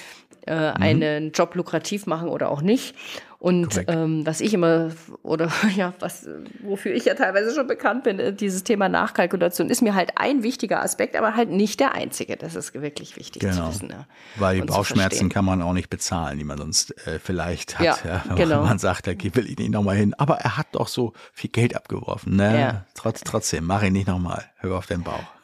[0.46, 2.94] äh, einen Job lukrativ machen oder auch nicht.
[3.38, 4.90] Und ähm, was ich immer,
[5.22, 6.26] oder ja, was,
[6.62, 10.42] wofür ich ja teilweise schon bekannt bin, äh, dieses Thema Nachkalkulation ist mir halt ein
[10.42, 12.36] wichtiger Aspekt, aber halt nicht der einzige.
[12.36, 13.54] Das ist wirklich wichtig genau.
[13.54, 13.90] zu wissen.
[13.90, 14.06] Ja.
[14.36, 17.84] Weil die Bauchschmerzen kann man auch nicht bezahlen, die man sonst äh, vielleicht hat.
[17.84, 18.64] Ja, ja, wenn genau.
[18.64, 20.14] man sagt, da will ich nicht nochmal hin.
[20.14, 22.36] Aber er hat doch so viel Geld abgeworfen.
[22.36, 22.58] Ne?
[22.58, 22.84] Ja.
[22.94, 24.44] Trotz, trotzdem, mach ihn nicht nochmal.
[24.56, 25.35] Hör auf den Bauch.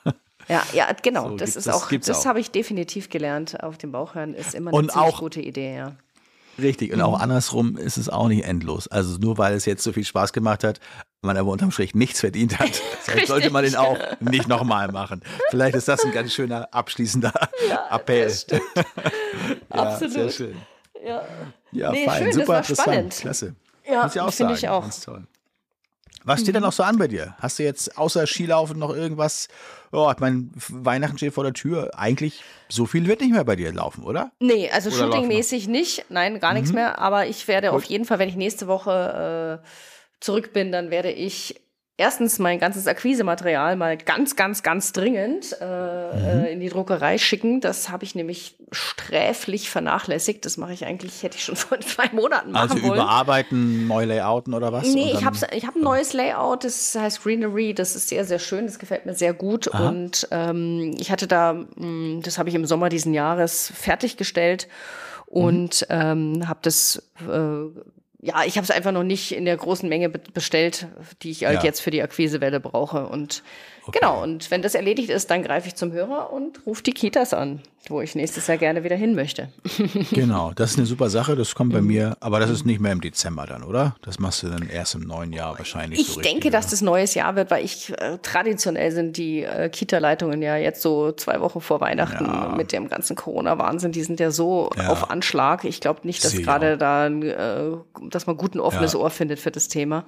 [0.48, 1.30] Ja, ja, genau.
[1.30, 3.62] So, das ist das auch, das habe ich definitiv gelernt.
[3.62, 5.92] Auf den Bauch hören ist immer eine Und auch- gute Idee, ja.
[6.58, 6.92] Richtig.
[6.92, 8.86] Und auch andersrum ist es auch nicht endlos.
[8.86, 10.80] Also nur weil es jetzt so viel Spaß gemacht hat,
[11.22, 12.82] man aber unterm Strich nichts verdient hat,
[13.26, 15.22] sollte man den auch nicht nochmal machen.
[15.50, 17.32] Vielleicht ist das ein ganz schöner abschließender
[17.90, 18.24] Appell.
[18.24, 18.62] Das stimmt.
[19.74, 20.12] Ja, Absolut.
[20.12, 20.56] Sehr schön.
[21.04, 21.22] Ja.
[21.72, 22.22] Ja, Nee, fein.
[22.24, 22.88] schön, Super interessant.
[22.88, 23.14] spannend.
[23.16, 23.54] Klasse.
[23.90, 24.80] Ja, Muss ich auch finde ich auch.
[24.80, 24.84] Mhm.
[24.84, 25.22] Ganz toll.
[26.24, 27.34] Was steht denn noch so an bei dir?
[27.40, 29.48] Hast du jetzt außer Skilaufen noch irgendwas?
[29.90, 31.90] Oh, ich meine, Weihnachten steht vor der Tür.
[31.98, 34.30] Eigentlich so viel wird nicht mehr bei dir laufen, oder?
[34.40, 36.06] Nee, also shootingmäßig nicht.
[36.10, 36.58] Nein, gar Mhm.
[36.58, 36.98] nichts mehr.
[36.98, 39.66] Aber ich werde auf jeden Fall, wenn ich nächste Woche äh,
[40.20, 41.60] zurück bin, dann werde ich
[41.98, 46.24] erstens mein ganzes Akquisematerial mal ganz, ganz, ganz dringend äh, Mhm.
[46.44, 47.60] äh, in die Druckerei schicken.
[47.60, 50.44] Das habe ich nämlich sträflich vernachlässigt.
[50.44, 52.94] Das mache ich eigentlich, hätte ich schon vor zwei Monaten machen Also wollen.
[52.94, 54.88] überarbeiten, neu layouten oder was?
[54.88, 58.38] Nee, ich habe ich hab ein neues Layout, das heißt Greenery, das ist sehr, sehr
[58.38, 59.66] schön, das gefällt mir sehr gut.
[59.68, 64.68] Und ähm, ich hatte da, mh, das habe ich im Sommer diesen Jahres fertiggestellt
[65.26, 67.80] und ähm, habe das, äh,
[68.24, 70.86] ja, ich habe es einfach noch nicht in der großen Menge be bestellt,
[71.22, 71.64] die ich halt Ja.
[71.64, 73.06] jetzt für die Akquisewelle brauche.
[73.06, 73.42] Und
[73.90, 77.34] genau, und wenn das erledigt ist, dann greife ich zum Hörer und rufe die Kitas
[77.34, 79.48] an, wo ich nächstes Jahr gerne wieder hin möchte.
[80.12, 81.34] Genau, das ist eine super Sache.
[81.34, 81.86] Das kommt bei Mhm.
[81.86, 83.96] mir, aber das ist nicht mehr im Dezember dann, oder?
[84.02, 85.98] Das machst du dann erst im neuen Jahr wahrscheinlich.
[86.00, 86.70] Ich so richtig, denke, dass oder?
[86.72, 91.10] das neues Jahr wird, weil ich äh, traditionell sind die äh, Kita-Leitungen ja jetzt so
[91.12, 92.54] zwei Wochen vor Weihnachten Ja.
[92.56, 94.88] mit dem ganzen Corona-Wahnsinn, die sind ja so Ja.
[94.90, 95.64] auf Anschlag.
[95.64, 97.76] Ich glaube nicht, dass gerade da, äh,
[98.10, 98.98] dass man gut ein offenes Ja.
[99.00, 100.04] Ohr findet für das Thema.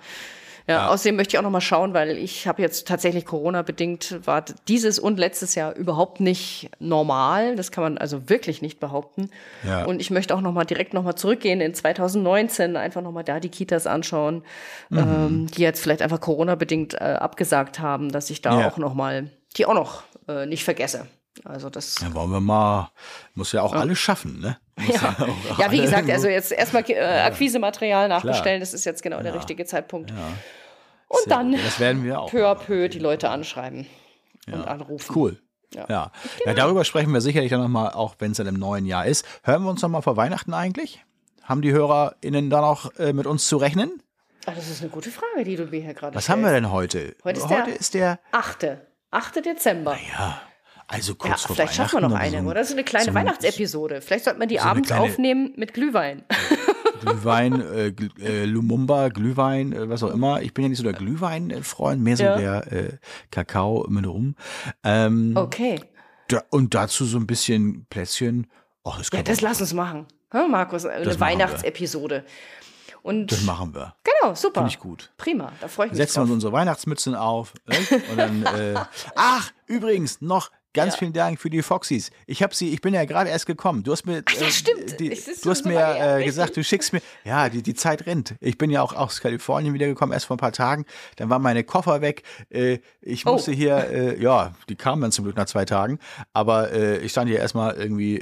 [0.67, 4.43] Ja, außerdem möchte ich auch noch mal schauen, weil ich habe jetzt tatsächlich Corona-bedingt, war
[4.67, 7.55] dieses und letztes Jahr überhaupt nicht normal.
[7.55, 9.31] Das kann man also wirklich nicht behaupten.
[9.63, 9.85] Ja.
[9.85, 13.23] Und ich möchte auch noch mal direkt noch mal zurückgehen in 2019, einfach noch mal
[13.25, 14.43] da die Kitas anschauen,
[14.89, 14.99] Mhm.
[14.99, 18.69] ähm, die jetzt vielleicht einfach Corona-bedingt äh, abgesagt haben, dass ich da Ja.
[18.69, 21.07] auch noch mal, die auch noch äh, nicht vergesse.
[21.45, 22.91] Also das Dann wollen wir mal,
[23.35, 24.57] muss ja auch alles schaffen, ne?
[24.89, 25.15] Ja.
[25.59, 29.35] ja, wie gesagt, so- also jetzt erstmal äh, Akquisematerial nachbestellen, das ist jetzt genau der
[29.35, 30.13] richtige Zeitpunkt.
[31.09, 31.61] Und Sehr dann gut.
[31.65, 32.31] Das werden wir auch.
[32.31, 33.87] peu à peu die Leute anschreiben
[34.49, 35.13] und anrufen.
[35.15, 35.39] Cool.
[35.75, 35.87] Ja.
[35.89, 36.11] Ja.
[36.45, 36.55] ja.
[36.55, 39.25] darüber sprechen wir sicherlich dann nochmal, auch wenn es dann im neuen Jahr ist.
[39.45, 41.05] Hören wir uns nochmal vor Weihnachten eigentlich?
[41.43, 44.03] Haben die HörerInnen da noch äh, mit uns zu rechnen?
[44.47, 46.31] Ah, das ist eine gute Frage, die du mir hier gerade Was stellst.
[46.31, 47.17] haben wir denn heute?
[47.25, 48.67] Heute ist der- ist der, 8.
[49.11, 49.37] 8.
[49.45, 49.97] Dezember.
[50.17, 50.41] ja,
[50.89, 52.65] also Ja, kurz vor vielleicht schaffen wir noch eine, aber oder?
[52.65, 54.01] So eine kleine so Weihnachtsepisode.
[54.01, 56.25] Vielleicht sollte man die so abends aufnehmen mit Glühwein.
[57.01, 60.41] Glühwein, äh, Gl- äh, Lumumba, Glühwein, äh, was auch immer.
[60.43, 62.37] Ich bin ja nicht so der Glühwein-Freund, mehr so Ja.
[62.39, 62.93] der äh,
[63.31, 64.37] Kakao mit rum.
[64.83, 65.81] Ähm, Okay.
[66.29, 68.47] da, und dazu so ein bisschen Plätzchen.
[68.85, 70.07] Oh, das, Ja, das lass uns machen.
[70.33, 71.21] Hä, Markus, eine Das.
[71.21, 72.25] Weihnachtsepisode.
[73.03, 73.95] Und das machen wir.
[74.03, 74.61] genau, super.
[74.61, 75.13] Finde ich gut.
[75.19, 77.53] Prima, da freue ich mich Setzen wir uns unsere Weihnachtsmützen auf.
[77.67, 77.77] Ne?
[78.11, 78.75] Und dann, äh,
[79.15, 80.99] ach, übrigens, noch ganz Ja.
[80.99, 82.11] vielen Dank für die Foxys.
[82.27, 83.83] Ich habe sie, ich bin ja gerade erst gekommen.
[83.83, 85.01] Du hast mir, Ach ja, äh, stimmt.
[85.01, 85.09] Die,
[85.43, 88.35] du hast mir her, äh, gesagt, du schickst mir, ja, die, die Zeit rennt.
[88.41, 90.85] Ich bin ja auch aus Kalifornien wiedergekommen, erst vor ein paar Tagen.
[91.17, 92.23] Dann waren meine Koffer weg.
[92.51, 93.33] Äh, ich Oh.
[93.33, 95.99] musste hier, äh, ja, die kamen dann zum Glück nach zwei Tagen.
[96.35, 98.21] Aber ich stand hier erstmal irgendwie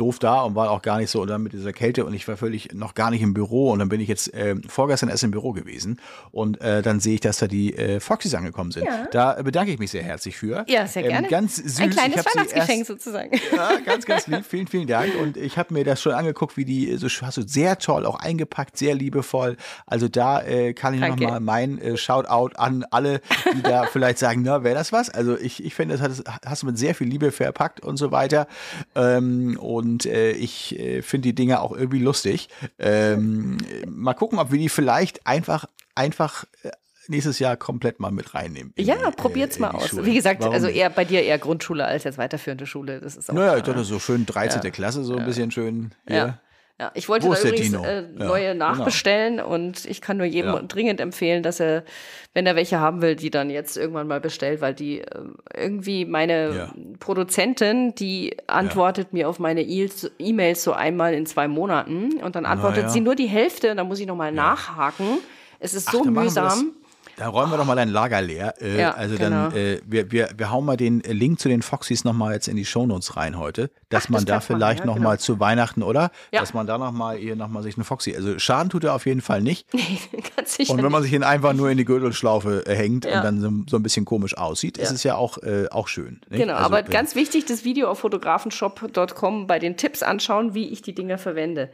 [0.00, 2.26] doof da und war auch gar nicht so und dann mit dieser Kälte und ich
[2.26, 5.22] war völlig noch gar nicht im Büro und dann bin ich jetzt äh, vorgestern erst
[5.24, 6.00] im Büro gewesen
[6.30, 8.86] und äh, dann sehe ich, dass da die äh, Foxys angekommen sind.
[8.86, 9.06] Ja.
[9.10, 10.64] Da bedanke ich mich sehr herzlich für.
[10.68, 11.28] Ja, sehr Ähm, gerne.
[11.28, 11.80] ganz süß.
[11.80, 13.30] Ein kleines Weihnachtsgeschenk erst- sozusagen.
[13.56, 14.44] ja, ganz, ganz lieb.
[14.46, 15.14] Vielen, vielen Dank.
[15.20, 18.18] Und ich habe mir das schon angeguckt, wie die so hast du sehr toll auch
[18.20, 19.56] eingepackt, sehr liebevoll.
[19.86, 23.20] Also da äh, kann ich nochmal mein äh, Shoutout an alle,
[23.54, 25.10] die da vielleicht sagen, na, wäre das was?
[25.10, 28.12] Also ich, ich finde, das hast, hast du mit sehr viel Liebe verpackt und so
[28.12, 28.46] weiter.
[28.94, 32.48] Ähm, und äh, ich äh, finde die Dinge auch irgendwie lustig.
[32.78, 36.70] Ähm, äh, mal gucken, ob wir die vielleicht einfach, einfach äh,
[37.08, 38.72] nächstes Jahr komplett mal mit reinnehmen.
[38.76, 39.88] in Ja, äh, probiert's in mal aus.
[39.88, 40.06] Schule.
[40.06, 43.00] Wie gesagt, Warum also eher bei dir eher Grundschule als jetzt weiterführende Schule.
[43.00, 44.70] Das ist auch Naja, ich dachte so schön 13.
[44.72, 45.92] Klasse, so ein bisschen schön.
[46.06, 46.16] Hier.
[46.16, 46.40] Ja.
[46.80, 48.70] Ja, ich wollte Wo da übrigens äh, Ja, neue genau.
[48.72, 50.62] nachbestellen und ich kann nur jedem Ja.
[50.62, 51.84] dringend empfehlen, dass er,
[52.32, 55.06] wenn er welche haben will, die dann jetzt irgendwann mal bestellt, weil die äh,
[55.54, 56.74] irgendwie meine Ja.
[56.98, 62.84] Produzentin, die antwortet mir auf meine E-Mails so einmal in zwei Monaten und dann antwortet
[62.84, 62.88] ja.
[62.88, 65.18] sie nur die Hälfte und dann muss ich nochmal nachhaken.
[65.58, 66.72] Es ist so machen wir mühsam.
[67.20, 68.54] Dann räumen wir doch mal dein Lager leer.
[68.62, 69.50] Äh, Ja, also genau.
[69.50, 72.56] dann, äh, wir, wir, wir hauen mal den Link zu den Foxys nochmal jetzt in
[72.56, 75.10] die Shownotes rein heute, dass Ach, man das da vielleicht ja, noch genau.
[75.10, 76.10] mal zu Weihnachten, oder?
[76.32, 76.40] Ja.
[76.40, 79.20] Dass man da nochmal hier nochmal sich eine Foxy, also Schaden tut er auf jeden
[79.20, 79.66] Fall nicht.
[80.36, 80.72] Ganz sicher.
[80.72, 83.18] Und wenn man sich ihn einfach nur in die Gürtelschlaufe äh, hängt Ja.
[83.18, 86.22] und dann so, so ein bisschen komisch aussieht, ist es ja auch, äh, auch schön.
[86.30, 86.40] Nicht?
[86.40, 90.68] Genau, Also, aber äh, ganz wichtig, das Video auf fotografenshop.com bei den Tipps anschauen, wie
[90.68, 91.70] ich die Dinger verwende.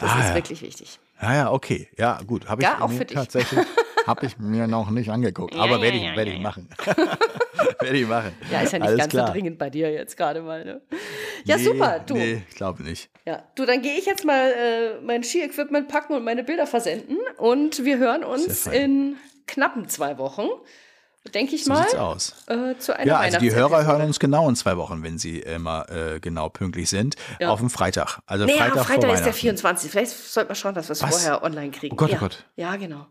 [0.00, 0.98] Das Ah, ist wirklich wichtig.
[1.20, 1.88] Ja, ja, okay.
[1.96, 2.48] Ja, gut.
[2.48, 3.16] Habe ich Ja, auch für dich.
[3.16, 3.60] tatsächlich
[4.06, 5.54] habe ich mir noch nicht angeguckt.
[5.54, 6.68] aber ja, werde ich, ja, ich machen.
[7.80, 8.32] werde ich machen.
[8.50, 9.26] Ja, ist ja nicht Alles ganz klar.
[9.28, 10.64] so dringend bei dir jetzt gerade mal.
[10.64, 10.80] Ne?
[11.44, 12.14] Ja, Nee, super, du.
[12.14, 13.10] Nee, ich glaube nicht.
[13.26, 17.18] Ja, du, dann gehe ich jetzt mal äh, mein Ski-Equipment packen und meine Bilder versenden.
[17.38, 19.16] Und wir hören uns in
[19.46, 20.46] knappen zwei Wochen,
[21.34, 22.34] denke ich So mal, sieht's aus.
[22.48, 25.38] äh, zu einer Ja, also die Hörer hören uns genau in zwei Wochen, wenn sie
[25.40, 27.16] immer äh, genau pünktlich sind.
[27.40, 27.48] Ja.
[27.50, 28.18] Auf dem Freitag.
[28.26, 29.32] Also Nee, Freitag, Freitag ist der Weihnachten.
[29.32, 29.90] 24.
[29.90, 31.94] Vielleicht sollten wir schauen, dass wir es vorher online kriegen.
[31.94, 32.18] Oh Gott, oh ja.
[32.18, 32.44] Gott.
[32.56, 33.06] Ja, genau.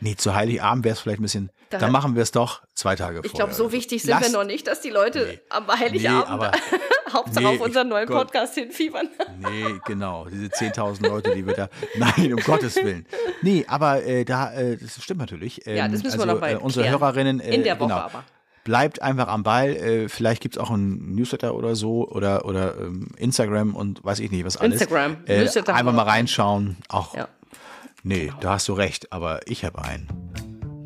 [0.00, 1.50] Nee, zu Heiligabend wäre es vielleicht ein bisschen.
[1.68, 3.46] Da- dann machen wir es doch zwei Tage Ich vorher.
[3.46, 5.40] glaube, so wichtig sind Lass- wir noch nicht, dass die Leute Nee.
[5.50, 6.52] am Nee, Heiligabend aber.
[7.12, 8.18] Hauptsache Nee, auf unseren ich- neuen Gott.
[8.26, 9.08] Podcast hinfiebern.
[9.38, 10.26] Nee, genau.
[10.30, 11.68] Diese 10.000 Leute, die wir da.
[11.96, 13.06] Nein, um Gottes Willen.
[13.42, 15.66] Nee, aber äh, da, äh, das stimmt natürlich.
[15.66, 17.00] Ähm, Ja, das müssen wir also, noch mal äh, Unsere klären.
[17.00, 17.40] Hörerinnen.
[17.40, 18.24] Äh, In der Woche genau, aber.
[18.64, 19.70] Bleibt einfach am Ball.
[19.74, 24.18] Äh, vielleicht gibt es auch ein Newsletter oder so oder, oder ähm, Instagram und weiß
[24.20, 24.80] ich nicht, was alles.
[24.80, 25.16] Instagram.
[25.26, 26.76] Äh, Newsletter einfach wir mal reinschauen.
[26.88, 27.14] Auch.
[27.16, 27.28] Ja.
[28.02, 30.08] Nee, da hast du recht, aber ich habe einen.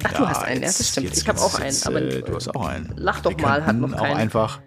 [0.06, 1.16] Ach, du hast einen, ja, das stimmt.
[1.16, 1.66] ich habe auch einen.
[1.66, 2.92] jetzt, Aber äh, du hast auch einen.
[2.96, 4.16] Lach doch Wir mal, hat noch auch keinen.
[4.16, 4.60] einfach.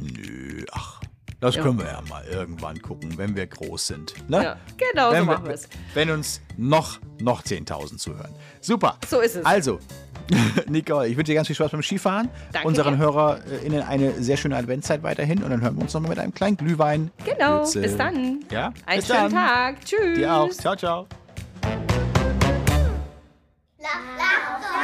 [0.00, 1.00] Nö, ach.
[1.40, 1.62] Das Ja.
[1.62, 4.14] können wir ja mal irgendwann gucken, wenn wir groß sind.
[4.28, 4.42] Ne?
[4.42, 5.68] Ja, genau, so wenn machen wir es.
[5.94, 8.32] Wenn uns noch, noch 10.000 zuhören.
[8.60, 8.98] Super.
[9.08, 9.44] So ist es.
[9.46, 9.78] Also,
[10.68, 12.28] Nicole, ich wünsche dir ganz viel Spaß beim Skifahren.
[12.52, 12.98] Danke Unseren.
[12.98, 16.56] HörerInnen eine sehr schöne Adventszeit weiterhin und dann hören wir uns nochmal mit einem kleinen
[16.56, 17.10] Glühwein.
[17.24, 17.80] Genau, Grütze.
[17.82, 18.44] bis dann.
[18.50, 19.32] Ja, Einen bis schönen dann.
[19.32, 19.84] Tag.
[19.84, 20.16] Tschüss.
[20.18, 20.50] Dir auch.
[20.50, 21.06] Ciao, ciao.
[24.18, 24.77] 拉不动